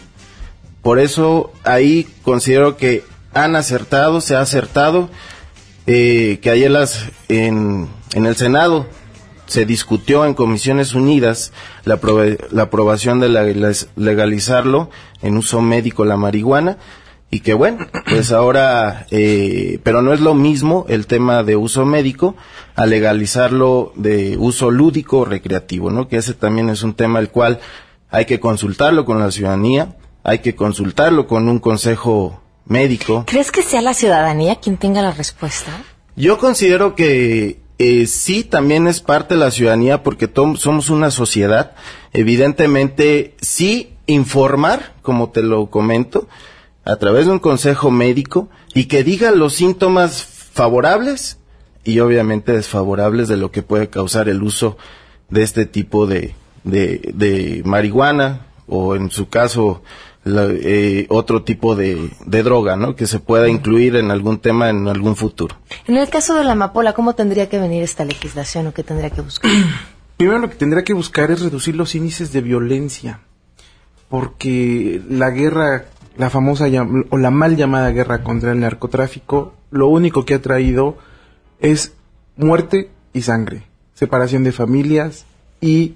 Por 0.82 0.98
eso 0.98 1.52
ahí 1.64 2.08
considero 2.22 2.76
que 2.76 3.04
han 3.32 3.54
acertado 3.54 4.20
se 4.20 4.34
ha 4.34 4.40
acertado 4.40 5.08
eh, 5.86 6.40
que 6.42 6.50
ayer 6.50 6.72
en, 7.28 7.88
en 8.14 8.26
el 8.26 8.36
senado 8.36 8.86
se 9.50 9.66
discutió 9.66 10.24
en 10.24 10.34
comisiones 10.34 10.94
unidas 10.94 11.52
la, 11.84 11.98
la 12.52 12.62
aprobación 12.62 13.18
de 13.18 13.28
legalizarlo 13.96 14.90
en 15.22 15.36
uso 15.36 15.60
médico 15.60 16.04
la 16.04 16.16
marihuana 16.16 16.78
y 17.32 17.40
que 17.40 17.52
bueno, 17.54 17.84
pues 18.08 18.30
ahora, 18.30 19.06
eh, 19.10 19.80
pero 19.82 20.02
no 20.02 20.12
es 20.12 20.20
lo 20.20 20.34
mismo 20.34 20.86
el 20.88 21.08
tema 21.08 21.42
de 21.42 21.56
uso 21.56 21.84
médico 21.84 22.36
a 22.76 22.86
legalizarlo 22.86 23.92
de 23.96 24.36
uso 24.38 24.70
lúdico 24.70 25.18
o 25.18 25.24
recreativo, 25.24 25.90
¿no? 25.90 26.06
Que 26.06 26.18
ese 26.18 26.34
también 26.34 26.70
es 26.70 26.84
un 26.84 26.94
tema 26.94 27.18
el 27.18 27.30
cual 27.30 27.58
hay 28.08 28.26
que 28.26 28.38
consultarlo 28.38 29.04
con 29.04 29.18
la 29.18 29.32
ciudadanía, 29.32 29.96
hay 30.22 30.38
que 30.38 30.54
consultarlo 30.54 31.26
con 31.26 31.48
un 31.48 31.58
consejo 31.58 32.40
médico. 32.66 33.24
¿Crees 33.26 33.50
que 33.50 33.62
sea 33.62 33.82
la 33.82 33.94
ciudadanía 33.94 34.60
quien 34.60 34.76
tenga 34.76 35.02
la 35.02 35.10
respuesta? 35.10 35.72
Yo 36.14 36.38
considero 36.38 36.94
que 36.94 37.60
eh, 37.82 38.06
sí 38.06 38.44
también 38.44 38.86
es 38.86 39.00
parte 39.00 39.32
de 39.32 39.40
la 39.40 39.50
ciudadanía 39.50 40.02
porque 40.02 40.30
somos 40.58 40.90
una 40.90 41.10
sociedad. 41.10 41.72
Evidentemente, 42.12 43.34
sí 43.40 43.94
informar, 44.04 44.92
como 45.00 45.30
te 45.30 45.42
lo 45.42 45.70
comento, 45.70 46.28
a 46.84 46.96
través 46.96 47.24
de 47.24 47.32
un 47.32 47.38
consejo 47.38 47.90
médico 47.90 48.50
y 48.74 48.84
que 48.84 49.02
diga 49.02 49.30
los 49.30 49.54
síntomas 49.54 50.22
favorables 50.52 51.38
y 51.82 52.00
obviamente 52.00 52.52
desfavorables 52.52 53.28
de 53.28 53.38
lo 53.38 53.50
que 53.50 53.62
puede 53.62 53.88
causar 53.88 54.28
el 54.28 54.42
uso 54.42 54.76
de 55.30 55.42
este 55.42 55.64
tipo 55.64 56.06
de, 56.06 56.34
de, 56.64 57.00
de 57.14 57.62
marihuana 57.64 58.46
o 58.70 58.94
en 58.96 59.10
su 59.10 59.28
caso 59.28 59.82
la, 60.24 60.46
eh, 60.50 61.06
otro 61.08 61.42
tipo 61.42 61.76
de, 61.76 62.10
de 62.24 62.42
droga, 62.42 62.76
¿no? 62.76 62.94
Que 62.94 63.06
se 63.06 63.20
pueda 63.20 63.48
incluir 63.48 63.96
en 63.96 64.10
algún 64.10 64.38
tema 64.38 64.68
en 64.70 64.86
algún 64.88 65.16
futuro. 65.16 65.56
En 65.86 65.96
el 65.96 66.08
caso 66.08 66.34
de 66.34 66.44
la 66.44 66.52
amapola, 66.52 66.92
¿cómo 66.92 67.14
tendría 67.14 67.48
que 67.48 67.58
venir 67.58 67.82
esta 67.82 68.04
legislación 68.04 68.66
o 68.68 68.72
qué 68.72 68.82
tendría 68.82 69.10
que 69.10 69.22
buscar? 69.22 69.50
Primero 70.16 70.38
lo 70.38 70.50
que 70.50 70.56
tendría 70.56 70.84
que 70.84 70.92
buscar 70.92 71.30
es 71.30 71.40
reducir 71.40 71.74
los 71.74 71.94
índices 71.94 72.32
de 72.32 72.42
violencia, 72.42 73.20
porque 74.10 75.00
la 75.08 75.30
guerra, 75.30 75.86
la 76.18 76.28
famosa 76.28 76.66
o 77.10 77.16
la 77.16 77.30
mal 77.30 77.56
llamada 77.56 77.90
guerra 77.90 78.22
contra 78.22 78.52
el 78.52 78.60
narcotráfico, 78.60 79.54
lo 79.70 79.88
único 79.88 80.26
que 80.26 80.34
ha 80.34 80.42
traído 80.42 80.98
es 81.58 81.94
muerte 82.36 82.90
y 83.14 83.22
sangre, 83.22 83.62
separación 83.94 84.44
de 84.44 84.52
familias 84.52 85.24
y 85.62 85.94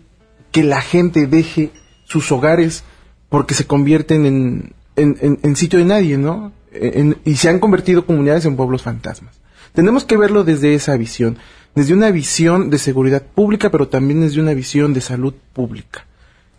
que 0.52 0.62
la 0.62 0.80
gente 0.80 1.26
deje 1.26 1.70
sus 2.14 2.30
hogares 2.32 2.84
porque 3.28 3.54
se 3.54 3.66
convierten 3.66 4.24
en, 4.26 4.72
en, 4.96 5.56
sitio 5.56 5.80
de 5.80 5.84
nadie, 5.84 6.16
¿no? 6.16 6.52
En- 6.72 7.16
y 7.24 7.34
se 7.36 7.48
han 7.48 7.58
convertido 7.58 8.06
comunidades 8.06 8.44
en 8.44 8.54
pueblos 8.56 8.82
fantasmas. 8.82 9.40
Tenemos 9.72 10.04
que 10.04 10.16
verlo 10.16 10.44
desde 10.44 10.74
esa 10.74 10.96
visión, 10.96 11.36
desde 11.74 11.92
una 11.94 12.12
visión 12.12 12.70
de 12.70 12.78
seguridad 12.78 13.22
pública, 13.22 13.70
pero 13.70 13.88
también 13.88 14.20
desde 14.20 14.40
una 14.40 14.54
visión 14.54 14.94
de 14.94 15.00
salud 15.00 15.34
pública. 15.52 16.06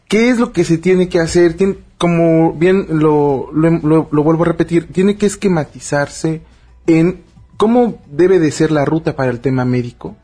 ¿Qué 0.10 0.30
es 0.30 0.38
lo 0.38 0.52
que 0.52 0.66
se 0.66 0.78
tiene 0.78 1.08
que 1.08 1.20
hacer? 1.22 1.56
Tien- 1.56 1.78
como 1.98 2.52
bien 2.54 2.86
lo, 2.90 3.50
lo, 3.54 3.72
lo- 3.72 4.10
lo 4.12 4.24
vuelvo 4.24 4.44
a 4.44 4.48
repetir, 4.48 4.88
tiene 4.92 5.16
que 5.16 5.26
esquematizarse 5.28 6.42
en 6.88 7.22
cómo 7.56 8.02
debe 8.12 8.40
de 8.40 8.52
ser 8.52 8.72
la 8.72 8.84
ruta 8.84 9.16
para 9.16 9.32
el 9.32 9.40
tema 9.40 9.64
médico, 9.64 10.18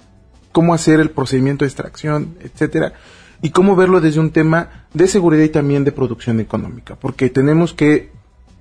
cómo 0.52 0.74
hacer 0.74 1.00
el 1.00 1.12
procedimiento 1.12 1.64
de 1.64 1.70
extracción, 1.70 2.36
etcétera, 2.42 2.92
y 3.42 3.50
cómo 3.50 3.76
verlo 3.76 4.02
desde 4.02 4.20
un 4.20 4.32
tema 4.32 4.86
de 4.94 5.08
seguridad 5.08 5.44
y 5.44 5.50
también 5.50 5.84
de 5.84 5.92
producción 5.92 6.40
económica, 6.40 6.96
porque 6.96 7.30
tenemos 7.30 7.74
que 7.74 8.12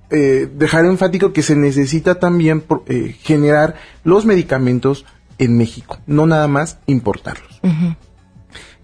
eh, 0.09 0.49
dejar 0.57 0.85
enfático 0.85 1.31
que 1.33 1.41
se 1.43 1.55
necesita 1.55 2.15
también 2.19 2.59
por- 2.61 2.83
eh, 2.87 3.15
generar 3.21 3.75
los 4.03 4.25
medicamentos 4.25 5.05
en 5.37 5.57
México, 5.57 5.99
no 6.05 6.25
nada 6.27 6.47
más 6.47 6.79
importarlos. 6.87 7.61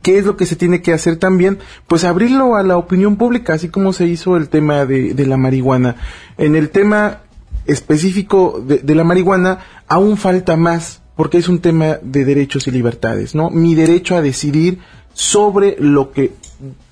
¿Qué 0.01 0.17
es 0.19 0.25
lo 0.25 0.37
que 0.37 0.45
se 0.45 0.55
tiene 0.55 0.81
que 0.81 0.93
hacer 0.93 1.17
también? 1.17 1.59
Pues 1.87 2.05
abrirlo 2.05 2.55
a 2.55 2.63
la 2.63 2.77
opinión 2.77 3.17
pública, 3.17 3.53
así 3.53 3.67
como 3.67 3.91
se 3.91 4.05
hizo 4.07 4.37
el 4.37 4.47
tema 4.47 4.85
de, 4.85 5.13
de 5.13 5.25
la 5.25 5.35
marihuana. 5.35 5.97
En 6.37 6.55
el 6.55 6.69
tema 6.69 7.23
específico 7.65 8.63
de, 8.65 8.77
de 8.77 8.95
la 8.95 9.03
marihuana, 9.03 9.59
aún 9.87 10.15
falta 10.15 10.55
más, 10.55 11.01
porque 11.17 11.37
es 11.39 11.49
un 11.49 11.59
tema 11.59 11.97
de 12.01 12.23
derechos 12.23 12.67
y 12.67 12.71
libertades, 12.71 13.35
¿no? 13.35 13.49
Mi 13.49 13.75
derecho 13.75 14.15
a 14.15 14.21
decidir 14.21 14.79
sobre 15.17 15.75
lo 15.79 16.11
que 16.11 16.31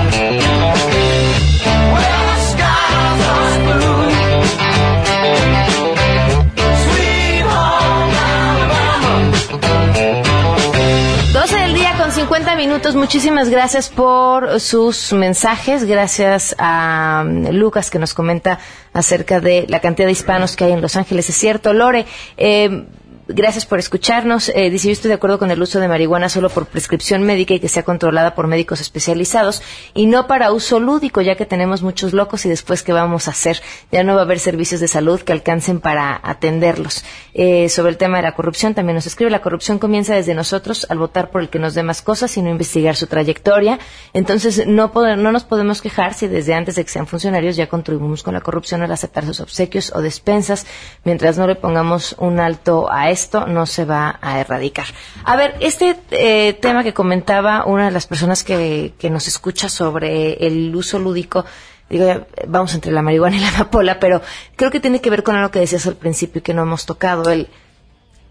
50 12.31 12.55
minutos. 12.55 12.95
Muchísimas 12.95 13.49
gracias 13.49 13.89
por 13.89 14.61
sus 14.61 15.12
mensajes. 15.12 15.83
Gracias 15.85 16.55
a 16.61 17.24
mm, 17.26 17.49
Lucas 17.49 17.91
que 17.91 17.99
nos 17.99 18.14
comenta 18.14 18.61
acerca 18.93 19.41
de 19.41 19.66
la 19.68 19.81
cantidad 19.81 20.07
de 20.07 20.12
hispanos 20.12 20.55
que 20.55 20.62
hay 20.66 20.70
en 20.70 20.81
Los 20.81 20.95
Ángeles. 20.95 21.28
Es 21.28 21.35
cierto, 21.35 21.72
Lore. 21.72 22.07
eh, 22.37 22.85
Gracias 23.33 23.64
por 23.64 23.78
escucharnos. 23.78 24.49
Eh, 24.55 24.70
dice, 24.70 24.89
yo 24.89 24.93
estoy 24.93 25.09
de 25.11 25.14
acuerdo 25.14 25.39
con 25.39 25.51
el 25.51 25.62
uso 25.62 25.78
de 25.78 25.87
marihuana 25.89 26.28
solo 26.28 26.51
por 26.51 26.66
prescripción 26.66 27.22
médica 27.22 27.55
y 27.55 27.61
que 27.61 27.68
sea 27.68 27.85
controlada 27.85 28.35
por 28.35 28.47
médicos 28.47 28.81
especializados 28.81 29.62
y 29.95 30.07
no 30.07 30.26
para 30.26 30.53
uso 30.53 30.81
lúdico, 30.81 31.20
ya 31.20 31.37
que 31.37 31.47
tenemos 31.47 31.83
muchos 31.83 32.12
locos 32.12 32.45
y 32.45 32.49
después, 32.49 32.83
¿qué 32.83 32.93
vamos 32.93 33.28
a 33.28 33.31
hacer? 33.31 33.61
Ya 33.93 34.03
no 34.03 34.14
va 34.14 34.20
a 34.22 34.24
haber 34.24 34.41
servicios 34.41 34.81
de 34.81 34.89
salud 34.89 35.20
que 35.20 35.33
alcancen 35.33 35.81
para 35.81 36.20
atenderlos. 36.22 37.05
Eh, 37.35 37.68
sobre 37.68 37.91
el 37.91 37.97
tema 37.99 38.16
de 38.16 38.24
la 38.24 38.35
corrupción, 38.35 38.74
también 38.74 38.97
nos 38.97 39.07
escribe, 39.07 39.31
la 39.31 39.43
corrupción 39.43 39.78
comienza 39.78 40.14
desde 40.14 40.35
nosotros 40.35 40.87
al 40.91 40.99
votar 40.99 41.31
por 41.31 41.41
el 41.41 41.49
que 41.51 41.59
nos 41.61 41.74
dé 41.74 41.83
más 41.85 42.03
cosas 42.03 42.37
y 42.37 42.43
no 42.43 42.51
investigar 42.51 42.97
su 42.97 43.07
trayectoria. 43.07 43.78
Entonces, 44.12 44.66
no, 44.66 44.93
pode- 44.93 45.16
no 45.16 45.31
nos 45.31 45.45
podemos 45.45 45.81
quejar 45.81 46.14
si 46.14 46.26
desde 46.26 46.55
antes 46.55 46.74
de 46.74 46.85
que 46.85 46.91
sean 46.91 47.07
funcionarios 47.07 47.55
ya 47.57 47.68
contribuimos 47.68 48.22
con 48.22 48.35
la 48.35 48.41
corrupción 48.41 48.83
al 48.83 48.91
aceptar 48.93 49.24
sus 49.24 49.41
obsequios 49.41 49.93
o 49.95 50.03
despensas. 50.03 50.66
Mientras 51.05 51.39
no 51.39 51.47
le 51.47 51.55
pongamos 51.55 52.16
un 52.18 52.41
alto 52.41 52.91
a 52.91 53.11
esto, 53.21 53.47
no 53.47 53.66
se 53.66 53.85
va 53.85 54.18
a 54.21 54.41
erradicar. 54.41 54.87
A 55.25 55.37
ver, 55.37 55.55
este 55.61 55.97
eh, 56.11 56.55
tema 56.55 56.83
que 56.83 56.93
comentaba 56.93 57.64
una 57.64 57.87
de 57.87 57.91
las 57.91 58.07
personas 58.07 58.45
que, 58.45 58.95
que 58.99 59.11
nos 59.11 59.29
escucha 59.29 59.68
sobre 59.68 60.35
el 60.47 60.75
uso 60.75 60.99
lúdico, 60.99 61.45
digo, 61.89 62.27
vamos 62.47 62.75
entre 62.75 62.93
la 62.93 63.03
marihuana 63.03 63.37
y 63.37 63.41
la 63.41 63.49
amapola, 63.49 63.99
pero 63.99 64.23
creo 64.57 64.71
que 64.71 64.81
tiene 64.81 65.01
que 65.01 65.11
ver 65.11 65.23
con 65.23 65.37
algo 65.37 65.51
que 65.51 65.59
decías 65.59 65.87
al 65.87 65.97
principio 65.97 66.41
y 66.41 66.43
que 66.43 66.55
no 66.55 66.62
hemos 66.62 66.87
tocado, 66.87 67.31
el 67.31 67.49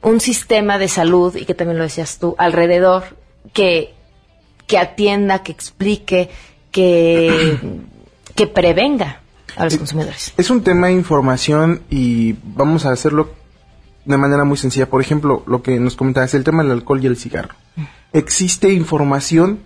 un 0.02 0.20
sistema 0.20 0.78
de 0.78 0.88
salud, 0.88 1.36
y 1.36 1.46
que 1.46 1.54
también 1.54 1.78
lo 1.78 1.84
decías 1.84 2.20
tú, 2.20 2.36
alrededor, 2.38 3.18
que, 3.54 3.94
que 4.68 4.78
atienda, 4.78 5.44
que 5.44 5.52
explique, 5.52 6.30
que, 6.72 7.60
que 8.36 8.48
prevenga 8.48 9.22
a 9.56 9.66
los 9.66 9.78
consumidores. 9.78 10.34
Es 10.38 10.50
un 10.50 10.64
tema 10.64 10.88
de 10.88 10.94
información 10.94 11.82
y 11.90 12.36
vamos 12.44 12.86
a 12.86 12.92
hacerlo 12.92 13.32
de 14.10 14.18
manera 14.18 14.44
muy 14.44 14.58
sencilla. 14.58 14.90
Por 14.90 15.02
ejemplo, 15.02 15.44
lo 15.48 15.62
que 15.62 15.80
nos 15.80 15.96
comentabas, 15.96 16.34
el 16.34 16.44
tema 16.44 16.64
del 16.64 16.72
alcohol 16.74 17.00
y 17.04 17.08
el 17.08 17.16
cigarro. 17.18 17.56
Existe 18.12 18.74
información 18.74 19.60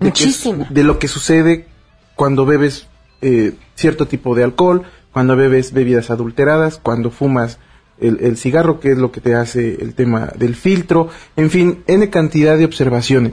de, 0.00 0.08
es- 0.08 0.14
de 0.70 0.84
lo 0.84 0.98
que 0.98 1.08
sucede 1.08 1.66
cuando 2.14 2.46
bebes 2.46 2.86
eh, 3.20 3.54
cierto 3.74 4.06
tipo 4.06 4.34
de 4.34 4.44
alcohol, 4.44 4.82
cuando 5.12 5.36
bebes 5.36 5.72
bebidas 5.72 6.10
adulteradas, 6.10 6.78
cuando 6.82 7.10
fumas 7.10 7.58
el, 8.00 8.20
el 8.20 8.36
cigarro, 8.36 8.78
que 8.78 8.92
es 8.92 8.98
lo 8.98 9.10
que 9.10 9.20
te 9.20 9.34
hace 9.34 9.82
el 9.82 9.94
tema 9.94 10.26
del 10.36 10.54
filtro, 10.54 11.08
en 11.36 11.50
fin, 11.50 11.82
N 11.88 12.08
cantidad 12.10 12.56
de 12.56 12.64
observaciones. 12.64 13.32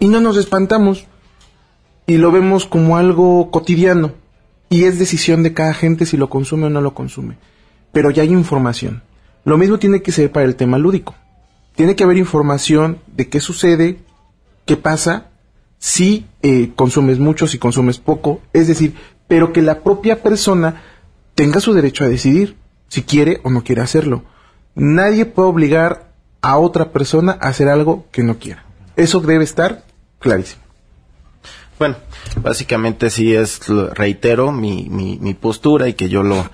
Y 0.00 0.08
no 0.08 0.20
nos 0.20 0.36
espantamos 0.36 1.06
y 2.06 2.16
lo 2.16 2.32
vemos 2.32 2.66
como 2.66 2.96
algo 2.96 3.52
cotidiano 3.52 4.12
y 4.68 4.84
es 4.84 4.98
decisión 4.98 5.44
de 5.44 5.54
cada 5.54 5.74
gente 5.74 6.04
si 6.06 6.16
lo 6.16 6.28
consume 6.28 6.66
o 6.66 6.70
no 6.70 6.80
lo 6.80 6.94
consume. 6.94 7.36
Pero 7.92 8.10
ya 8.10 8.22
hay 8.24 8.30
información. 8.30 9.02
Lo 9.44 9.58
mismo 9.58 9.78
tiene 9.78 10.02
que 10.02 10.12
ser 10.12 10.30
para 10.30 10.46
el 10.46 10.56
tema 10.56 10.78
lúdico. 10.78 11.14
Tiene 11.74 11.96
que 11.96 12.04
haber 12.04 12.16
información 12.16 12.98
de 13.06 13.28
qué 13.28 13.40
sucede, 13.40 13.98
qué 14.66 14.76
pasa, 14.76 15.30
si 15.78 16.26
eh, 16.42 16.70
consumes 16.76 17.18
mucho, 17.18 17.48
si 17.48 17.58
consumes 17.58 17.98
poco, 17.98 18.40
es 18.52 18.68
decir, 18.68 18.94
pero 19.26 19.52
que 19.52 19.62
la 19.62 19.80
propia 19.80 20.22
persona 20.22 20.82
tenga 21.34 21.60
su 21.60 21.72
derecho 21.72 22.04
a 22.04 22.08
decidir 22.08 22.56
si 22.88 23.02
quiere 23.02 23.40
o 23.42 23.50
no 23.50 23.64
quiere 23.64 23.82
hacerlo. 23.82 24.22
Nadie 24.74 25.26
puede 25.26 25.48
obligar 25.48 26.12
a 26.40 26.56
otra 26.58 26.92
persona 26.92 27.32
a 27.40 27.48
hacer 27.48 27.68
algo 27.68 28.06
que 28.12 28.22
no 28.22 28.38
quiera. 28.38 28.64
Eso 28.94 29.20
debe 29.20 29.44
estar 29.44 29.84
clarísimo. 30.18 30.62
Bueno, 31.78 31.96
básicamente 32.36 33.10
sí 33.10 33.34
es, 33.34 33.60
reitero 33.68 34.52
mi, 34.52 34.88
mi 34.88 35.34
postura 35.34 35.88
y 35.88 35.94
que 35.94 36.08
yo 36.08 36.22
lo, 36.22 36.46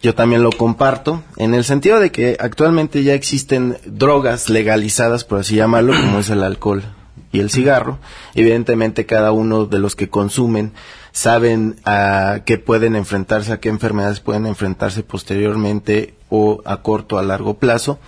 yo 0.00 0.14
también 0.14 0.42
lo 0.42 0.50
comparto, 0.50 1.22
en 1.36 1.54
el 1.54 1.64
sentido 1.64 1.98
de 1.98 2.12
que 2.12 2.36
actualmente 2.38 3.02
ya 3.02 3.14
existen 3.14 3.78
drogas 3.84 4.48
legalizadas, 4.48 5.24
por 5.24 5.40
así 5.40 5.56
llamarlo, 5.56 5.92
como 5.92 6.20
es 6.20 6.30
el 6.30 6.42
alcohol 6.44 6.84
y 7.32 7.40
el 7.40 7.50
cigarro. 7.50 7.98
Evidentemente 8.34 9.06
cada 9.06 9.32
uno 9.32 9.66
de 9.66 9.78
los 9.78 9.96
que 9.96 10.08
consumen 10.08 10.72
saben 11.12 11.76
a 11.84 12.40
qué 12.46 12.58
pueden 12.58 12.94
enfrentarse, 12.94 13.52
a 13.52 13.60
qué 13.60 13.68
enfermedades 13.68 14.20
pueden 14.20 14.46
enfrentarse 14.46 15.02
posteriormente 15.02 16.14
o 16.28 16.62
a 16.64 16.82
corto 16.82 17.16
o 17.16 17.18
a 17.18 17.22
largo 17.22 17.58
plazo. 17.58 17.98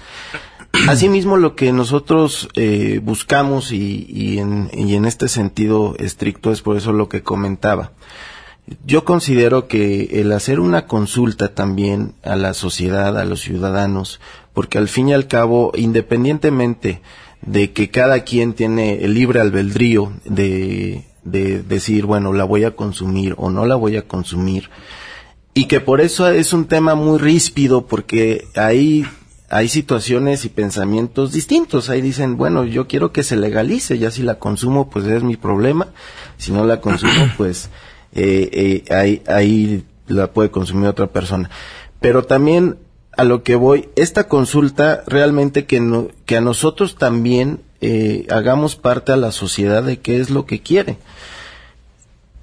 Asimismo, 0.88 1.36
lo 1.36 1.56
que 1.56 1.72
nosotros 1.72 2.48
eh, 2.54 3.00
buscamos 3.02 3.72
y, 3.72 4.38
en 4.38 5.04
este 5.04 5.28
sentido 5.28 5.96
estricto 5.98 6.52
es 6.52 6.62
por 6.62 6.76
eso 6.76 6.92
lo 6.92 7.08
que 7.08 7.24
comentaba. 7.24 7.90
Yo 8.84 9.04
considero 9.04 9.66
que 9.68 10.20
el 10.20 10.32
hacer 10.32 10.60
una 10.60 10.86
consulta 10.86 11.54
también 11.54 12.14
a 12.22 12.36
la 12.36 12.54
sociedad, 12.54 13.18
a 13.18 13.24
los 13.24 13.40
ciudadanos, 13.40 14.20
porque 14.52 14.78
al 14.78 14.88
fin 14.88 15.08
y 15.08 15.12
al 15.12 15.26
cabo, 15.26 15.72
independientemente 15.74 17.02
de 17.42 17.72
que 17.72 17.90
cada 17.90 18.20
quien 18.20 18.52
tiene 18.52 19.04
el 19.04 19.14
libre 19.14 19.40
albedrío 19.40 20.12
de, 20.24 21.04
de 21.24 21.62
decir, 21.62 22.06
bueno, 22.06 22.32
la 22.32 22.44
voy 22.44 22.64
a 22.64 22.76
consumir 22.76 23.34
o 23.38 23.50
no 23.50 23.66
la 23.66 23.74
voy 23.74 23.96
a 23.96 24.06
consumir, 24.06 24.70
y 25.52 25.64
que 25.64 25.80
por 25.80 26.00
eso 26.00 26.28
es 26.28 26.52
un 26.52 26.66
tema 26.66 26.94
muy 26.94 27.18
ríspido, 27.18 27.86
porque 27.86 28.46
ahí 28.54 29.04
hay 29.50 29.68
situaciones 29.68 30.44
y 30.44 30.48
pensamientos 30.48 31.32
distintos. 31.32 31.90
Ahí 31.90 32.00
dicen, 32.00 32.36
bueno, 32.36 32.64
yo 32.64 32.86
quiero 32.86 33.12
que 33.12 33.24
se 33.24 33.36
legalice, 33.36 33.98
ya 33.98 34.12
si 34.12 34.22
la 34.22 34.38
consumo, 34.38 34.88
pues 34.88 35.06
es 35.06 35.24
mi 35.24 35.36
problema. 35.36 35.88
Si 36.36 36.52
no 36.52 36.64
la 36.64 36.80
consumo, 36.80 37.26
pues 37.36 37.68
eh, 38.14 38.84
eh, 38.88 38.94
ahí, 38.94 39.22
ahí 39.26 39.84
la 40.06 40.32
puede 40.32 40.50
consumir 40.50 40.88
otra 40.88 41.08
persona. 41.08 41.50
Pero 42.00 42.24
también 42.24 42.78
a 43.16 43.24
lo 43.24 43.42
que 43.42 43.54
voy, 43.54 43.88
esta 43.96 44.28
consulta 44.28 45.02
realmente 45.06 45.66
que, 45.66 45.80
no, 45.80 46.08
que 46.26 46.36
a 46.36 46.40
nosotros 46.40 46.96
también 46.96 47.60
eh, 47.80 48.26
hagamos 48.30 48.76
parte 48.76 49.12
a 49.12 49.16
la 49.16 49.32
sociedad 49.32 49.82
de 49.82 49.98
qué 49.98 50.20
es 50.20 50.30
lo 50.30 50.46
que 50.46 50.60
quiere. 50.60 50.98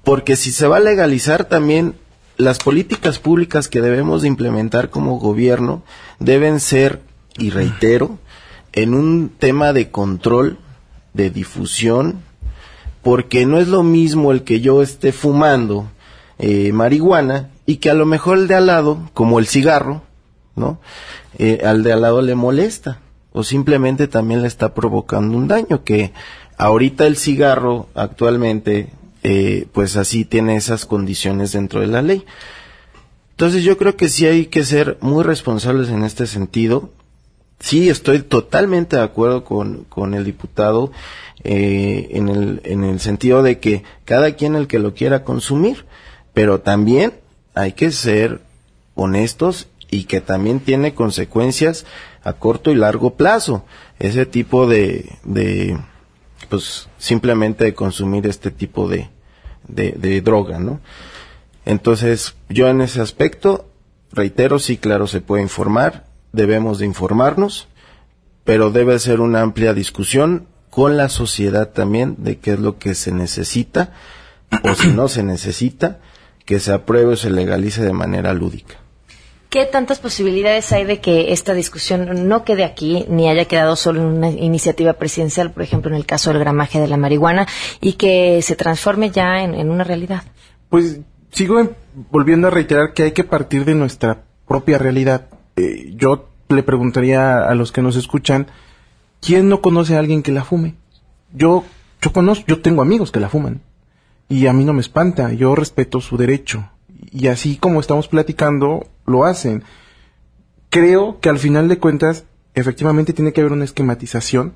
Porque 0.04 0.36
si 0.36 0.52
se 0.52 0.66
va 0.66 0.76
a 0.78 0.80
legalizar 0.80 1.46
también 1.46 1.94
las 2.36 2.58
políticas 2.58 3.18
públicas 3.18 3.68
que 3.68 3.80
debemos 3.80 4.22
de 4.22 4.28
implementar 4.28 4.90
como 4.90 5.18
gobierno 5.18 5.82
deben 6.18 6.60
ser, 6.60 7.02
y 7.36 7.50
reitero, 7.50 8.18
en 8.72 8.94
un 8.94 9.30
tema 9.36 9.72
de 9.72 9.90
control, 9.90 10.58
de 11.12 11.30
difusión, 11.30 12.22
porque 13.02 13.46
no 13.46 13.58
es 13.58 13.68
lo 13.68 13.82
mismo 13.82 14.32
el 14.32 14.42
que 14.42 14.60
yo 14.60 14.82
esté 14.82 15.12
fumando 15.12 15.90
eh, 16.38 16.72
marihuana 16.72 17.50
y 17.66 17.76
que 17.76 17.90
a 17.90 17.94
lo 17.94 18.06
mejor 18.06 18.38
el 18.38 18.48
de 18.48 18.54
al 18.54 18.66
lado, 18.66 19.10
como 19.14 19.38
el 19.38 19.46
cigarro, 19.46 20.02
¿no? 20.56 20.80
Eh, 21.38 21.62
al 21.64 21.82
de 21.82 21.92
al 21.92 22.02
lado 22.02 22.22
le 22.22 22.34
molesta 22.34 23.00
o 23.32 23.44
simplemente 23.44 24.08
también 24.08 24.42
le 24.42 24.48
está 24.48 24.74
provocando 24.74 25.36
un 25.36 25.48
daño 25.48 25.84
que 25.84 26.12
ahorita 26.56 27.06
el 27.06 27.16
cigarro 27.16 27.88
actualmente 27.94 28.90
eh, 29.22 29.66
pues 29.72 29.96
así 29.96 30.24
tiene 30.24 30.56
esas 30.56 30.86
condiciones 30.86 31.52
dentro 31.52 31.80
de 31.80 31.86
la 31.86 32.02
ley. 32.02 32.24
Entonces 33.30 33.62
yo 33.62 33.76
creo 33.76 33.96
que 33.96 34.08
sí 34.08 34.26
hay 34.26 34.46
que 34.46 34.64
ser 34.64 34.98
muy 35.00 35.22
responsables 35.22 35.88
en 35.90 36.02
este 36.02 36.26
sentido. 36.26 36.90
Sí, 37.60 37.88
estoy 37.88 38.22
totalmente 38.22 38.96
de 38.96 39.02
acuerdo 39.02 39.44
con, 39.44 39.84
con 39.84 40.14
el 40.14 40.24
diputado 40.24 40.92
eh, 41.42 42.08
en, 42.12 42.28
el, 42.28 42.60
en 42.64 42.84
el 42.84 43.00
sentido 43.00 43.42
de 43.42 43.58
que 43.58 43.82
cada 44.04 44.32
quien 44.32 44.54
el 44.54 44.68
que 44.68 44.78
lo 44.78 44.94
quiera 44.94 45.24
consumir, 45.24 45.84
pero 46.34 46.60
también 46.60 47.14
hay 47.54 47.72
que 47.72 47.90
ser 47.90 48.40
honestos 48.94 49.68
y 49.90 50.04
que 50.04 50.20
también 50.20 50.60
tiene 50.60 50.94
consecuencias 50.94 51.84
a 52.22 52.34
corto 52.34 52.70
y 52.70 52.76
largo 52.76 53.14
plazo. 53.14 53.64
Ese 53.98 54.26
tipo 54.26 54.68
de, 54.68 55.16
de 55.24 55.78
pues 56.48 56.88
simplemente 56.98 57.64
de 57.64 57.74
consumir 57.74 58.26
este 58.26 58.50
tipo 58.50 58.88
de, 58.88 59.08
de, 59.66 59.92
de 59.92 60.20
droga, 60.20 60.58
¿no? 60.58 60.80
Entonces, 61.64 62.34
yo 62.48 62.68
en 62.68 62.80
ese 62.80 63.00
aspecto, 63.00 63.68
reitero, 64.12 64.58
sí, 64.58 64.78
claro, 64.78 65.06
se 65.06 65.20
puede 65.20 65.42
informar, 65.42 66.07
debemos 66.38 66.78
de 66.78 66.86
informarnos, 66.86 67.68
pero 68.44 68.70
debe 68.70 68.98
ser 69.00 69.20
una 69.20 69.42
amplia 69.42 69.74
discusión 69.74 70.46
con 70.70 70.96
la 70.96 71.08
sociedad 71.08 71.70
también 71.70 72.14
de 72.18 72.38
qué 72.38 72.52
es 72.52 72.60
lo 72.60 72.78
que 72.78 72.94
se 72.94 73.12
necesita 73.12 73.92
o 74.62 74.74
si 74.74 74.88
no 74.88 75.08
se 75.08 75.24
necesita, 75.24 75.98
que 76.46 76.60
se 76.60 76.72
apruebe 76.72 77.14
o 77.14 77.16
se 77.16 77.30
legalice 77.30 77.82
de 77.82 77.92
manera 77.92 78.32
lúdica. 78.32 78.76
¿Qué 79.50 79.64
tantas 79.64 79.98
posibilidades 79.98 80.70
hay 80.72 80.84
de 80.84 81.00
que 81.00 81.32
esta 81.32 81.54
discusión 81.54 82.28
no 82.28 82.44
quede 82.44 82.64
aquí, 82.64 83.04
ni 83.08 83.28
haya 83.28 83.46
quedado 83.46 83.76
solo 83.76 84.00
en 84.00 84.06
una 84.06 84.30
iniciativa 84.30 84.92
presidencial, 84.92 85.50
por 85.52 85.62
ejemplo, 85.62 85.90
en 85.90 85.96
el 85.96 86.06
caso 86.06 86.30
del 86.30 86.38
gramaje 86.38 86.80
de 86.80 86.86
la 86.86 86.98
marihuana, 86.98 87.46
y 87.80 87.94
que 87.94 88.40
se 88.42 88.56
transforme 88.56 89.10
ya 89.10 89.42
en, 89.42 89.70
una 89.70 89.84
realidad? 89.84 90.22
Pues 90.68 91.00
sigo 91.32 91.70
volviendo 92.10 92.46
a 92.46 92.50
reiterar 92.50 92.92
que 92.92 93.04
hay 93.04 93.12
que 93.12 93.24
partir 93.24 93.64
de 93.64 93.74
nuestra 93.74 94.22
propia 94.46 94.78
realidad. 94.78 95.26
Eh, 95.58 95.92
yo 95.96 96.28
le 96.48 96.62
preguntaría 96.62 97.46
a 97.46 97.54
los 97.54 97.72
que 97.72 97.82
nos 97.82 97.96
escuchan, 97.96 98.46
¿quién 99.20 99.48
no 99.48 99.60
conoce 99.60 99.96
a 99.96 99.98
alguien 99.98 100.22
que 100.22 100.32
la 100.32 100.44
fume? 100.44 100.74
Yo, 101.32 101.64
yo 102.00 102.12
conozco, 102.12 102.44
yo 102.46 102.62
tengo 102.62 102.82
amigos 102.82 103.10
que 103.10 103.20
la 103.20 103.28
fuman. 103.28 103.60
Y 104.28 104.46
a 104.46 104.52
mí 104.52 104.64
no 104.64 104.72
me 104.72 104.80
espanta, 104.80 105.32
yo 105.32 105.54
respeto 105.54 106.00
su 106.00 106.16
derecho 106.16 106.70
y 107.12 107.28
así 107.28 107.56
como 107.56 107.80
estamos 107.80 108.08
platicando, 108.08 108.86
lo 109.06 109.24
hacen. 109.24 109.64
Creo 110.70 111.20
que 111.20 111.28
al 111.28 111.38
final 111.38 111.68
de 111.68 111.78
cuentas, 111.78 112.24
efectivamente 112.54 113.12
tiene 113.12 113.32
que 113.32 113.40
haber 113.40 113.52
una 113.52 113.64
esquematización, 113.64 114.54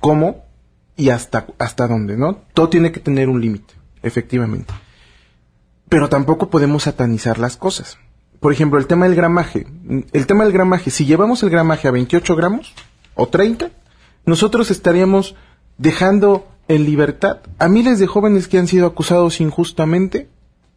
cómo 0.00 0.44
y 0.96 1.10
hasta, 1.10 1.46
hasta 1.58 1.88
dónde, 1.88 2.16
¿no? 2.16 2.42
Todo 2.54 2.68
tiene 2.68 2.92
que 2.92 3.00
tener 3.00 3.28
un 3.28 3.40
límite, 3.40 3.74
efectivamente. 4.02 4.72
Pero 5.88 6.08
tampoco 6.08 6.50
podemos 6.50 6.84
satanizar 6.84 7.38
las 7.38 7.56
cosas. 7.56 7.98
Por 8.40 8.52
ejemplo, 8.52 8.78
el 8.78 8.86
tema 8.86 9.06
del 9.06 9.14
gramaje. 9.14 9.66
El 10.12 10.26
tema 10.26 10.44
del 10.44 10.52
gramaje, 10.52 10.90
si 10.90 11.04
llevamos 11.04 11.42
el 11.42 11.50
gramaje 11.50 11.88
a 11.88 11.90
28 11.90 12.36
gramos 12.36 12.74
o 13.14 13.28
30, 13.28 13.70
nosotros 14.24 14.70
estaríamos 14.70 15.36
dejando 15.76 16.46
en 16.68 16.84
libertad 16.84 17.40
a 17.58 17.68
miles 17.68 17.98
de 17.98 18.06
jóvenes 18.06 18.48
que 18.48 18.58
han 18.58 18.66
sido 18.66 18.86
acusados 18.86 19.40
injustamente 19.40 20.28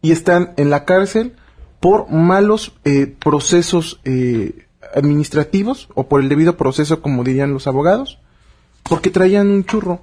y 0.02 0.12
están 0.12 0.52
en 0.56 0.68
la 0.68 0.84
cárcel 0.84 1.36
por 1.80 2.10
malos 2.10 2.72
eh, 2.84 3.06
procesos 3.06 4.00
eh, 4.04 4.66
administrativos 4.94 5.88
o 5.94 6.08
por 6.08 6.20
el 6.20 6.28
debido 6.28 6.56
proceso, 6.56 7.00
como 7.00 7.24
dirían 7.24 7.52
los 7.52 7.66
abogados, 7.66 8.18
porque 8.82 9.10
traían 9.10 9.48
un 9.48 9.64
churro, 9.64 10.00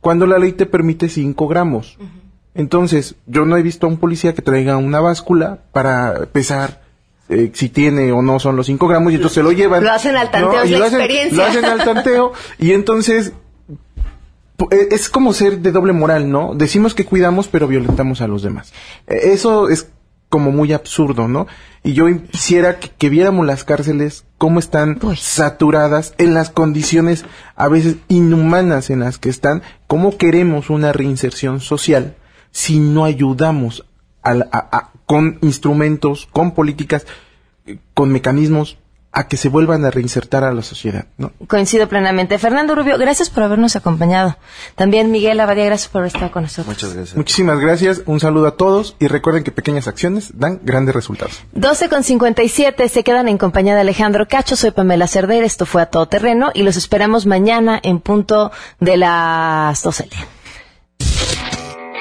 cuando 0.00 0.26
la 0.26 0.38
ley 0.38 0.52
te 0.52 0.66
permite 0.66 1.08
5 1.08 1.48
gramos. 1.48 1.98
Entonces, 2.54 3.16
yo 3.26 3.44
no 3.44 3.56
he 3.56 3.62
visto 3.62 3.86
a 3.86 3.90
un 3.90 3.98
policía 3.98 4.34
que 4.34 4.42
traiga 4.42 4.76
una 4.76 5.00
báscula 5.00 5.60
para 5.72 6.26
pesar 6.26 6.82
eh, 7.30 7.52
si 7.54 7.68
tiene 7.68 8.10
o 8.10 8.22
no 8.22 8.40
son 8.40 8.56
los 8.56 8.66
5 8.66 8.88
gramos 8.88 9.12
y 9.12 9.16
entonces 9.16 9.36
se 9.36 9.42
lo 9.42 9.52
llevan. 9.52 9.84
Lo 9.84 9.92
hacen 9.92 10.16
al 10.16 10.30
tanteo, 10.30 10.62
es 10.62 10.70
la 10.70 10.86
experiencia. 10.88 11.36
Lo 11.36 11.44
hacen 11.44 11.64
al 11.64 11.84
tanteo 11.84 12.32
y 12.58 12.72
entonces 12.72 13.32
e, 14.70 14.88
es 14.90 15.08
como 15.08 15.32
ser 15.32 15.60
de 15.60 15.70
doble 15.70 15.92
moral, 15.92 16.28
¿no? 16.28 16.54
Decimos 16.56 16.92
que 16.92 17.04
cuidamos, 17.04 17.46
pero 17.46 17.68
violentamos 17.68 18.20
a 18.20 18.26
los 18.26 18.42
demás. 18.42 18.72
E, 19.06 19.32
eso 19.32 19.68
es 19.68 19.88
como 20.28 20.50
muy 20.50 20.72
absurdo, 20.72 21.28
¿no? 21.28 21.46
Y 21.84 21.92
yo 21.92 22.06
quisiera 22.30 22.78
que, 22.78 23.08
viéramos 23.08 23.46
las 23.46 23.62
cárceles 23.64 24.24
cómo 24.36 24.58
están 24.58 24.98
saturadas 25.16 26.14
en 26.18 26.34
las 26.34 26.50
condiciones 26.50 27.24
a 27.54 27.68
veces 27.68 27.96
inhumanas 28.08 28.90
en 28.90 29.00
las 29.00 29.18
que 29.18 29.28
están, 29.28 29.62
cómo 29.86 30.16
queremos 30.16 30.68
una 30.68 30.92
reinserción 30.92 31.60
social 31.60 32.16
si 32.50 32.80
no 32.80 33.04
ayudamos 33.04 33.84
con 35.10 35.40
instrumentos, 35.42 36.28
con 36.30 36.52
políticas, 36.52 37.04
eh, 37.66 37.78
con 37.94 38.12
mecanismos 38.12 38.78
a 39.10 39.26
que 39.26 39.36
se 39.36 39.48
vuelvan 39.48 39.84
a 39.84 39.90
reinsertar 39.90 40.44
a 40.44 40.54
la 40.54 40.62
sociedad. 40.62 41.06
¿no? 41.18 41.32
Coincido 41.48 41.88
plenamente. 41.88 42.38
Fernando 42.38 42.76
Rubio, 42.76 42.96
gracias 42.96 43.28
por 43.28 43.42
habernos 43.42 43.74
acompañado. 43.74 44.36
También 44.76 45.10
Miguel 45.10 45.40
Abadía, 45.40 45.64
gracias 45.64 45.88
por 45.88 46.02
haber 46.02 46.14
estado 46.14 46.30
con 46.30 46.44
nosotros. 46.44 46.68
Muchas 46.68 46.94
gracias. 46.94 47.16
Muchísimas 47.16 47.58
gracias. 47.58 48.02
Un 48.06 48.20
saludo 48.20 48.46
a 48.46 48.56
todos 48.56 48.94
y 49.00 49.08
recuerden 49.08 49.42
que 49.42 49.50
pequeñas 49.50 49.88
acciones 49.88 50.30
dan 50.38 50.60
grandes 50.62 50.94
resultados. 50.94 51.42
12 51.54 51.88
con 51.88 52.04
57 52.04 52.88
se 52.88 53.02
quedan 53.02 53.26
en 53.26 53.36
compañía 53.36 53.74
de 53.74 53.80
Alejandro 53.80 54.28
Cacho. 54.28 54.54
Soy 54.54 54.70
Pamela 54.70 55.08
Cerder. 55.08 55.42
Esto 55.42 55.66
fue 55.66 55.82
a 55.82 55.86
todo 55.86 56.06
terreno 56.06 56.52
y 56.54 56.62
los 56.62 56.76
esperamos 56.76 57.26
mañana 57.26 57.80
en 57.82 57.98
punto 57.98 58.52
de 58.78 58.96
las 58.96 59.82
12. 59.82 60.08